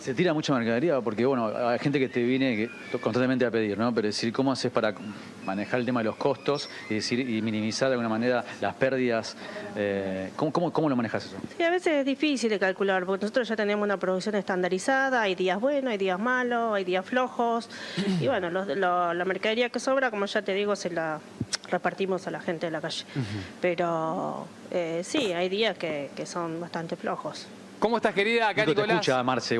[0.00, 2.70] Se tira mucha mercadería porque, bueno, hay gente que te viene
[3.02, 3.94] constantemente a pedir, ¿no?
[3.94, 4.94] Pero decir, ¿cómo haces para
[5.44, 9.36] manejar el tema de los costos y, decir, y minimizar de alguna manera las pérdidas?
[9.76, 11.36] Eh, ¿cómo, cómo, cómo lo manejas eso?
[11.54, 15.34] Sí, a veces es difícil de calcular, porque nosotros ya tenemos una producción estandarizada, hay
[15.34, 17.68] días buenos, hay días malos, hay días flojos,
[18.20, 21.20] y bueno, lo- la mercadería que sobra, como ya te digo, se la
[21.70, 23.04] repartimos a la gente de la calle.
[23.60, 27.46] Pero eh, sí, hay días que, que son bastante flojos.
[27.80, 28.50] ¿Cómo estás, querida?
[28.50, 28.96] Acá Nico, ¿te Nicolás.
[29.08, 29.56] escucha, Marce?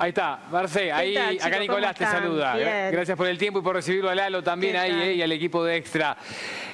[0.00, 2.56] Ahí está, Marce, ahí, tal, acá Nicolás te saluda.
[2.56, 2.90] Bien.
[2.90, 5.30] Gracias por el tiempo y por recibirlo a Lalo también ¿Qué ahí eh, y al
[5.30, 6.16] equipo de Extra.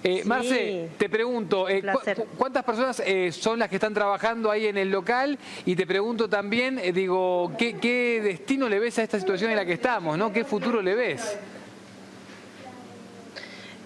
[0.02, 0.28] Eh, Sí.
[0.28, 4.66] Marce, te pregunto, eh, cu- cu- ¿cuántas personas eh, son las que están trabajando ahí
[4.66, 5.39] en el local?
[5.66, 9.56] Y te pregunto también, eh, digo, ¿qué, qué destino le ves a esta situación en
[9.56, 10.16] la que estamos?
[10.16, 10.32] ¿no?
[10.32, 11.36] ¿Qué futuro le ves?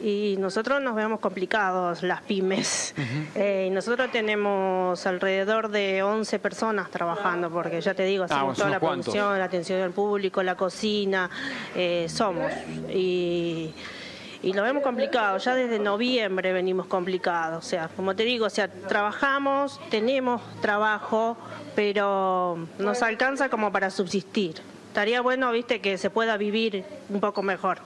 [0.03, 2.93] Y nosotros nos vemos complicados, las pymes.
[3.37, 8.45] Eh, y nosotros tenemos alrededor de 11 personas trabajando, porque ya te digo, Ah, hacemos
[8.47, 9.07] bueno, toda la cuantos.
[9.07, 11.31] producción, la atención al público, la cocina,
[11.77, 12.51] eh, somos.
[12.93, 13.73] Y,
[14.43, 17.65] y lo vemos complicado, ya desde noviembre venimos complicados.
[17.65, 21.37] O sea, como te digo, o sea, trabajamos, tenemos trabajo,
[21.77, 24.57] pero nos alcanza como para subsistir.
[24.89, 27.79] Estaría bueno, viste, que se pueda vivir un poco mejor.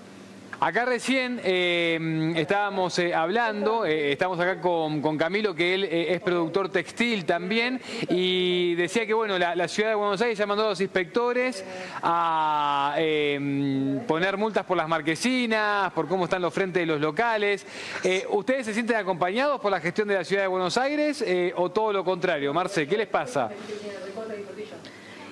[0.58, 6.20] Acá recién eh, estábamos eh, hablando, eh, estamos acá con, Camilo, que él eh, es
[6.22, 7.78] productor textil también,
[8.08, 11.62] y decía que bueno, la, ciudad de Buenos Aires ya mandó a los inspectores
[12.02, 17.66] a eh, poner multas por las marquesinas, por cómo están los frentes de los locales.
[18.02, 21.22] Eh, ¿Ustedes se sienten acompañados por la gestión de la ciudad de Buenos Aires
[21.56, 22.54] o todo lo contrario?
[22.54, 23.50] Marce, ¿qué les pasa?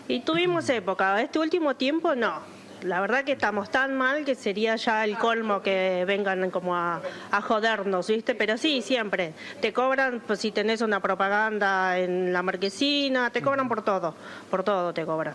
[0.07, 2.54] Y tuvimos época, este último tiempo no.
[2.85, 7.01] La verdad que estamos tan mal que sería ya el colmo que vengan como a,
[7.31, 8.35] a jodernos, ¿viste?
[8.35, 9.33] Pero sí, siempre.
[9.63, 14.15] Te cobran pues, si tenés una propaganda en la marquesina, te cobran por todo,
[14.51, 15.35] por todo te cobran.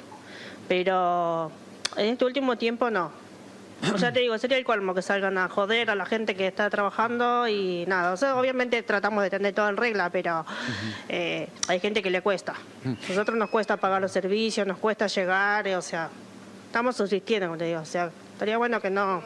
[0.67, 1.51] Pero
[1.97, 3.11] en este último tiempo no.
[3.93, 6.45] O sea, te digo, sería el colmo que salgan a joder a la gente que
[6.45, 8.13] está trabajando y nada.
[8.13, 10.45] O sea, obviamente tratamos de tener todo en regla, pero
[11.07, 12.53] eh, hay gente que le cuesta.
[12.83, 16.09] Nosotros nos cuesta pagar los servicios, nos cuesta llegar, eh, o sea,
[16.69, 17.79] estamos subsistiendo, como te digo.
[17.79, 19.23] O sea, estaría bueno que no,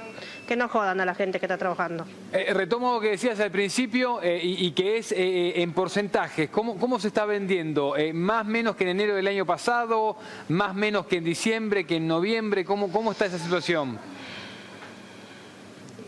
[0.47, 2.05] que no jodan a la gente que está trabajando.
[2.31, 6.49] Eh, retomo lo que decías al principio eh, y, y que es eh, en porcentajes.
[6.49, 7.97] ¿Cómo, cómo se está vendiendo?
[7.97, 10.15] Eh, ¿Más menos que en enero del año pasado?
[10.47, 12.63] ¿Más menos que en diciembre, que en noviembre?
[12.63, 13.99] ¿Cómo, cómo está esa situación?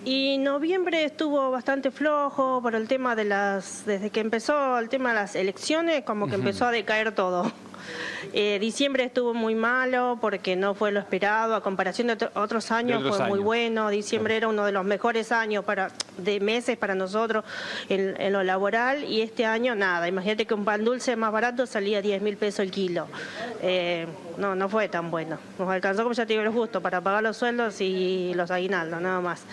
[0.06, 5.10] Y noviembre estuvo bastante flojo por el tema de las, desde que empezó el tema
[5.10, 7.52] de las elecciones, como que empezó a decaer todo.
[8.34, 12.72] Eh, diciembre estuvo muy malo porque no fue lo esperado, a comparación de otro- otros
[12.72, 13.90] años otros fue muy bueno.
[13.90, 17.44] Diciembre era uno de los mejores años para de meses para nosotros
[17.90, 20.08] en, en lo laboral y este año nada.
[20.08, 23.08] Imagínate que un pan dulce más barato salía 10 mil pesos el kilo.
[23.62, 24.08] Eh,
[24.38, 25.38] no, no fue tan bueno.
[25.60, 29.00] Nos alcanzó, como ya te digo, lo justo para pagar los sueldos y los aguinaldos,
[29.02, 29.44] nada más.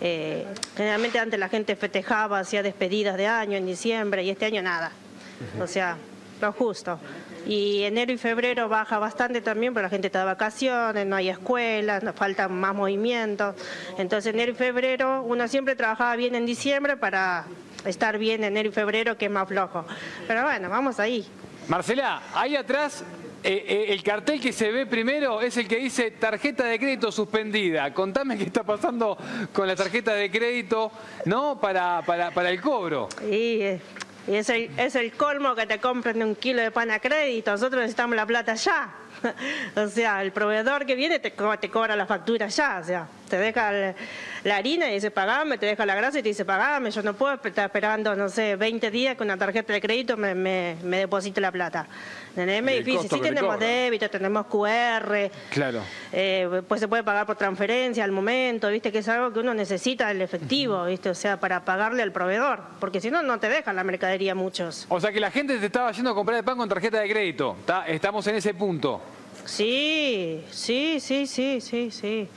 [0.00, 0.46] Eh,
[0.76, 4.90] generalmente antes la gente festejaba, hacía despedidas de año en diciembre y este año nada.
[5.60, 5.96] O sea,
[6.40, 6.98] lo justo.
[7.46, 11.28] Y enero y febrero baja bastante también, porque la gente está de vacaciones, no hay
[11.28, 13.56] escuelas, nos faltan más movimientos.
[13.98, 17.46] Entonces enero y febrero, uno siempre trabajaba bien en diciembre para
[17.84, 19.84] estar bien enero y febrero, que es más flojo.
[20.28, 21.26] Pero bueno, vamos ahí.
[21.68, 23.04] Marcela, ahí atrás,
[23.44, 27.10] eh, eh, el cartel que se ve primero es el que dice tarjeta de crédito
[27.10, 27.92] suspendida.
[27.92, 29.18] Contame qué está pasando
[29.52, 30.92] con la tarjeta de crédito,
[31.24, 31.58] ¿no?
[31.60, 33.08] Para, para, para el cobro.
[33.28, 33.80] Y, eh,
[34.28, 37.50] y es, el, es el colmo que te compren un kilo de pan a crédito.
[37.50, 38.94] Nosotros necesitamos la plata ya.
[39.76, 42.78] o sea, el proveedor que viene te, co- te cobra la factura ya.
[42.80, 43.70] O sea, te deja
[44.44, 46.90] la harina y dice pagame, te deja la grasa y te dice pagame.
[46.90, 50.34] Yo no puedo estar esperando, no sé, 20 días que una tarjeta de crédito me,
[50.34, 51.86] me, me deposite la plata.
[52.36, 53.10] El difícil.
[53.10, 55.30] Sí tenemos débito, tenemos QR.
[55.50, 55.80] Claro.
[56.12, 59.54] Eh, pues se puede pagar por transferencia al momento, viste que es algo que uno
[59.54, 63.48] necesita el efectivo, viste, o sea, para pagarle al proveedor, porque si no no te
[63.48, 64.86] dejan la mercadería muchos.
[64.88, 67.08] O sea que la gente te estaba yendo a comprar el pan con tarjeta de
[67.08, 67.56] crédito.
[67.64, 67.86] ¿tá?
[67.86, 69.00] Estamos en ese punto.
[69.44, 72.28] Sí, sí, sí, sí, sí, sí.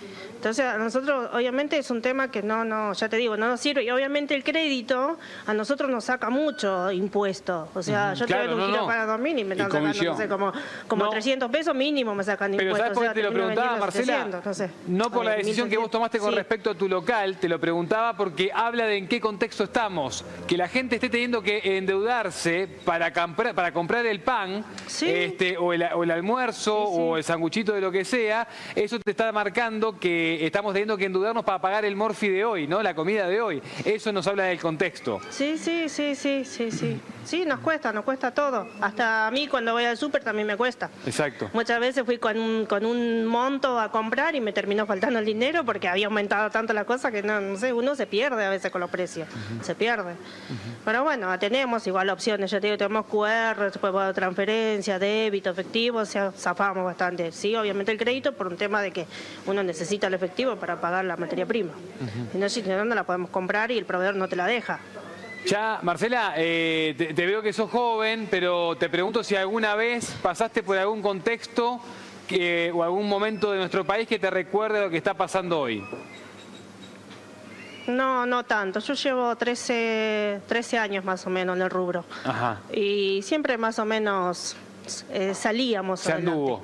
[0.46, 3.60] Entonces, a nosotros, obviamente, es un tema que no, no, ya te digo, no nos
[3.60, 3.84] sirve.
[3.84, 5.18] Y obviamente el crédito
[5.48, 7.68] a nosotros nos saca mucho impuesto.
[7.74, 8.86] O sea, yo claro, te vendo un no.
[8.86, 10.54] para dormir y me están sacando, no sé, como,
[10.88, 11.10] como No.
[11.10, 12.78] 300 pesos mínimo me sacan Pero impuestos.
[12.78, 14.42] ¿sabes por o qué sea, te lo termino preguntaba, vendiendo Marcela?
[14.42, 14.70] 700, no sé.
[14.86, 16.36] No por la decisión que vos tomaste con Sí.
[16.36, 20.24] respecto a tu local, te lo preguntaba porque habla de en qué contexto estamos.
[20.48, 24.64] Que la gente esté teniendo que endeudarse para comprar, para comprar el pan,
[25.02, 29.10] este, o, el, o el almuerzo, o el sanguchito de lo que sea, eso te
[29.10, 32.82] está marcando que que estamos teniendo que endeudarnos para pagar el morfi de hoy, ¿no?
[32.82, 33.62] La comida de hoy.
[33.84, 35.20] Eso nos habla del contexto.
[35.30, 37.00] Sí, sí, sí, sí, sí, sí.
[37.26, 38.68] Sí, nos cuesta, nos cuesta todo.
[38.82, 40.92] Hasta a mí cuando voy al súper también me cuesta.
[41.08, 41.50] Exacto.
[41.54, 45.26] Muchas veces fui con un, con un monto a comprar y me terminó faltando el
[45.26, 48.50] dinero porque había aumentado tanto la cosa que no, no sé, uno se pierde a
[48.50, 49.28] veces con los precios.
[49.62, 50.14] Se pierde.
[50.84, 52.52] Pero bueno, tenemos igual opciones.
[52.52, 57.32] Yo te digo, tenemos QR, después puedo transferencia, débito, efectivo, o sea, zafamos bastante.
[57.32, 59.08] Sí, obviamente el crédito por un tema de que
[59.48, 61.74] uno necesita el efectivo para pagar la materia prima.
[62.34, 64.80] Y no, si no, no la podemos comprar y el proveedor no te la deja.
[65.46, 70.16] Ya, Marcela, eh, te, te veo que sos joven, pero te pregunto si alguna vez
[70.24, 71.80] pasaste por algún contexto
[72.28, 75.84] que, o algún momento de nuestro país que te recuerde lo que está pasando hoy.
[77.88, 78.80] No, no tanto.
[78.80, 82.04] Yo llevo 13, 13 años más o menos en el rubro.
[82.24, 82.62] Ajá.
[82.74, 84.56] Y siempre más o menos
[85.12, 86.32] eh, salíamos Se adelante.
[86.32, 86.64] anduvo.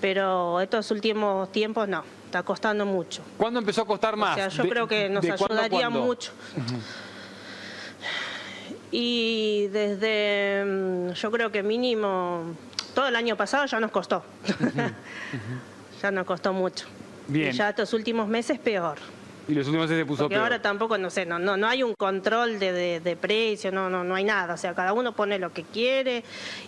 [0.00, 3.22] Pero estos últimos tiempos no, está costando mucho.
[3.36, 4.32] ¿Cuándo empezó a costar más?
[4.32, 6.30] O sea, yo De- creo que nos cuándo ayudaría mucho.
[8.92, 12.54] Y desde, mm, yo creo que mínimo,
[12.94, 14.22] todo el año pasado ya nos costó.
[16.02, 16.86] ya nos costó mucho.
[17.26, 17.50] Bien.
[17.50, 18.98] Y ya estos últimos meses peor.
[19.50, 20.44] Y los últimos meses se puso Porque peor.
[20.44, 23.90] ahora tampoco, no sé, no, no, no hay un control de, de, de precio, no,
[23.90, 24.54] no, no hay nada.
[24.54, 26.22] O sea, cada uno pone lo que quiere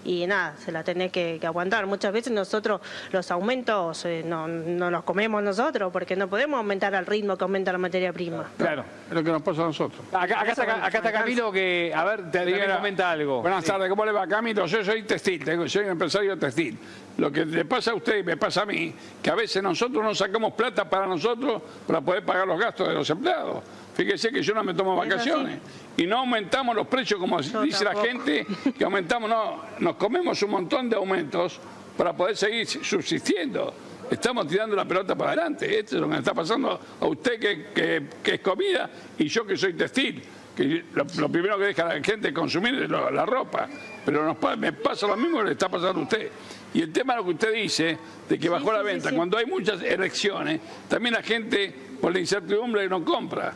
[0.04, 1.86] y nada, se la tenés que, que aguantar.
[1.86, 2.80] Muchas veces nosotros
[3.12, 7.44] los aumentos eh, no, no los comemos nosotros porque no podemos aumentar al ritmo que
[7.44, 8.50] aumenta la materia prima.
[8.58, 8.84] Claro.
[9.08, 10.00] Es lo que nos pasa a nosotros.
[10.12, 13.42] Acá, acá está, acá está Camilo que, a ver, te, Señora, comenta algo.
[13.42, 13.70] Buenas Sí.
[13.70, 14.66] tardes, ¿cómo le va Camilo?
[14.66, 16.76] Yo soy textil, tengo- soy un empresario textil.
[17.18, 20.02] Lo que le pasa a usted y me pasa a mí, que a veces nosotros
[20.02, 23.62] no sacamos plata para nosotros para poder pagar los gastos de los empleados.
[23.94, 25.58] Fíjese que yo no me tomo vacaciones
[25.96, 28.46] y no aumentamos los precios como dice la gente,
[28.76, 31.60] que aumentamos, no, nos comemos un montón de aumentos
[31.96, 33.74] para poder seguir subsistiendo.
[34.10, 35.78] Estamos tirando la pelota para adelante.
[35.78, 38.88] Esto es lo que está pasando a usted que, que- que es comida
[39.18, 40.22] y yo que soy textil.
[40.56, 43.68] Que lo, lo primero que deja la gente consumir es lo- la ropa.
[44.04, 46.30] Pero nos me pasa lo mismo que le está pasando a usted.
[46.74, 49.16] Y el tema de lo que usted dice, de que bajó la sí, venta, sí.
[49.16, 53.54] cuando hay muchas elecciones, también la gente, por la incertidumbre, no compra.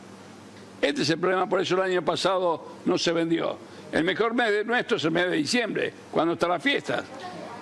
[0.80, 3.56] Este es el problema, por eso el año pasado no se vendió.
[3.90, 7.04] El mejor mes de nuestro es el mes de diciembre, cuando están las fiestas.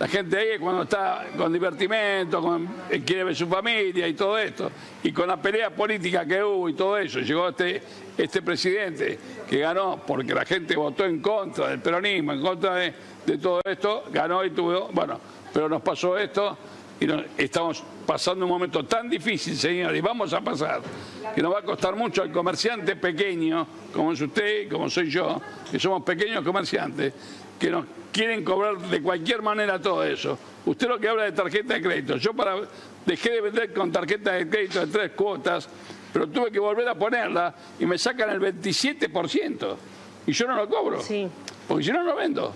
[0.00, 4.14] La gente ahí es cuando está con divertimento, con, eh, quiere ver su familia y
[4.14, 4.68] todo esto.
[5.04, 7.80] Y con la pelea política que hubo y todo eso, llegó este,
[8.18, 9.16] este presidente
[9.48, 12.92] que ganó porque la gente votó en contra del peronismo, en contra de,
[13.24, 15.20] de todo esto, ganó y tuvo, bueno,
[15.54, 16.58] pero nos pasó esto
[17.00, 20.82] y nos- estamos pasando un momento tan difícil, señor, y vamos a pasar,
[21.34, 25.40] que nos va a costar mucho al comerciante pequeño, como es usted, como soy yo,
[25.70, 27.14] que somos pequeños comerciantes,
[27.58, 30.36] que nos quieren cobrar de cualquier manera todo eso.
[30.66, 32.56] Usted lo que habla de tarjeta de crédito, yo para
[33.06, 35.68] dejé de vender con tarjeta de crédito de tres cuotas,
[36.12, 39.76] pero tuve que volver a ponerla y me sacan el 27%,
[40.26, 41.00] y yo no lo cobro,
[41.68, 42.52] porque si no, no vendo.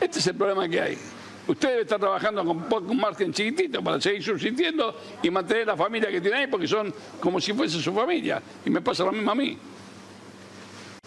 [0.00, 0.98] Este es el problema que hay.
[1.46, 6.10] Usted debe estar trabajando con poco margen chiquitito para seguir subsistiendo y mantener la familia
[6.10, 8.40] que tiene ahí porque son como si fuese su familia.
[8.64, 9.58] Y me pasa lo mismo a mí.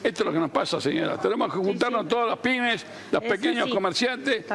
[0.04, 1.18] Esto es lo que nos pasa, señora.
[1.18, 4.46] Tenemos que juntarnos todas las pymes, los pequeños comerciantes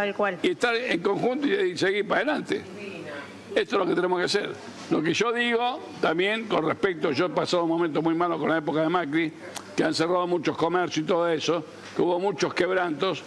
[0.42, 2.62] y estar en conjunto y, y seguir para adelante.
[3.54, 4.52] Esto es lo que tenemos que hacer.
[4.90, 8.48] Lo que yo digo también con respecto, yo he pasado un momento muy malo con
[8.48, 9.32] la época de Macri,
[9.76, 11.64] que han cerrado muchos comercios y todo eso,
[11.96, 13.24] que hubo muchos quebrantos.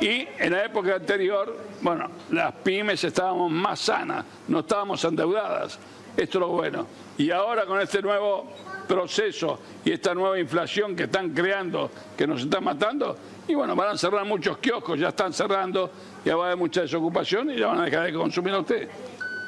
[0.00, 5.78] Y en la época anterior, bueno, las pymes estábamos más sanas, no estábamos endeudadas.
[6.16, 6.86] Esto es lo bueno.
[7.18, 8.50] Y ahora con este nuevo
[8.88, 13.16] proceso y esta nueva inflación que están creando, que nos están matando,
[13.46, 15.90] y bueno, van a cerrar muchos kioscos, ya están cerrando,
[16.24, 18.88] ya va a haber mucha desocupación y ya van a dejar de consumir a usted.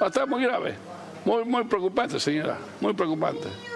[0.01, 0.75] Va a estar muy grave,
[1.25, 3.72] muy, muy preocupante, señora, muy preocupante.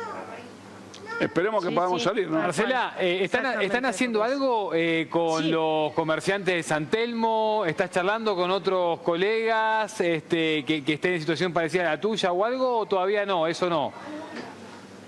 [1.21, 2.39] Esperemos que podamos salir, ¿no?
[2.39, 7.65] Marcela, eh, ¿están, ¿están haciendo algo eh, con los comerciantes de San Telmo?
[7.67, 12.33] ¿Estás charlando con otros colegas este, que, que estén en situación parecida a la tuya
[12.33, 12.79] o algo?
[12.81, 13.47] ¿O todavía no?
[13.47, 13.93] Eso no.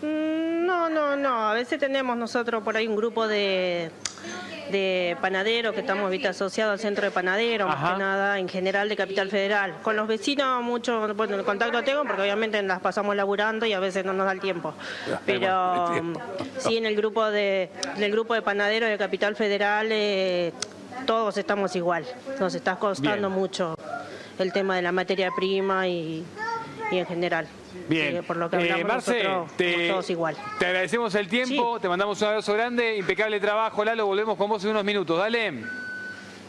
[0.00, 1.48] Mm, No, no, no.
[1.48, 3.90] A veces tenemos nosotros por ahí un grupo de,
[4.70, 6.28] de panaderos que estamos ¿viste?
[6.28, 9.74] asociados al centro de panaderos, más que nada, en general de Capital Federal.
[9.82, 13.80] Con los vecinos mucho, bueno, el contacto tengo porque obviamente las pasamos laburando y a
[13.80, 14.74] veces no nos da el tiempo.
[15.26, 16.12] Pero mm,
[16.58, 20.52] sí en el grupo de, del grupo de panaderos de Capital Federal eh,
[21.06, 22.04] todos estamos igual.
[22.38, 23.40] Nos está costando Bien.
[23.40, 23.74] mucho
[24.38, 26.24] el tema de la materia prima y,
[26.90, 27.46] y en general.
[27.88, 28.16] Bien.
[28.16, 30.36] Eh, por lo que Eh, hablamos Marce, nosotros, te- todos igual.
[30.58, 34.62] Te agradecemos el tiempo, te mandamos un abrazo grande, impecable trabajo, Lalo, volvemos con vos
[34.64, 35.64] en unos minutos, dale.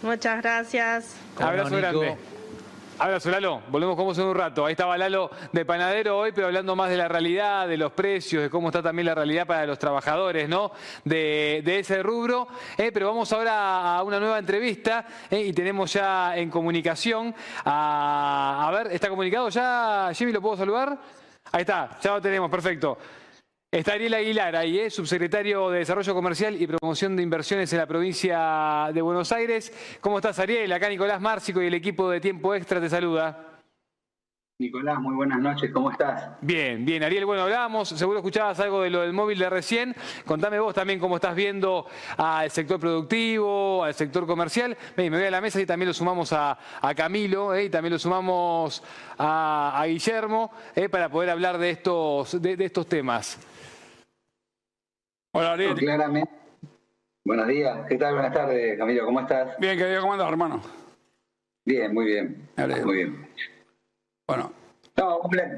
[0.02, 1.16] Muchas gracias.
[1.40, 2.18] Abrazo grande.
[3.02, 3.62] Abrazo, Lalo.
[3.70, 4.66] Volvemos como en un rato.
[4.66, 8.44] Ahí estaba Lalo de Panadero hoy, pero hablando más de la realidad, de los precios,
[8.44, 10.74] de cómo está también la realidad para los trabajadores, ¿no?
[11.06, 12.50] De, ese rubro.
[12.78, 17.34] Eh, pero vamos ahora a una nueva entrevista eh, y tenemos ya en comunicación
[17.64, 18.68] a...
[18.68, 20.12] A ver, ¿está comunicado ya?
[20.14, 20.98] Jimmy, ¿lo puedo saludar?
[21.52, 22.98] Ahí está, ya lo tenemos, perfecto.
[23.72, 24.90] Está Ariel Aguilar ahí, ¿eh?
[24.90, 29.72] subsecretario de Desarrollo Comercial y Promoción de Inversiones en la provincia de Buenos Aires.
[30.02, 30.72] ¿Cómo estás, Ariel?
[30.72, 33.49] Acá Nicolás Márcico y el equipo de Tiempo Extra te saluda.
[34.60, 36.32] Nicolás, muy buenas noches, ¿cómo estás?
[36.42, 39.96] Bien, bien, Ariel, bueno, hablábamos, seguro escuchabas algo de lo del móvil de recién.
[40.26, 41.86] Contame vos también cómo estás viendo
[42.18, 44.76] al sector productivo, al sector comercial.
[44.98, 46.58] me voy a la mesa y también lo sumamos a,
[46.94, 47.64] Camilo ¿eh?
[47.64, 48.84] y también lo sumamos
[49.18, 50.90] a, Guillermo ¿eh?
[50.90, 53.40] para poder hablar de estos, de estos temas.
[55.32, 55.76] Hola, Ariel.
[55.76, 56.32] claramente.
[57.24, 57.88] Buenos días.
[57.88, 58.14] ¿Qué tal?
[58.14, 59.06] Buenas tardes, Camilo.
[59.06, 59.58] ¿Cómo estás?
[59.58, 60.02] Bien, querido.
[60.02, 60.62] ¿Cómo andas, hermano?
[61.64, 62.50] Bien, muy bien.
[62.84, 63.30] Muy bien.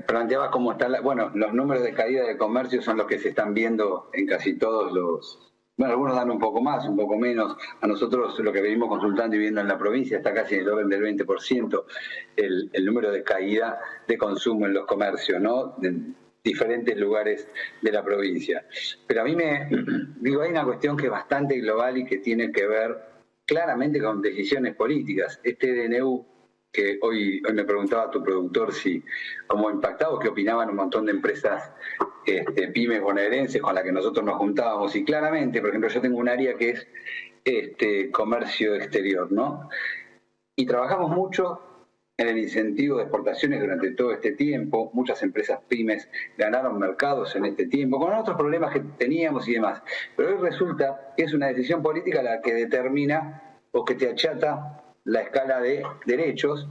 [0.07, 3.53] Planteaba cómo está Bueno, los números de caída de comercio son los que se están
[3.53, 5.47] viendo en casi todos los...
[5.77, 7.55] Bueno, algunos dan un poco más, un poco menos.
[7.81, 10.69] A nosotros lo que venimos consultando y viendo en la provincia está casi en el
[10.69, 11.83] orden del 20%
[12.35, 15.75] el, el número de caída de consumo en los comercios, ¿no?
[16.43, 17.47] diferentes lugares
[17.81, 18.65] de la provincia.
[19.07, 19.69] Pero a mí me,
[20.19, 22.97] digo, hay una cuestión que es bastante global y que tiene que ver
[23.45, 25.39] claramente con decisiones políticas.
[25.43, 26.25] Este DNU,
[26.71, 29.03] que hoy, hoy me preguntaba tu productor si
[29.47, 31.71] cómo impactado, qué opinaban un montón de empresas
[32.25, 34.95] este, pymes bonaerenses con las que nosotros nos juntábamos.
[34.95, 36.87] Y claramente, por ejemplo, yo tengo un área que es
[37.43, 39.69] este, comercio exterior, ¿no?
[40.55, 41.61] Y trabajamos mucho
[42.17, 44.91] en el incentivo de exportaciones durante todo este tiempo.
[44.93, 46.07] Muchas empresas pymes
[46.37, 49.81] ganaron mercados en este tiempo, con otros problemas que teníamos y demás.
[50.15, 54.81] Pero hoy resulta que es una decisión política la que determina o que te achata
[55.05, 56.67] la escala de derechos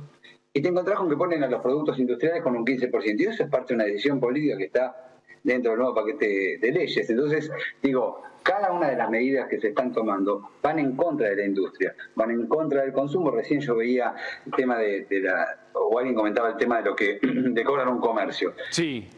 [0.53, 3.21] y te encontrás con que ponen a los productos industriales con un 15%.
[3.21, 5.11] Y eso es parte de una decisión política que está
[5.43, 7.09] dentro del nuevo paquete de leyes.
[7.09, 7.51] Entonces,
[7.83, 11.45] digo, cada una de las medidas que se están tomando van en contra de la
[11.45, 13.31] industria, van en contra del consumo.
[13.31, 17.21] Recién yo veía el tema de, la, o alguien comentaba el tema de lo que
[17.23, 18.55] de cobrar un comercio.
[18.71, 19.09] Sí.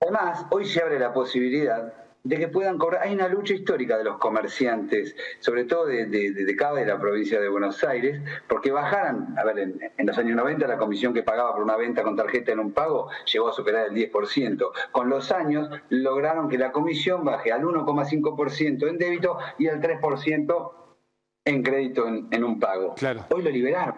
[0.00, 1.92] Además, hoy se abre la posibilidad
[2.28, 3.02] de que puedan cobrar.
[3.02, 7.40] Hay una lucha histórica de los comerciantes, sobre todo de, de, de, de la provincia
[7.40, 11.54] de Buenos Aires, porque bajaran, a ver, en, los años 90 la comisión que pagaba
[11.54, 14.70] por una venta con tarjeta en un pago llegó a superar el 10%.
[14.92, 20.72] Con los años lograron que la comisión baje al 1,5% en débito y al 3%
[21.46, 22.94] en crédito en, un pago.
[22.94, 23.24] Claro.
[23.30, 23.96] Hoy lo liberaron.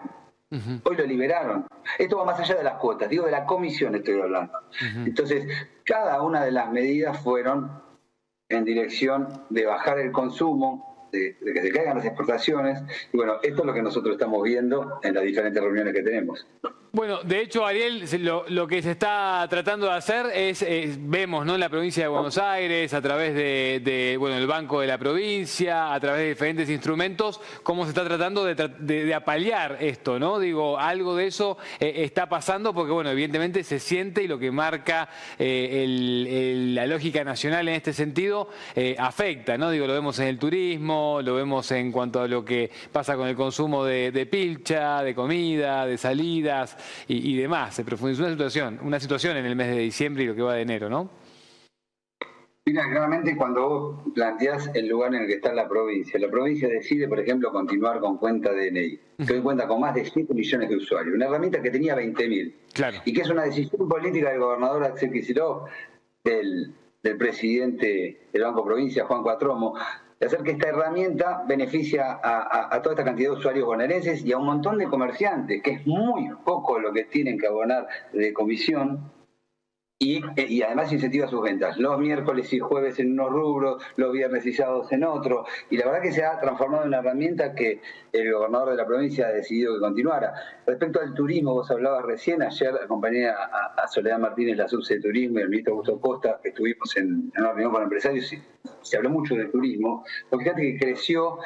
[0.83, 1.65] Hoy lo liberaron.
[1.97, 4.53] Esto va más allá de las cuotas, digo de la comisión estoy hablando.
[5.05, 5.45] Entonces,
[5.83, 7.80] cada una de las medidas fueron
[8.51, 12.81] en dirección de bajar el consumo, de, que se caigan las exportaciones.
[13.11, 16.45] Y bueno, esto es lo que nosotros estamos viendo en las diferentes reuniones que tenemos.
[16.93, 18.05] Bueno, de hecho, Ariel,
[18.49, 20.65] lo, que se está tratando de hacer es,
[20.99, 21.53] vemos ¿no?
[21.53, 25.93] en la provincia de Buenos Aires, a través de, bueno, el Banco de la Provincia,
[25.93, 30.37] a través de diferentes instrumentos, cómo se está tratando de, de, apalear esto, ¿no?
[30.37, 34.51] Digo, algo de eso eh, está pasando porque, bueno, evidentemente se siente y lo que
[34.51, 35.07] marca
[35.39, 35.85] eh,
[36.73, 39.71] la lógica nacional en este sentido eh, afecta, ¿no?
[39.71, 43.27] Digo, lo vemos en el turismo, lo vemos en cuanto a lo que pasa con
[43.27, 47.75] el consumo de pilcha, de comida, de salidas y, demás.
[47.75, 50.55] Se profundizó una situación, una situación en el mes de diciembre y lo que va
[50.55, 51.09] de enero, ¿no?
[52.63, 56.67] Mira, claramente cuando vos planteás el lugar en el que está la provincia, la provincia
[56.69, 60.69] decide, por ejemplo, continuar con cuenta DNI, que hoy cuenta con más de 5 millones
[60.69, 62.99] de usuarios, una herramienta que tenía 20.000, claro.
[63.03, 65.69] y que es una decisión política del gobernador Axel Kicillof,
[66.23, 66.71] del,
[67.01, 69.73] del presidente del Banco Provincia, Juan Cuatromo,
[70.21, 74.37] de hacer que esta herramienta beneficia a, toda esta cantidad de usuarios bonaerenses y a
[74.37, 79.11] un montón de comerciantes, que es muy poco lo que tienen que abonar de comisión
[80.01, 81.77] eh, y, además incentiva sus ventas.
[81.77, 85.45] Los miércoles y jueves en unos rubros, los viernes y sábados en otro.
[85.69, 88.87] Y la verdad que se ha transformado en una herramienta que el gobernador de la
[88.87, 90.33] provincia ha decidido que continuara.
[90.65, 95.39] Respecto al turismo, vos hablabas recién, ayer acompañé a, Soledad Martínez, la subse de turismo,
[95.39, 98.41] y el ministro Augusto Costa, que estuvimos en, una reunión con empresarios y
[98.81, 100.03] se habló mucho del turismo.
[100.29, 101.37] Porque fíjate que creció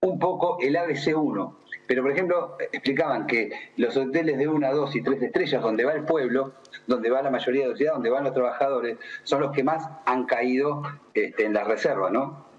[0.00, 1.56] un poco el ABC1
[1.86, 5.92] pero, por ejemplo, explicaban que los hoteles de una, dos y tres estrellas, donde va
[5.92, 6.54] el pueblo,
[6.86, 9.88] donde va la mayoría de la ciudad, donde van los trabajadores, son los que más
[10.06, 10.82] han caído
[11.12, 12.53] este, en las reservas, ¿no?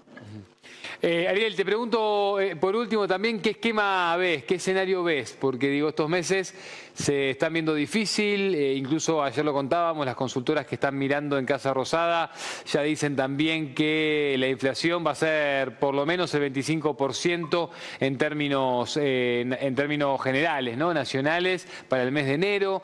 [1.02, 5.68] Eh, Ariel, te pregunto eh, por último también qué esquema ves, qué escenario ves, porque
[5.68, 6.54] digo, estos meses
[6.94, 11.44] se están viendo difícil, eh, incluso ayer lo contábamos, las consultoras que están mirando en
[11.44, 12.30] Casa Rosada
[12.64, 17.70] ya dicen también que la inflación va a ser por lo menos el 25%
[18.00, 20.94] en términos, en, en términos generales, ¿no?
[20.94, 22.82] nacionales, para el mes de enero.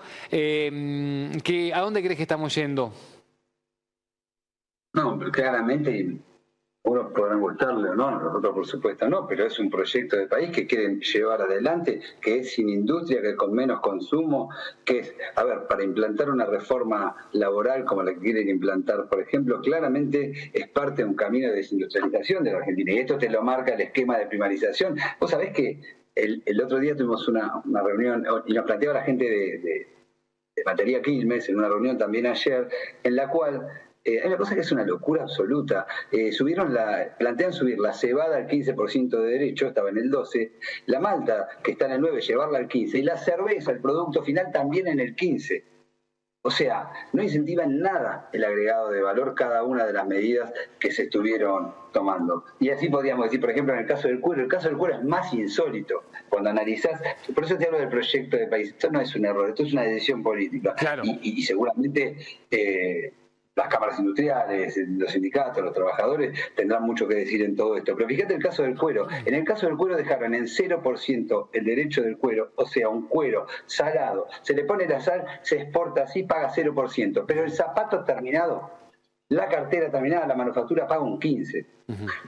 [1.75, 2.93] ¿A dónde crees que estamos yendo?
[4.93, 6.21] No, pero claramente
[6.85, 10.51] unos podrán gustarle o no, nosotros por supuesto no, pero es un proyecto de país
[10.51, 14.51] que quieren llevar adelante, que es sin industria, que es con menos consumo,
[14.85, 19.21] que es, a ver, para implantar una reforma laboral como la que quieren implantar, por
[19.21, 22.93] ejemplo, claramente es parte de un camino de desindustrialización de la Argentina.
[22.93, 24.97] Y esto te lo marca el esquema de primarización.
[25.21, 25.81] Vos sabés que
[26.17, 31.59] el, otro día tuvimos una, reunión y nos planteaba la gente de Batería Quilmes en
[31.59, 32.69] una reunión también ayer,
[33.05, 33.69] en la cual
[34.05, 35.87] eh, hay una cosa que es una locura absoluta.
[36.11, 40.53] Eh, subieron la, plantean subir la cebada al 15% de derecho, estaba en el 12,
[40.87, 44.23] la malta, que está en el 9, llevarla al 15, y la cerveza, el producto
[44.23, 45.73] final, también en el 15.
[46.45, 50.91] O sea, no incentivan nada el agregado de valor cada una de las medidas que
[50.91, 52.45] se estuvieron tomando.
[52.59, 54.97] Y así podríamos decir, por ejemplo, en el caso del cuero, el caso del cuero
[54.97, 56.03] es más insólito.
[56.29, 57.01] Cuando analizás,
[57.33, 59.73] por eso te hablo del proyecto de país, esto no es un error, esto es
[59.73, 60.75] una decisión política.
[61.23, 62.17] Y, seguramente
[62.51, 63.13] eh,
[63.55, 67.95] las cámaras industriales, los sindicatos, los trabajadores tendrán mucho que decir en todo esto.
[67.95, 69.07] Pero fíjate el caso del cuero.
[69.27, 73.09] En el caso del cuero dejaron en 0% el derecho del cuero, o sea, un
[73.09, 74.27] cuero salado.
[74.43, 77.25] Se le pone la sal, se exporta así, paga 0%.
[77.27, 78.71] Pero el zapato terminado,
[79.29, 81.67] la cartera terminada, la manufactura paga un 15%.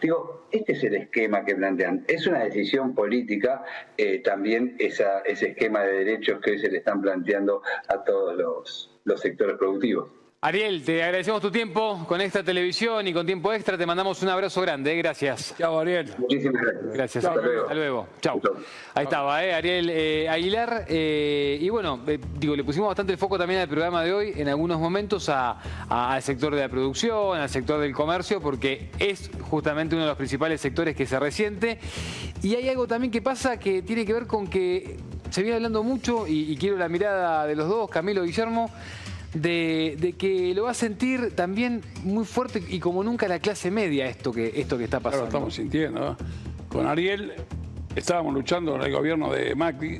[0.02, 2.04] Digo, este es el esquema que plantean.
[2.06, 3.64] Es una decisión política
[3.96, 9.00] eh, también esa, ese esquema de derechos que se le están planteando a todos los,
[9.04, 10.10] los sectores productivos.
[10.44, 13.78] Ariel, te agradecemos tu tiempo con esta televisión y con tiempo extra.
[13.78, 14.92] Te mandamos un abrazo grande.
[14.92, 14.98] ¿eh?
[14.98, 15.54] Gracias.
[15.56, 16.14] Chao, Ariel.
[16.18, 16.92] Muchísimas gracias.
[16.92, 17.24] Gracias.
[17.24, 18.08] Hasta, luego.
[18.20, 18.42] Chao.
[18.92, 19.54] Ahí estaba, ¿eh?
[19.54, 20.84] Ariel eh, Aguilar.
[20.86, 21.98] Eh, y bueno,
[22.38, 26.22] digo, le pusimos bastante el foco también al programa de hoy en algunos momentos al
[26.22, 30.60] sector de la producción, al sector del comercio, porque es justamente uno de los principales
[30.60, 31.78] sectores que se resiente.
[32.42, 34.98] Y hay algo también que pasa que tiene que ver con que
[35.30, 38.70] se viene hablando mucho, y, y quiero la mirada de los dos, Camilo y Guillermo,
[39.34, 44.06] de, que lo va a sentir también muy fuerte y como nunca la clase media
[44.06, 45.24] esto que, esto que está pasando.
[45.24, 46.16] lo estamos sintiendo.
[46.68, 47.32] Con Ariel
[47.94, 49.98] estábamos luchando en el gobierno de Macri.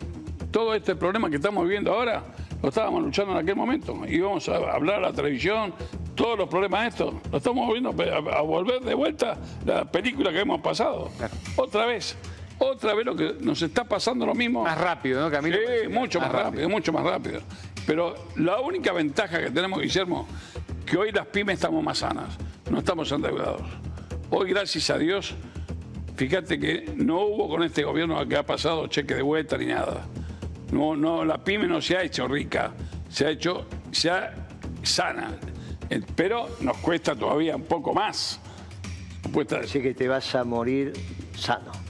[0.51, 2.25] Todo este problema que estamos viviendo ahora
[2.63, 3.95] lo estábamos luchando en aquel momento.
[4.09, 5.75] Íbamos a hablar a la televisión,
[6.15, 7.15] todos los problemas estos.
[7.31, 9.37] Lo estamos viendo a, volver de vuelta
[9.67, 11.11] la película que hemos pasado.
[11.57, 12.17] Otra vez
[12.59, 14.63] otra vez lo que nos está pasando lo mismo.
[14.63, 15.57] Más rápido, ¿no, Camilo?
[15.57, 17.41] Sí, mucho más, rápido, mucho más rápido.
[17.87, 20.27] Pero la única ventaja que tenemos, Guillermo,
[20.87, 22.37] que hoy las pymes estamos más sanas,
[22.71, 23.63] no estamos endeudados.
[24.31, 25.35] Hoy, gracias a Dios,
[26.17, 30.07] fíjate que no hubo con este gobierno que ha pasado cheque de vuelta ni nada.
[30.73, 32.73] No, no, la pyme no se ha hecho rica,
[33.09, 34.35] se ha hecho, se ha
[34.83, 35.39] sana.
[35.91, 38.41] Eh, pero nos cuesta todavía un poco más.
[39.63, 40.93] Así que te vas a morir
[41.37, 41.84] sano.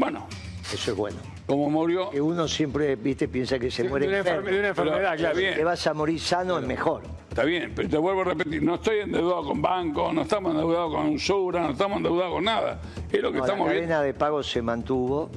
[0.00, 0.26] Bueno.
[0.72, 1.18] Eso es bueno
[1.50, 2.10] como murió.
[2.10, 5.36] Que uno siempre, viste, piensa que se muere de una, una enfermedad, claro.
[5.36, 5.54] Bien.
[5.54, 7.02] Que vas a morir sano es mejor.
[7.28, 10.94] Está bien, pero te vuelvo a repetir, no estoy endeudado con bancos, no estamos endeudados
[10.94, 12.80] con Sura, no estamos endeudados con nada.
[13.10, 15.30] Es lo que estamos la cadena de pago se mantuvo,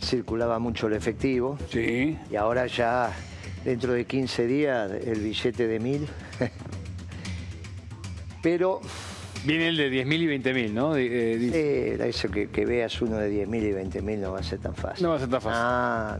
[0.00, 1.58] circulaba mucho el efectivo.
[1.70, 2.18] Sí.
[2.30, 3.12] Y ahora ya,
[3.64, 6.08] dentro de 15 días, el billete de mil.
[8.42, 8.80] pero
[9.46, 10.96] Viene el de 10.000 y 20.000, ¿no?
[10.96, 15.04] Eh, eso que, veas uno de 10.000 y 20.000 no va a ser tan fácil.
[15.04, 15.60] No va a ser tan fácil.
[15.62, 16.18] Ah,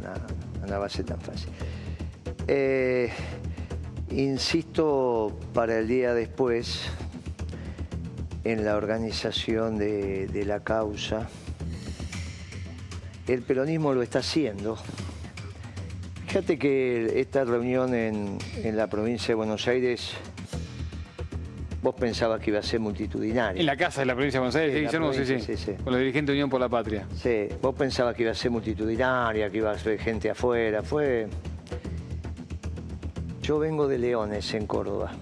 [0.61, 1.49] no, no, va a ser tan fácil.
[2.47, 3.11] Eh,
[4.11, 6.83] insisto para el día después
[8.45, 11.29] en la organización de, la causa.
[13.27, 14.79] El peronismo lo está haciendo.
[16.29, 20.13] Fíjate que esta reunión en, en la provincia de Buenos Aires
[21.87, 23.61] Vos pensabas que iba a ser multitudinaria.
[23.61, 26.33] En la casa de la provincia de Buenos Aires, sí, sí, sí, Con los dirigentes
[26.33, 27.07] de Unión por la Patria.
[27.15, 30.83] Sí, vos pensabas que iba a ser multitudinaria, que iba a ser gente afuera.
[30.83, 31.29] Fue.
[33.41, 35.13] Yo vengo de Leones, en Córdoba.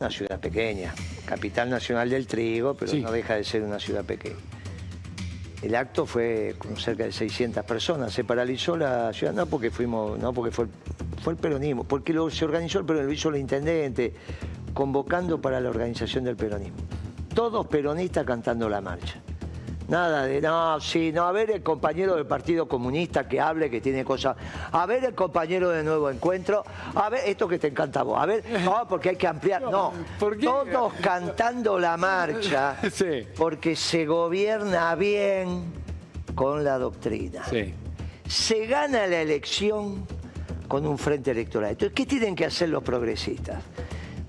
[0.00, 0.94] Una ciudad pequeña.
[1.26, 4.36] Capital nacional del trigo, pero no deja de ser una ciudad pequeña.
[5.60, 8.14] El acto fue con cerca de 600 personas.
[8.14, 10.68] Se paralizó la ciudad, no porque fuimos, no porque fue,
[11.22, 14.14] fue el peronismo, porque lo, se organizó el peronismo, lo hizo el intendente,
[14.74, 16.76] convocando para la organización del peronismo.
[17.34, 19.20] Todos peronistas cantando la marcha.
[19.86, 23.82] Nada de, no, sí, no, a ver el compañero del Partido Comunista que hable, que
[23.82, 24.34] tiene cosas.
[24.72, 26.64] A ver el compañero de Nuevo Encuentro.
[26.94, 28.18] A ver, esto que te encanta a vos.
[28.18, 29.62] A ver, no, porque hay que ampliar.
[29.62, 32.76] No, todos cantando la marcha.
[33.36, 35.64] Porque se gobierna bien
[36.34, 37.42] con la doctrina.
[38.26, 40.06] Se gana la elección
[40.66, 41.72] con un frente electoral.
[41.72, 43.62] Entonces, ¿qué tienen que hacer los progresistas?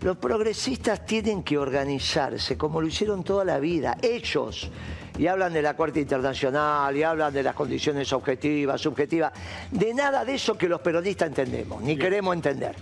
[0.05, 4.69] Los progresistas tienen que organizarse como lo hicieron toda la vida, ellos.
[5.17, 9.33] Y hablan de la Cuarta Internacional, y hablan de las condiciones objetivas, subjetivas,
[9.71, 12.75] de nada de eso que los peronistas entendemos, ni queremos entender.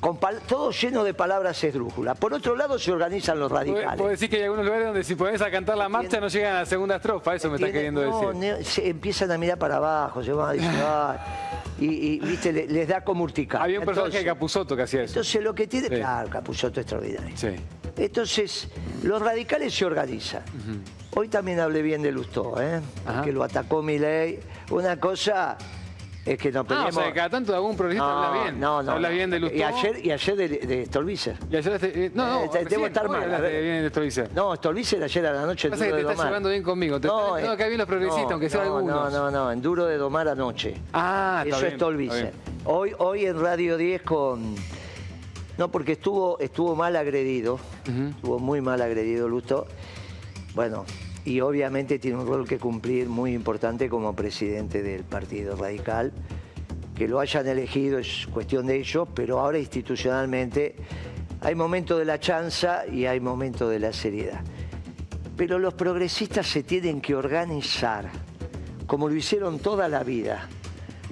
[0.00, 2.18] Con todo lleno de palabras esdrújulas.
[2.18, 3.96] Por otro lado se organizan los radicales.
[3.98, 6.56] Puedo decir que hay algunos lugares donde si pones a cantar la marcha no llegan
[6.56, 8.64] a la segunda estrofa, eso me está queriendo decir.
[8.64, 11.50] se empiezan a mirar para abajo, se van a disparar.
[11.82, 13.64] Y, viste, les da como urticaria.
[13.64, 15.12] Había un personaje de Capuzoto que hacía eso.
[15.12, 15.88] Entonces lo que tiene...
[15.88, 17.34] Claro, Capuzoto extraordinario.
[17.96, 18.68] Entonces,
[19.02, 20.42] los radicales se organizan.
[21.14, 22.80] Hoy también hablé bien de Lustó, ¿eh?
[23.24, 24.40] que lo atacó mi ley.
[24.70, 25.56] Una cosa
[26.24, 26.94] es que no peleemos...
[26.94, 28.60] No, o sea, cada tanto algún progresista no, habla bien.
[28.60, 28.92] No, no.
[28.92, 29.56] Habla bien de Lustó.
[29.56, 31.36] Y ayer, y ayer de, de Stolbizer.
[31.50, 33.22] Y ayer de, eh, no, no, eh, debo estar mal.
[33.22, 34.30] Hablaste bien de Stolbizer.
[34.34, 37.00] No, Stolbizer ayer a la noche Duro que te de estás llevando bien conmigo.
[37.00, 39.10] Te no, no, que hay bien los progresistas, aunque sean algunos.
[39.10, 40.76] No, no, no, en Duro de Domar anoche.
[40.92, 42.32] Ah, Eso es Stolbizer.
[42.64, 44.54] Hoy, hoy en Radio 10 con...
[45.56, 47.58] No, porque estuvo, estuvo mal agredido.
[47.86, 49.66] Estuvo muy mal agredido Lustó.
[50.54, 50.84] Bueno,
[51.30, 56.12] y obviamente tiene un rol que cumplir muy importante como presidente del Partido Radical.
[56.92, 60.74] Que lo hayan elegido es cuestión de ellos, pero ahora institucionalmente
[61.40, 64.40] hay momento de la chanza y hay momento de la seriedad.
[65.36, 68.10] Pero los progresistas se tienen que organizar,
[68.88, 70.48] como lo hicieron toda la vida.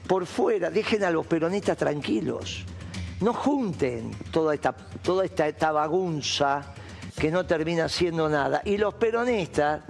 [0.08, 2.64] Por fuera, dejen a los peronistas tranquilos.
[3.20, 6.74] No junten toda esta, toda esta, esta bagunza
[7.16, 8.62] que no termina siendo nada.
[8.64, 9.82] Y los peronistas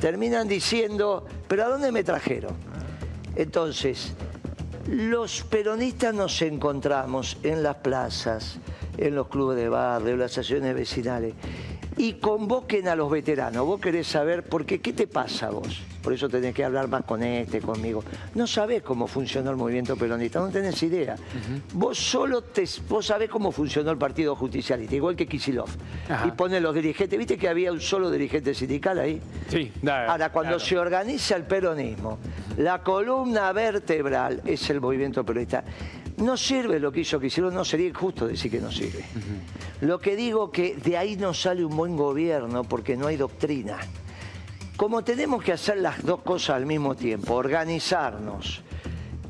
[0.00, 2.54] terminan diciendo, pero ¿a dónde me trajeron?
[3.36, 4.14] Entonces,
[4.88, 8.58] los peronistas nos encontramos en las plazas,
[8.96, 11.34] en los clubes de barrio, en las asociaciones vecinales,
[12.00, 13.66] y convoquen a los veteranos.
[13.66, 15.82] Vos querés saber, por qué, ¿qué te pasa vos?
[16.02, 18.02] Por eso tenés que hablar más con este, conmigo.
[18.34, 21.16] No sabés cómo funcionó el movimiento peronista, no tenés idea.
[21.74, 25.68] Vos solo te, vos sabés cómo funcionó el Partido Justicialista, igual que Kisilov.
[26.26, 29.20] Y pone los dirigentes, ¿viste que había un solo dirigente sindical ahí?
[29.48, 32.18] Sí, Ahora, cuando se organiza el peronismo,
[32.56, 35.64] la columna vertebral es el movimiento peronista.
[36.20, 39.04] No sirve lo que hizo Kicillof, no sería injusto decir que no sirve.
[39.80, 43.78] Lo que digo que de ahí no sale un buen gobierno porque no hay doctrina.
[44.76, 48.62] Como tenemos que hacer las dos cosas al mismo tiempo, organizarnos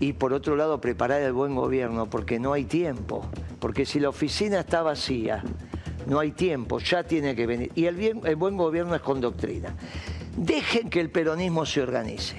[0.01, 3.25] y por otro lado preparar el buen gobierno porque no hay tiempo,
[3.61, 5.43] porque si la oficina está vacía,
[6.07, 7.71] no hay tiempo, ya tiene que venir.
[7.75, 9.75] Y el, bien, el buen gobierno es con doctrina.
[10.37, 12.37] Dejen que el peronismo se organice.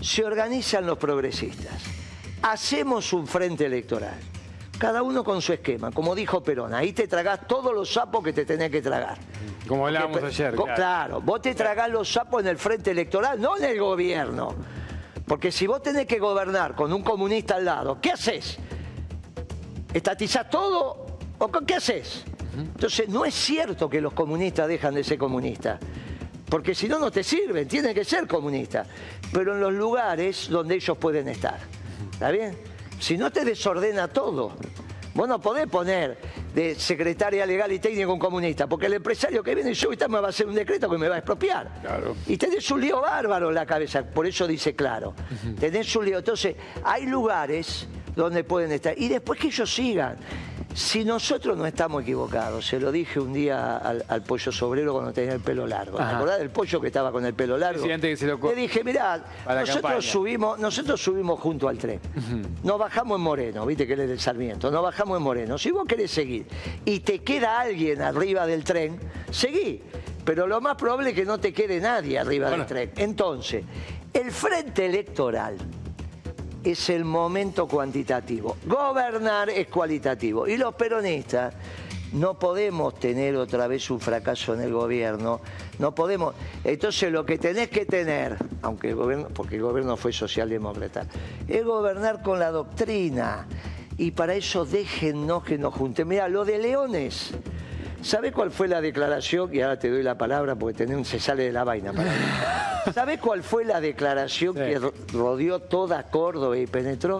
[0.00, 2.03] Se organizan los progresistas.
[2.44, 4.20] Hacemos un frente electoral.
[4.78, 6.74] Cada uno con su esquema, como dijo Perón.
[6.74, 9.16] Ahí te tragás todos los sapos que te tenés que tragar.
[9.66, 10.54] Como hablábamos ayer.
[10.54, 11.22] Claro.
[11.22, 14.54] vos te tragás los sapos en el frente electoral, no en el gobierno.
[15.26, 18.58] Porque si vos tenés que gobernar con un comunista al lado, ¿qué haces?
[19.94, 21.06] ¿Estatizás todo
[21.38, 22.24] o qué haces?
[22.58, 25.80] Entonces, no es cierto que los comunistas dejan de ser comunistas.
[26.50, 28.86] Porque si no, no te sirven, tienen que ser comunistas.
[29.32, 31.58] Pero en los lugares donde ellos pueden estar.
[32.12, 32.56] ¿Está bien?
[32.98, 34.56] Si no te desordena todo.
[35.14, 36.18] Vos no podés poner
[36.54, 40.18] de secretaria legal y técnico un comunista, porque el empresario que viene y ahorita me
[40.18, 41.70] va a hacer un decreto que me va a expropiar.
[41.82, 42.16] Claro.
[42.26, 45.14] Y tenés un lío bárbaro en la cabeza, por eso dice claro.
[45.60, 46.18] Tenés un lío.
[46.18, 47.86] Entonces, hay lugares
[48.16, 48.98] donde pueden estar.
[48.98, 50.16] Y después que ellos sigan.
[50.74, 55.34] Si nosotros no estamos equivocados, se lo dije un día al, pollo sobrero cuando tenía
[55.34, 55.98] el pelo largo.
[55.98, 57.84] ¿Te acordás del pollo que estaba con el pelo largo?
[57.84, 62.00] Que se lo Le dije, mirá, nosotros subimos, nosotros subimos junto al tren.
[62.62, 65.58] Nos bajamos en Moreno, viste que él es del Sarmiento, nos bajamos en Moreno.
[65.58, 66.46] Si vos querés seguir
[66.84, 68.98] y te queda alguien arriba del tren,
[69.30, 69.80] seguí.
[70.24, 72.92] Pero lo más probable es que no te quede nadie arriba del tren.
[72.96, 73.64] Entonces,
[74.12, 75.56] el frente electoral
[76.64, 78.56] es el momento cuantitativo.
[78.66, 80.48] Gobernar es cualitativo.
[80.48, 81.54] Y los peronistas
[82.12, 85.40] no podemos tener otra vez un fracaso en el gobierno.
[85.78, 86.34] No podemos.
[86.64, 91.06] Entonces lo que tenés que tener, aunque el gobierno, porque el gobierno fue socialdemócrata,
[91.46, 93.46] es gobernar con la doctrina.
[93.98, 96.10] Y para eso déjennos que nos juntemos.
[96.10, 97.32] Mira, lo de Leones.
[98.04, 99.48] ¿Sabés cuál fue la declaración?
[99.54, 101.92] Y ahora te doy la palabra porque se sale de la vaina.
[102.92, 104.78] ¿Sabés cuál fue la declaración que
[105.10, 107.18] rodeó toda Córdoba y penetró?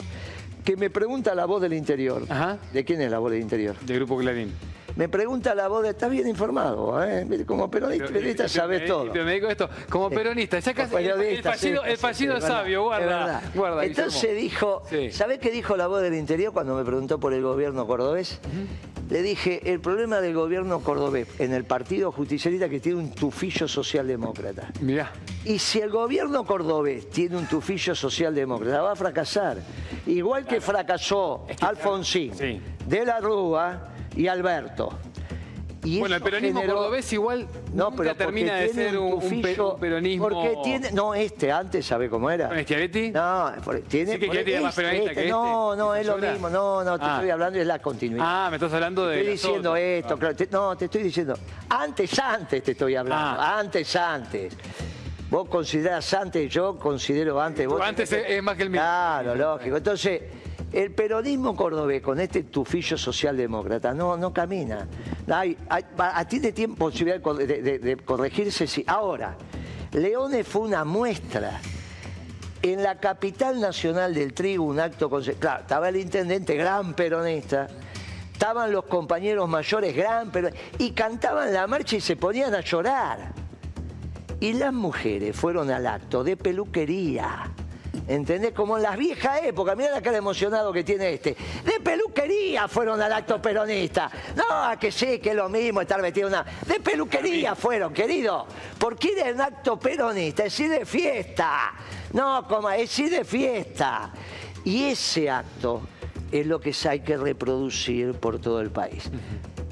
[0.62, 2.24] Que me pregunta la voz del interior.
[2.72, 3.76] ¿De quién es la voz del interior?
[3.80, 4.52] Del Grupo Clarín.
[4.96, 7.26] Me pregunta la voz de, estás bien informado, ¿eh?
[7.46, 9.12] Como peronista, Pero- periodista pero- sabes todo.
[9.12, 12.40] Me digo esto, como peronista, ya casi Como el, el fallido, sí, el sí, fallido
[12.40, 13.84] sí, sabio, guarda, guarda.
[13.84, 17.86] Entonces dijo, ¿sabés qué dijo la voz del interior cuando me preguntó por el gobierno
[17.86, 18.38] cordobés?
[19.10, 23.68] Le dije, el problema del gobierno cordobés en el partido justicialista que tiene un tufillo
[23.68, 24.68] socialdemócrata.
[24.80, 25.10] Mirá.
[25.44, 29.58] Y si el gobierno cordobés tiene un tufillo socialdemócrata, va a fracasar.
[30.06, 32.32] Igual que fracasó Alfonsín,
[32.86, 34.90] De la Rúa y Alberto.
[35.86, 37.40] Y Bueno, el peronismo generó- cordobés igual
[37.74, 40.28] no, nunca pero porque termina de ser un, tufillo- peronismo...
[40.30, 42.48] Porque tiene, no, este, antes, ¿sabe cómo era?
[42.48, 43.10] ¿Con Schiavetti?
[43.10, 43.52] No,
[43.86, 46.06] tiene, Sí que por- Schiavetti era más este, peronista este, que No, este, no, es
[46.06, 47.14] lo mismo, no, no, te Ah.
[47.16, 48.24] estoy hablando de la continuidad.
[48.26, 49.18] Ah, me estás hablando de...
[49.18, 50.18] Estoy diciendo esto, Ah.
[50.18, 51.34] claro, te- no, te estoy diciendo,
[51.68, 53.58] antes, antes te estoy hablando, Ah.
[53.58, 54.56] antes, antes.
[55.28, 57.66] Vos considerás antes, yo considero antes.
[57.66, 58.82] Vos Antes es, es más que el mismo.
[58.86, 59.76] Claro, lógico.
[59.76, 60.22] Entonces,
[60.74, 64.86] el peronismo cordobés con este tufillo socialdemócrata no, no camina.
[65.30, 68.66] Hay, hay- va- tiene tiempo posibilidad de de, de- de corregirse.
[68.66, 68.84] Sí.
[68.86, 69.36] Ahora,
[69.92, 71.60] Leones fue una muestra.
[72.62, 75.08] En la capital nacional del trigo, un acto.
[75.38, 77.68] Claro, estaba el intendente, gran peronista.
[78.32, 80.68] Estaban los compañeros mayores, gran peronistas.
[80.78, 83.32] Y cantaban la marcha y se ponían a llorar.
[84.40, 87.50] Y las mujeres fueron al acto de peluquería.
[88.08, 88.52] ¿Entendés?
[88.52, 89.76] Como en las viejas épocas.
[89.76, 91.36] Mira la cara emocionado que tiene este.
[91.64, 94.10] De peluquería fueron al acto peronista.
[94.36, 96.44] No, a que sí, que es lo mismo estar metido en una.
[96.66, 98.46] De peluquería fueron, querido.
[98.78, 101.72] Porque ir a un acto peronista es ir de fiesta.
[102.12, 104.10] No, como es ir de fiesta.
[104.64, 105.82] Y ese acto
[106.30, 109.10] es lo que hay que reproducir por todo el país.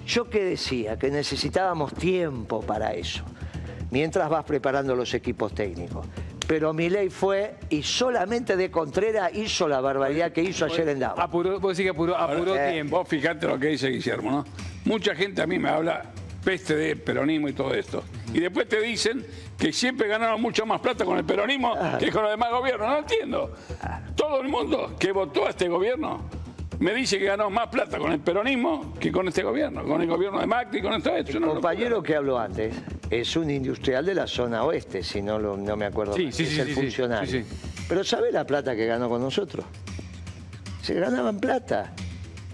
[0.07, 3.24] Yo que decía que necesitábamos tiempo para eso,
[3.90, 6.07] mientras vas preparando los equipos técnicos.
[6.52, 10.98] Pero mi ley fue y solamente de Contreras hizo la barbaridad que hizo ayer en
[10.98, 11.18] Davos.
[11.18, 12.98] Apuró, vos decís que apuró, apuró Ahora, eh, tiempo.
[12.98, 14.44] Vos fijate lo que dice Guillermo, ¿no?
[14.84, 16.12] Mucha gente a mí me habla
[16.44, 18.04] peste de peronismo y todo esto.
[18.34, 19.24] Y después te dicen
[19.56, 22.86] que siempre ganaron mucho más plata con el peronismo que con los demás gobiernos.
[22.86, 23.54] No entiendo.
[24.14, 26.28] Todo el mundo que votó a este gobierno
[26.82, 30.09] me dice que ganó más plata con el peronismo que con este gobierno, con el
[30.09, 31.10] gobierno de Macri, con esto.
[31.16, 32.74] El no compañero que habló antes
[33.09, 36.14] es un industrial de la zona oeste, si no, lo- no me acuerdo.
[36.14, 37.30] Sí, sí, es sí, el sí, sí, funcionario.
[37.30, 37.44] sí,
[37.88, 39.64] Pero ¿sabe la plata que ganó con nosotros?
[40.82, 41.92] Se ganaban plata.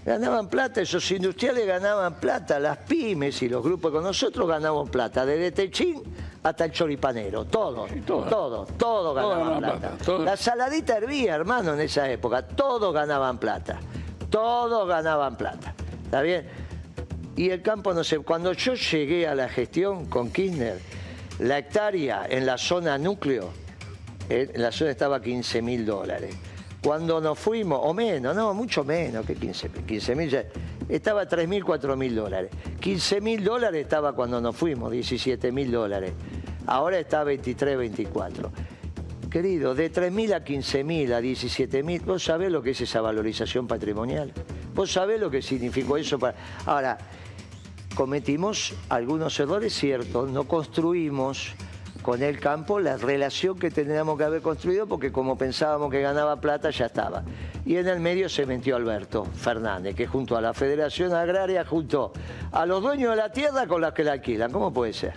[0.05, 5.25] Ganaban plata, esos industriales ganaban plata, las pymes y los grupos con nosotros ganaban plata,
[5.25, 6.01] desde Techín
[6.41, 9.79] hasta el choripanero, todos, todos, todos, todos ganaban ganaban plata.
[9.89, 10.25] plata, todos.
[10.25, 13.79] La saladita hervía, hermano, en esa época, todos ganaban plata,
[14.29, 15.73] todos ganaban plata,
[16.05, 16.45] ¿está bien?
[17.35, 20.79] Y el campo, no sé, cuando yo llegué a la gestión con Kirchner,
[21.39, 23.49] la hectárea en la zona núcleo,
[24.29, 26.35] eh, en la zona estaba a 15 mil dólares.
[26.83, 30.45] Cuando nos fuimos, o menos, no, mucho menos que 15 mil, 15 mil, ya-
[30.87, 32.51] estaba a 3 mil, 4 mil dólares.
[32.79, 36.13] 15 mil dólares estaba cuando nos fuimos, 17 mil dólares.
[36.67, 38.51] Ahora está a 23, 24.
[39.29, 42.81] Querido, de 3 mil a 15 mil, a 17 mil, ¿vos sabés lo que es
[42.81, 44.33] esa valorización patrimonial?
[44.73, 46.35] ¿Vos sabés lo que significó eso para...?
[46.65, 46.97] Ahora,
[47.93, 51.53] cometimos algunos errores, cierto, no construimos
[52.01, 56.41] con el campo la relación que teníamos que haber construido porque como pensábamos que ganaba
[56.41, 57.23] plata ya estaba.
[57.67, 62.13] Y en el medio se metió Alberto Fernández, que junto a la Federación Agraria, junto
[62.51, 64.51] a los dueños de la tierra con las que la alquilan.
[64.51, 65.13] ¿Cómo puede ser?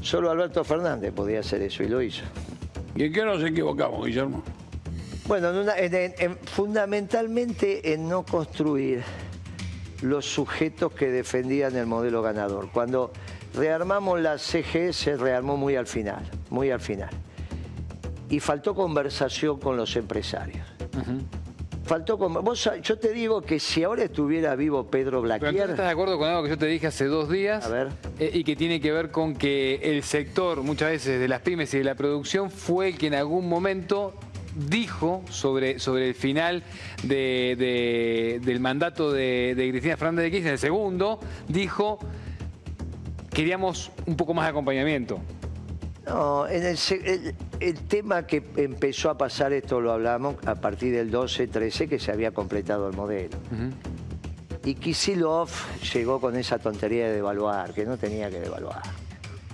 [0.00, 2.22] Solo Alberto Fernández podía hacer eso y lo hizo.
[2.98, 4.42] ¿Y en qué nos equivocamos, Guillermo?
[5.28, 9.04] Bueno, en una- en- en- en- fundamentalmente en no construir
[10.02, 12.70] los sujetos que defendían el modelo ganador.
[12.72, 13.12] Cuando
[13.54, 17.10] rearmamos la CGE se rearmó muy al final, muy al final.
[18.30, 20.66] Y faltó conversación con los empresarios.
[21.88, 22.34] Faltó con...
[22.34, 25.70] vos yo te digo que si ahora estuviera vivo Pedro Pero Blaquier...
[25.70, 27.64] ¿Estás de acuerdo con algo que yo te dije hace dos días?
[27.64, 27.88] A ver.
[28.18, 31.72] Eh, y que tiene que ver con que el sector, muchas veces, de las pymes
[31.72, 34.12] y de la producción, fue el que en algún momento
[34.68, 36.62] dijo sobre, sobre el final
[37.04, 41.98] de- de- del mandato de, de Cristina Fernández de Kirchner, el segundo, dijo,
[43.32, 45.20] queríamos un poco más de acompañamiento.
[46.08, 50.94] No, en el, el- el tema que empezó a pasar, esto lo hablamos a partir
[50.94, 53.36] del 12-13, que se había completado el modelo.
[54.64, 55.48] Y Kisilov
[55.92, 58.82] llegó con esa tontería de devaluar, que no tenía que devaluar.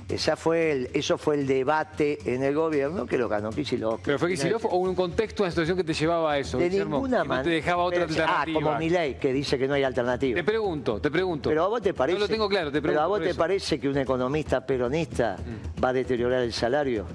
[0.08, 4.00] Esa fue el- eso fue el debate en el gobierno que lo ganó Kisilov.
[4.04, 6.58] ¿Pero fue Kicillof o un contexto, una situación que te llevaba a eso?
[6.58, 6.96] De Guillermo?
[6.96, 7.36] ninguna manera.
[7.38, 8.60] No te dejaba otra Pero- alternativa.
[8.60, 10.36] Ah, como mi ley, que dice que no hay alternativa.
[10.36, 11.48] Te pregunto, te pregunto.
[11.48, 12.18] Pero a vos te parece.
[12.18, 13.02] No lo tengo claro, te Pero pregunto.
[13.02, 13.34] a vos te eso.
[13.34, 13.38] Mm.
[13.38, 15.36] parece que un economista peronista
[15.82, 17.06] va a deteriorar el salario.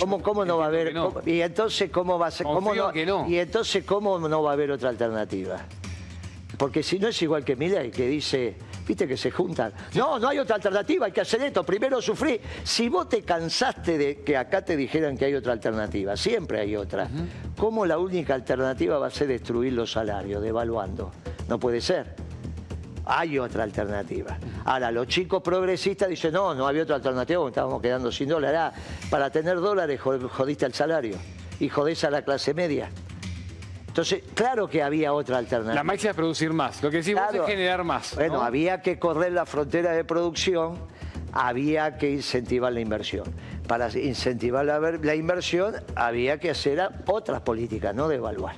[0.00, 0.94] ¿Cómo, cómo no va a haber?
[0.94, 1.12] no.
[1.12, 2.46] cómo- y entonces cómo va a ser?
[2.46, 3.28] ¿Cómo no, que no.
[3.28, 5.58] Y entonces cómo no va a haber otra alternativa?
[6.56, 8.56] Porque si no es igual que Milei, que dice
[8.88, 9.70] Viste que se juntan.
[9.94, 12.40] No, no hay otra alternativa, hay que hacer esto, primero sufrí.
[12.64, 16.74] Si vos te cansaste de que acá te dijeran que hay otra alternativa, siempre hay
[16.74, 17.06] otra.
[17.58, 21.12] ¿Cómo la única alternativa va a ser destruir los salarios, devaluando?
[21.48, 22.14] No puede ser.
[23.04, 24.38] Hay otra alternativa.
[24.64, 28.58] Ahora, los chicos progresistas dicen, no, no había otra alternativa, porque estábamos quedando sin dólares.
[28.58, 28.72] Ah,
[29.10, 31.16] para tener dólares jodiste el salario
[31.60, 32.88] y jodés a la clase media.
[33.98, 35.74] Entonces, claro que había otra alternativa.
[35.74, 36.80] La máxima es producir más.
[36.84, 38.14] Lo que sí es generar más.
[38.14, 40.78] Bueno, había que correr la frontera de producción,
[41.32, 43.24] había que incentivar la inversión.
[43.66, 48.54] Para incentivar la, inversión había que hacer otras políticas, no devaluar.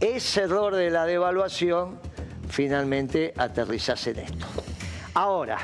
[0.00, 2.00] Ese error de la devaluación
[2.48, 4.46] finalmente aterrizase en esto.
[5.12, 5.58] Ahora,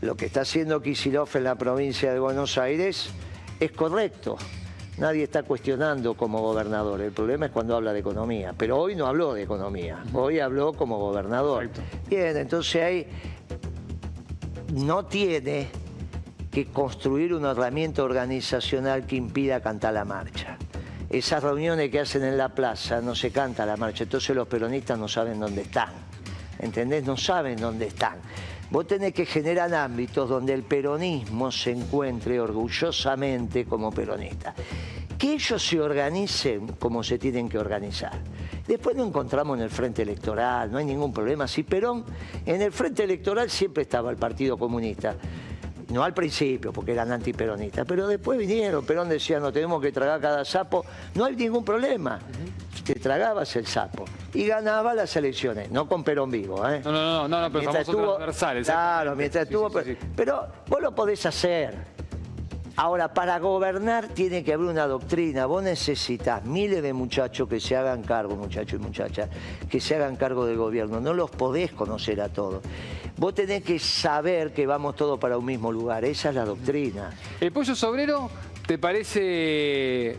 [0.00, 3.10] lo que está haciendo Kisilov en la provincia de Buenos Aires
[3.60, 4.38] es correcto.
[4.98, 7.00] Nadie está cuestionando como gobernador.
[7.02, 8.54] El problema es cuando habla de economía.
[8.56, 10.02] Pero hoy no habló de economía.
[10.14, 11.68] Hoy habló como gobernador.
[12.08, 13.06] Bien, entonces ahí
[14.72, 15.68] no tiene
[16.50, 20.56] que construir una herramienta organizacional que impida cantar la marcha.
[21.10, 24.04] Esas reuniones que hacen en la plaza no se canta la marcha.
[24.04, 25.90] Entonces los peronistas no saben dónde están.
[26.58, 27.04] ¿Entendés?
[27.04, 28.16] No saben dónde están.
[28.70, 34.54] Vos tenés que generar ámbitos donde el peronismo se encuentre orgullosamente como peronista.
[35.16, 38.18] Que ellos se organicen como se tienen que organizar.
[38.66, 41.46] Después nos encontramos en el frente electoral, no hay ningún problema.
[41.46, 42.04] Si Perón,
[42.44, 45.14] en el frente electoral siempre estaba el Partido Comunista.
[45.92, 50.20] No al principio, porque eran antiperonistas, pero después vinieron, Perón decía, no tenemos que tragar
[50.20, 50.84] cada sapo,
[51.14, 52.18] no hay ningún problema
[52.86, 56.66] te tragabas el sapo y ganaba las elecciones, no con Perón vivo.
[56.68, 56.80] ¿eh?
[56.84, 58.16] No, no, no, no, pero mientras estuvo,
[58.64, 59.70] Claro, mientras estuvo...
[60.14, 61.96] pero vos lo podés hacer.
[62.78, 65.46] Ahora, para gobernar tiene que haber una doctrina.
[65.46, 69.30] Vos necesitas miles de muchachos que se hagan cargo, muchachos y muchachas,
[69.68, 71.00] que se hagan cargo del gobierno.
[71.00, 72.62] No los podés conocer a todos.
[73.16, 76.04] Vos tenés que saber que vamos todos para un mismo lugar.
[76.04, 77.10] Esa es la doctrina.
[77.40, 78.28] ¿El pollo sobrero
[78.66, 80.18] te parece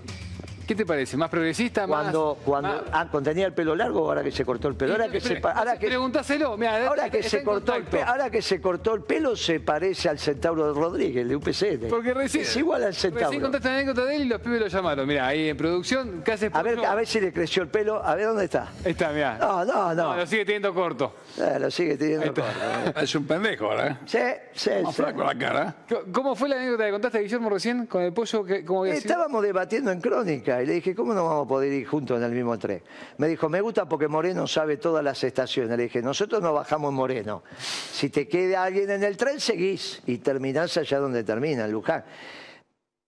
[0.67, 1.15] ¿Qué te parece?
[1.15, 1.87] ¿Más progresista?
[1.87, 4.91] Cuando, más, cuando, Ah, cuando tenía el pelo largo, ahora que se cortó el pelo.
[4.91, 8.93] Ahora que se, ahora que, ahora que se cortó el pelo, ahora que se cortó
[8.93, 11.89] el pelo se parece al Centauro de Rodríguez, el de UPC.
[11.89, 13.27] Porque recién, es igual al Centauro.
[13.27, 15.07] Recién contaste la anécdota de él y los pibes lo llamaron.
[15.07, 16.51] Mira, ahí en producción, ¿qué haces?
[16.53, 18.03] A ver, a ver si le creció el pelo.
[18.03, 18.67] A ver dónde está.
[18.83, 19.37] Está, mira.
[19.37, 20.17] No, no, no.
[20.17, 21.15] lo sigue teniendo corto.
[21.37, 22.43] Eh, lo sigue teniendo corto.
[23.01, 23.87] es un pendejo ahora.
[23.87, 23.97] ¿eh?
[24.05, 24.19] Sí,
[24.53, 24.71] sí.
[24.83, 25.75] Más flaco la cara.
[26.11, 28.45] ¿Cómo fue la anécdota que contaste, Guillermo, recién con el pollo?
[28.65, 32.17] ¿Cómo Estábamos debatiendo en crónica y le dije, ¿cómo no vamos a poder ir juntos
[32.17, 32.81] en el mismo tren.
[33.17, 35.77] Me dijo, me gusta porque Moreno sabe todas las estaciones.
[35.77, 37.43] Le dije, nosotros no bajamos en Moreno.
[37.59, 42.03] Si te queda alguien en el tren, seguís y terminás allá donde termina, en Luján.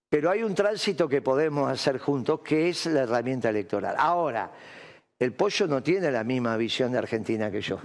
[0.08, 3.94] Pero hay un tránsito que podemos hacer juntos, que es la herramienta electoral.
[3.96, 4.50] Ahora,
[5.18, 7.78] el pollo no tiene la misma visión de Argentina que yo.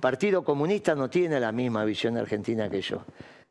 [0.00, 3.04] Partido Comunista no tiene la misma visión de Argentina que yo.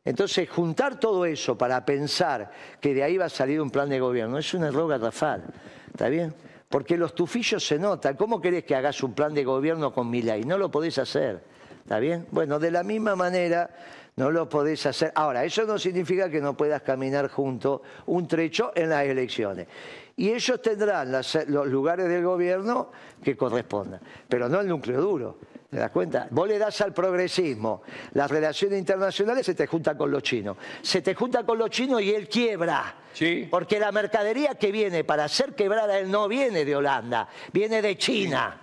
[0.06, 4.00] Entonces, juntar todo eso para pensar que de ahí va a salir un plan de
[4.00, 5.44] gobierno es un error garrafal.
[5.88, 6.34] ¿Está bien?
[6.70, 8.16] Porque los tufillos se notan.
[8.16, 10.44] ¿Cómo querés que hagas un plan de gobierno con mi ley?
[10.44, 11.44] No lo podés hacer.
[11.84, 12.28] ¿Está bien?
[12.32, 13.70] Bueno, de la misma manera
[14.16, 15.12] no lo podés hacer.
[15.16, 19.68] Ahora, eso no significa que no puedas caminar junto un trecho en las elecciones.
[20.16, 22.92] Y ellos tendrán los lugares del gobierno
[23.24, 25.38] que correspondan, pero no el núcleo duro.
[25.70, 26.28] ¿Te das cuenta?
[26.32, 27.84] Vos le das al progresismo
[28.14, 30.58] las relaciones internacionales, se te junta con los chinos.
[30.82, 32.96] Se te junta con los chinos y él quiebra.
[33.14, 33.48] Sí.
[33.50, 37.98] Porque la mercadería que viene para ser quebrada, él no viene de Holanda, viene de
[37.98, 38.62] China.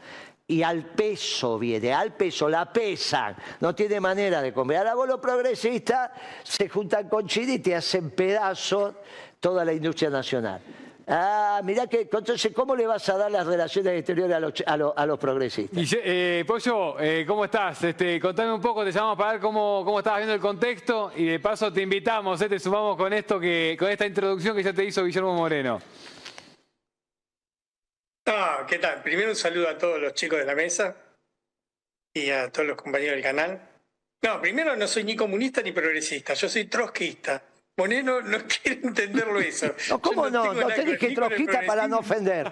[0.49, 3.37] Y al peso viene, al peso, la pesan.
[3.61, 4.79] No tiene manera de comer.
[4.79, 6.11] Ahora vos los progresistas
[6.43, 8.95] se juntan con China y te hacen pedazos
[9.39, 10.61] toda la industria nacional.
[11.09, 14.41] Ah, mirá que, entonces, ¿cómo le vas a dar las relaciones exteriores a
[14.77, 15.93] los, a los, progresistas?
[15.93, 17.85] Y, eh, Pollo, eh, ¿cómo estás?
[17.85, 21.27] Este, contame un poco, te llamamos para ver cómo, cómo estabas viendo el contexto y
[21.27, 24.73] de paso te invitamos, eh, te sumamos con esto que, con esta introducción que ya
[24.73, 25.81] te hizo Guillermo Moreno.
[28.27, 29.01] Ah, ¿qué tal?
[29.05, 30.97] Primero un saludo a todos los chicos de la mesa
[32.13, 33.61] y a todos los compañeros del canal.
[34.23, 37.41] No, primero no soy ni comunista ni progresista, yo soy trotskista.
[37.79, 39.67] Moreno no quiere entenderlo eso.
[39.91, 40.55] No, ¿cómo no?
[40.55, 42.51] No, te dije trotskista para no ofender.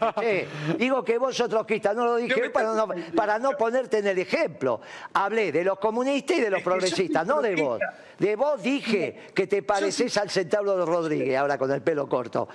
[0.76, 4.18] digo que vos sos trotskista, no lo dije para no, para no ponerte en el
[4.18, 4.82] ejemplo.
[5.14, 7.80] Hablé de los comunistas y de los progresistas, no de vos.
[8.18, 12.46] De vos dije que te pareces al centauro de Rodríguez, ahora con el pelo corto.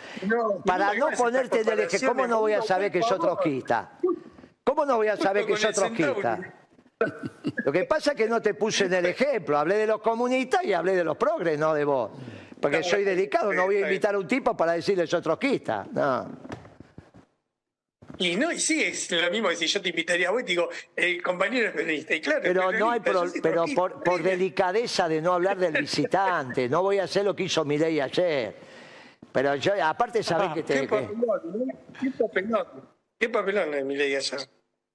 [0.63, 3.93] para no ponerte en el ejemplo, ¿cómo no voy a saber que sos trotskista?
[4.63, 6.39] ¿Cómo no voy a saber que sos trotskista?
[7.65, 9.57] Lo que pasa es que no te puse en el ejemplo.
[9.57, 12.11] Hablé de los comunistas y hablé de los progres, no de vos.
[12.59, 15.87] Porque soy delicado, no voy a invitar a un tipo para decirle soy trotskista.
[15.91, 16.59] No.
[18.17, 20.45] Y no, y sí, es lo mismo que si yo te invitaría a vos y
[20.45, 22.15] te digo, el compañero es periodista.
[22.15, 25.71] Y claro, Pero no hay pro- yo pero por, por delicadeza de no hablar del
[25.73, 28.55] visitante, no voy a hacer lo que hizo Milei ayer.
[29.31, 30.81] Pero yo, aparte sabés que te...
[30.81, 31.71] Qué papelón,
[32.01, 32.67] qué papelón.
[33.17, 34.39] Qué papelón de mi ley ayer.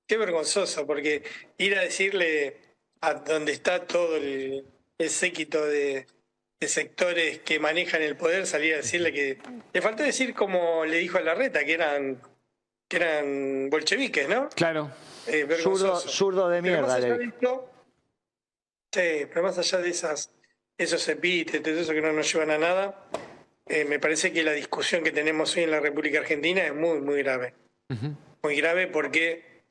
[0.07, 1.23] Qué vergonzoso, porque
[1.57, 2.59] ir a decirle
[3.01, 4.67] a donde está todo el,
[4.99, 6.07] el séquito de,
[6.61, 9.39] de sectores que manejan el poder, salir a decirle que.
[9.73, 12.21] Le faltó decir como le dijo a Larreta, que eran,
[12.89, 14.49] que eran bolcheviques, ¿no?
[14.51, 14.91] Claro.
[15.27, 17.71] Eh, Zurdo, de Pero más mierda, allá de esto,
[18.93, 20.31] sí, pero más allá de esas,
[20.79, 23.09] esos epítetos, eso que no nos llevan a nada,
[23.67, 27.01] eh, me parece que la discusión que tenemos hoy en la República Argentina es muy,
[27.01, 27.55] muy grave.
[28.43, 29.63] Muy grave porque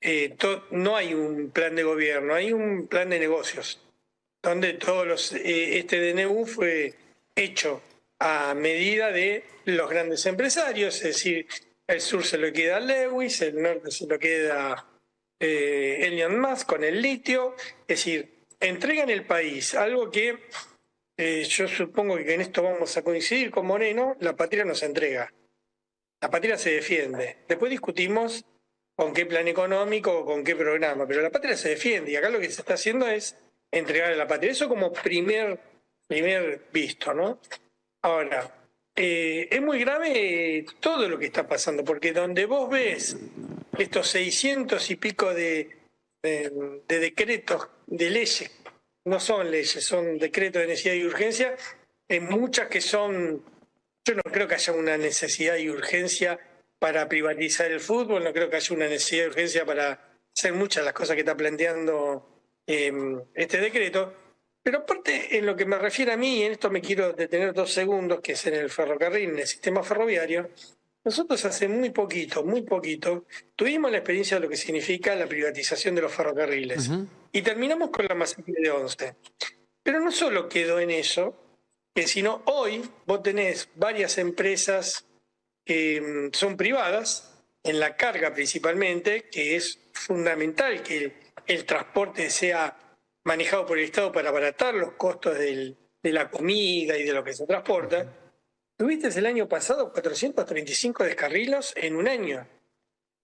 [0.00, 3.80] eh, to- no hay un plan de gobierno, hay un plan de negocios,
[4.42, 6.94] donde todos los, eh, este DNU fue
[7.34, 7.82] hecho
[8.18, 11.46] a medida de los grandes empresarios, es decir,
[11.86, 14.86] el sur se lo queda Lewis, el norte se lo queda
[15.38, 20.38] eh, Elon Musk con el litio, es decir, entregan el país, algo que
[21.16, 25.32] eh, yo supongo que en esto vamos a coincidir con Moreno, la patria nos entrega.
[26.22, 27.38] La patria se defiende.
[27.48, 28.44] Después discutimos
[28.94, 32.28] con qué plan económico o con qué programa, pero la patria se defiende y acá
[32.28, 33.36] lo que se está haciendo es
[33.72, 34.52] entregar a la patria.
[34.52, 35.58] Eso como primer,
[36.06, 37.40] primer visto, ¿no?
[38.02, 38.54] Ahora,
[38.96, 43.16] eh, es muy grave todo lo que está pasando, porque donde vos ves
[43.78, 45.70] estos 600 y pico de,
[46.22, 48.50] de- de decretos, de leyes,
[49.04, 51.56] no son leyes, son decretos de necesidad y urgencia,
[52.08, 53.42] en muchas que son,
[54.04, 56.38] yo no creo que haya una necesidad y urgencia
[56.78, 60.00] para privatizar el fútbol, no creo que haya una necesidad y urgencia para
[60.36, 62.92] hacer muchas de las cosas que está planteando eh,
[63.34, 64.14] este decreto.
[64.62, 67.54] Pero aparte, en lo que me refiere a mí, y en esto me quiero detener
[67.54, 70.50] dos segundos, que es en el ferrocarril, en el sistema ferroviario,
[71.02, 73.24] nosotros hace muy poquito, muy poquito,
[73.56, 76.90] tuvimos la experiencia de lo que significa la privatización de los ferrocarriles.
[77.32, 79.14] Y terminamos con la masacre de Once.
[79.82, 81.34] Pero no solo quedó en eso,
[81.94, 85.06] que sino hoy vos tenés varias empresas
[85.64, 87.30] que mm, son privadas,
[87.62, 92.76] en la carga principalmente, que es fundamental que el, transporte sea
[93.24, 97.22] manejado por el Estado para abaratar los costos del- de la comida y de lo
[97.22, 98.06] que se transporta.
[98.76, 102.46] Tuviste el año pasado 435 descarrilos en un año.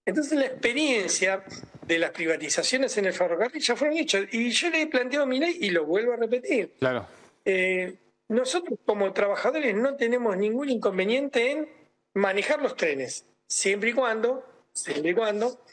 [0.05, 1.43] Entonces la experiencia
[1.87, 4.27] de las privatizaciones en el ferrocarril ya fueron hechas.
[4.33, 6.75] Y yo le he planteado a mi ley y lo vuelvo a repetir.
[6.79, 7.07] Claro.
[7.45, 7.97] Eh,
[8.29, 11.69] nosotros como trabajadores no tenemos ningún inconveniente en
[12.15, 15.65] manejar los trenes, siempre y cuando, siempre y cuando,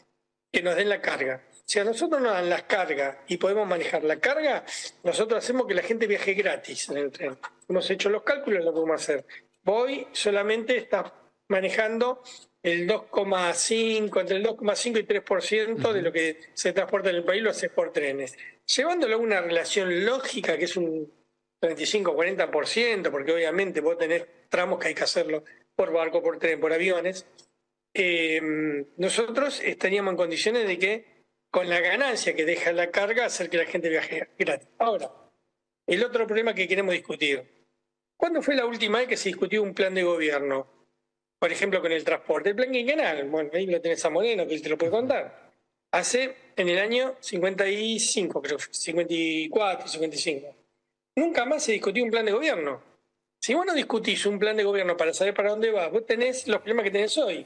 [0.51, 1.43] que nos den la carga.
[1.65, 4.65] Si a nosotros nos dan las cargas y podemos manejar la carga,
[5.03, 7.37] nosotros hacemos que la gente viaje gratis en el tren.
[7.69, 9.25] Hemos hecho los cálculos, lo podemos hacer.
[9.65, 11.13] Hoy solamente está
[11.47, 12.21] manejando
[12.61, 17.41] el 2,5, entre el 2,5 y 3% de lo que se transporta en el país
[17.41, 18.37] lo hace por trenes.
[18.65, 21.11] Llevándolo a una relación lógica, que es un
[21.61, 25.43] 35-40%, porque obviamente vos tenés tramos que hay que hacerlo
[25.75, 27.25] por barco, por tren, por aviones,
[27.93, 28.41] eh,
[28.97, 31.12] nosotros estaríamos en condiciones de que
[31.53, 34.67] con la ganancia que deja la carga hacer que la gente viaje gratis.
[34.79, 35.11] Ahora,
[35.85, 37.67] el otro problema que queremos discutir.
[38.17, 40.67] ¿Cuándo fue la última vez que se discutió un plan de gobierno?
[41.37, 42.49] Por ejemplo, con el transporte.
[42.49, 45.51] El plan quinquenal, bueno, ahí lo tenés a Moreno, que él te lo puede contar.
[45.91, 50.55] Hace en el año 55, creo, 54, 55.
[51.17, 52.81] Nunca más se discutió un plan de gobierno.
[53.39, 56.47] Si vos no discutís un plan de gobierno para saber para dónde vas, vos tenés
[56.47, 57.45] los problemas que tenés hoy.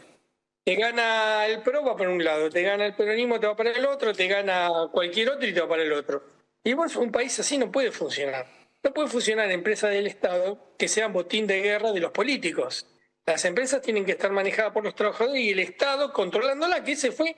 [0.67, 3.71] Te gana el PRO, va para un lado, te gana el peronismo, te va para
[3.71, 6.21] el otro, te gana cualquier otro y te va para el otro.
[6.61, 8.45] Y vos, un país así no puede funcionar.
[8.83, 12.85] No puede funcionar empresas del Estado que sean botín de guerra de los políticos.
[13.25, 17.13] Las empresas tienen que estar manejadas por los trabajadores y el Estado controlándola, que ese
[17.13, 17.33] fue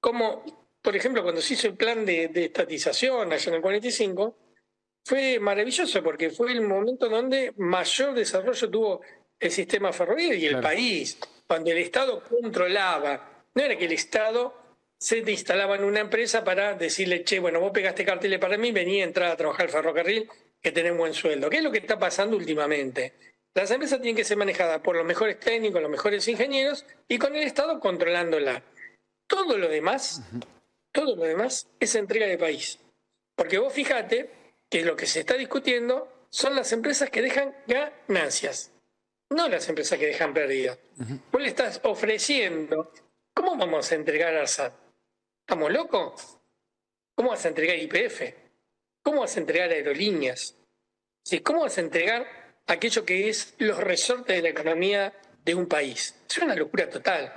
[0.00, 0.42] como,
[0.82, 4.36] por ejemplo, cuando se hizo el plan de, de estatización allá en el 45,
[5.04, 9.00] fue maravilloso porque fue el momento donde mayor desarrollo tuvo
[9.38, 10.66] el sistema ferroviario y el Claro.
[10.66, 13.44] país, cuando el Estado controlaba.
[13.54, 14.54] No era que el Estado
[14.98, 18.72] se te instalaba en una empresa para decirle, che, bueno, vos pegaste carteles para mí,
[18.72, 20.28] vení a entrar a trabajar al ferrocarril,
[20.60, 21.50] que tenés buen sueldo.
[21.50, 23.12] ¿Qué es lo que está pasando últimamente?
[23.54, 27.36] Las empresas tienen que ser manejadas por los mejores técnicos, los mejores ingenieros y con
[27.36, 28.62] el Estado controlándola.
[29.28, 30.22] Todo lo demás,
[30.90, 32.80] todo lo demás es entrega de país.
[33.36, 34.30] Porque vos fíjate
[34.68, 38.72] que lo que se está discutiendo son las empresas que dejan ganancias,
[39.34, 40.78] no las empresas que dejan pérdidas.
[41.32, 42.92] Vos le estás ofreciendo,
[43.34, 44.72] ¿cómo vamos a entregar ARSAT?
[45.40, 46.38] ¿Estamos locos?
[47.14, 48.22] ¿Cómo vas a entregar IPF?
[49.02, 50.56] ¿Cómo vas a entregar aerolíneas?
[51.24, 52.26] Sí, ¿Cómo vas a entregar
[52.66, 55.12] aquello que es los resortes de la economía
[55.44, 56.14] de un país?
[56.28, 57.32] Es una locura total.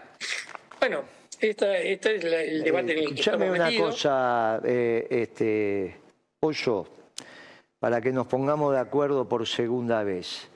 [0.80, 1.03] Bueno,
[1.40, 5.95] Esta, esta es la- el debate en el que estamos una cosa, eh, este,
[6.40, 6.88] Pollo,
[7.80, 10.48] para que nos pongamos de acuerdo por segunda vez.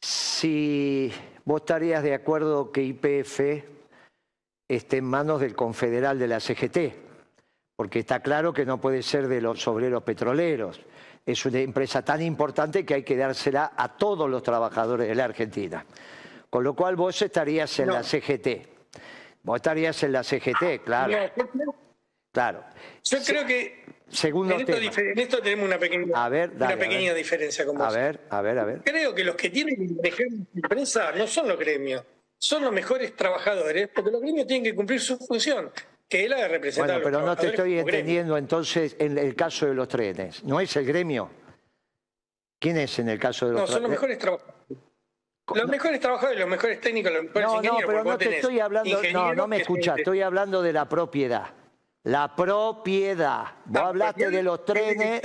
[0.00, 1.12] Si
[1.44, 3.40] vos estarías de acuerdo que IPF
[4.68, 6.78] esté en manos del confederal de la CGT,
[7.76, 10.80] porque está claro que no puede ser de los obreros petroleros.
[11.26, 15.24] Es una empresa tan importante que hay que dársela a todos los trabajadores de la
[15.24, 15.84] Argentina.
[16.48, 17.94] Con lo cual vos estarías en No.
[17.94, 18.48] la CGT.
[19.42, 21.12] Vos estarías en la CGT, claro.
[21.12, 21.74] No, yo creo-
[22.32, 22.62] Claro.
[23.02, 23.79] Yo creo que
[24.10, 24.90] Segundo en esto, tema.
[24.90, 27.16] difer- en esto tenemos una pequeña, A ver, dale, una a pequeña ver.
[27.22, 27.94] diferencia con A vos.
[27.94, 28.82] ver, a ver, a ver.
[28.84, 32.04] Creo que los que tienen que manejar la empresa no son los gremios,
[32.38, 35.70] son los mejores trabajadores, porque los gremios tienen que cumplir su función,
[36.08, 37.88] que es la de representar Bueno, a los pero no te estoy gremio.
[37.92, 40.42] entendiendo entonces en el caso de los trenes.
[40.44, 41.30] ¿No es el gremio?
[42.58, 43.90] ¿Quién es en el caso de los No, son los trenes?
[44.00, 44.56] mejores trabajadores.
[45.54, 49.02] Los mejores trabajadores, los mejores técnicos, los mejores No, no, pero no te estoy hablando,
[49.12, 51.54] no, no me escuchas, estoy hablando de la propiedad.
[52.04, 53.44] La propiedad.
[53.66, 55.22] Vos hablaste de los trenes.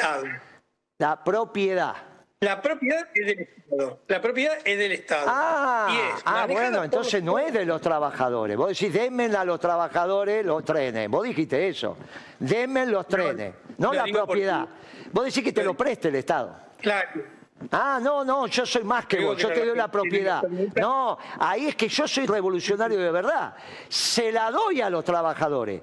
[0.97, 1.95] La propiedad.
[2.41, 3.99] La propiedad es del Estado.
[4.07, 5.26] La propiedad es del Estado.
[5.27, 8.57] Ah, Y es ah, bueno, entonces no es de los trabajadores.
[8.57, 11.10] Vos decís, denme a los trabajadores los trenes.
[11.10, 11.97] Vos dijiste eso.
[12.38, 14.68] Denme los trenes, no, la propiedad.
[15.11, 16.56] Vos decís que te lo preste el Estado.
[16.81, 17.23] Claro.
[17.72, 20.44] Ah, no, no, yo soy más que vos, que yo te doy la propiedad.
[20.76, 23.56] No, ahí es que yo soy revolucionario de verdad.
[23.88, 25.82] Se la doy a los trabajadores.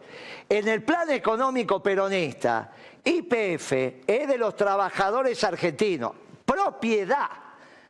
[0.48, 2.70] En el plan económico peronista,
[3.02, 3.72] IPF
[4.06, 6.12] es de los trabajadores argentinos.
[6.44, 7.30] Propiedad,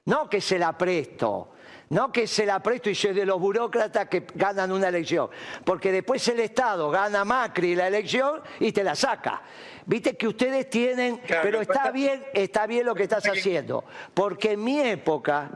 [0.06, 1.48] no que se la presto.
[1.92, 5.28] No que se la presto y soy de los burócratas que ganan una elección.
[5.62, 9.42] Porque después el Estado gana Macri la elección y te la saca.
[9.84, 13.84] Viste que ustedes tienen, pero está bien, está bien lo que estás haciendo.
[14.14, 15.50] Porque en mi época,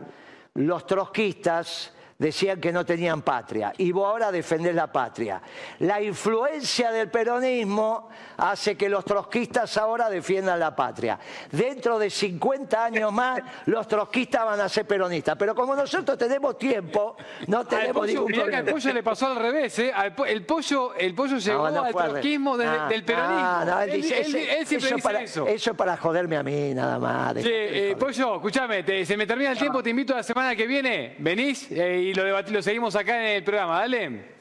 [0.53, 5.41] los trotskistas decían que no tenían patria y vos ahora defendés la patria.
[5.81, 11.19] La influencia del peronismo hace que los trotskistas ahora defiendan la patria.
[11.51, 15.37] Dentro de 50 años más, los trotskistas van a ser peronistas.
[15.39, 17.17] Pero como nosotros tenemos tiempo,
[17.49, 18.73] no tenemos pollo, ningún mirá que al problema.
[18.73, 19.93] pollo le pasó al revés, ¿eh?
[19.95, 23.37] Al po- el, pollo, el pollo llegó No, no al trotskismo desde- Ah, del peronismo.
[23.39, 25.47] ah, no, él él, dice- él- él siempre eso dice para, eso.
[25.47, 27.35] Eso es para joderme a mí, nada más.
[27.37, 30.67] Sí, eh, Pollo, escúchame, se me termina el tiempo, te invito a la semana que
[30.67, 34.37] viene, venís eh, y lo, debati- lo seguimos acá en el programa, dale.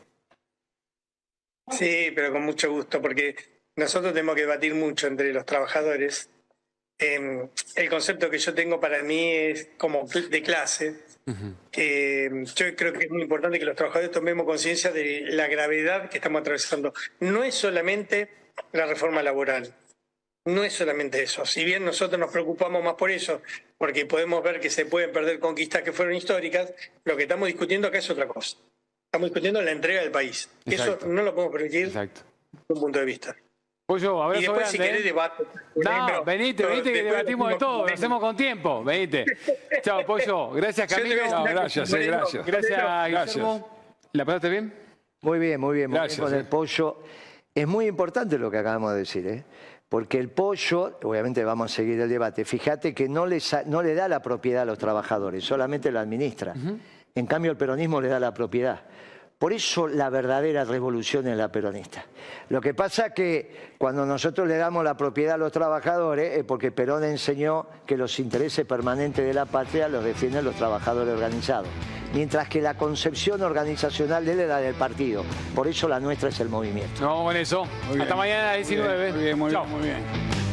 [1.71, 3.35] Sí, pero con mucho gusto, porque
[3.75, 6.29] nosotros tenemos que debatir mucho entre los trabajadores.
[6.99, 10.95] Eh, el concepto que yo tengo para mí es como de clase.
[11.73, 16.09] Eh, yo creo que es muy importante que los trabajadores tomemos conciencia de la gravedad
[16.09, 16.93] que estamos atravesando.
[17.19, 18.29] No es solamente
[18.71, 19.73] la reforma laboral,
[20.45, 21.45] no es solamente eso.
[21.45, 23.41] Si bien nosotros nos preocupamos más por eso,
[23.77, 26.71] porque podemos ver que se pueden perder conquistas que fueron históricas,
[27.03, 28.57] lo que estamos discutiendo acá es otra cosa.
[29.05, 30.49] Estamos discutiendo la entrega del país.
[30.65, 31.05] Exacto.
[31.05, 32.09] Eso no lo podemos permitir desde
[32.67, 33.35] un punto de vista.
[33.87, 35.09] Pollo, abrazo y después, si grande, querés, ¿eh?
[35.09, 35.43] debate.
[35.75, 39.25] No, Pero- venite, venite que debatimos de todo, lo hacemos con tiempo, venite.
[39.83, 41.43] Chao, Pollo, gracias voy a Camilo.
[41.43, 42.45] gracias, eh, gracias.
[42.45, 43.61] Gracias, Gracias.
[44.13, 44.73] ¿La pasaste bien?
[45.21, 46.37] Muy bien, muy bien, muy bien Gracias, con eh.
[46.39, 46.99] el pollo.
[47.53, 49.43] Es muy importante lo que acabamos de decir, ¿eh?
[49.89, 53.25] Porque el pollo, obviamente vamos a seguir el debate, fíjate que no
[53.65, 56.53] no le da la propiedad a los trabajadores, solamente lo administra.
[57.13, 58.81] En cambio el peronismo le da la propiedad.
[59.37, 62.05] Por eso la verdadera revolución es la peronista.
[62.49, 66.71] Lo que pasa que cuando nosotros le damos la propiedad a los trabajadores es porque
[66.71, 71.67] Perón enseñó que los intereses permanentes de la patria los defienden los trabajadores organizados.
[72.13, 75.23] Mientras que la concepción organizacional de él era del partido.
[75.53, 77.05] Por eso la nuestra es el movimiento.
[77.05, 77.65] Vamos con eso.
[77.89, 78.17] Muy Hasta bien.
[78.17, 79.11] mañana a las 19.
[79.11, 79.65] Muy bien, muy bien, Chao.
[79.69, 80.44] muy bien.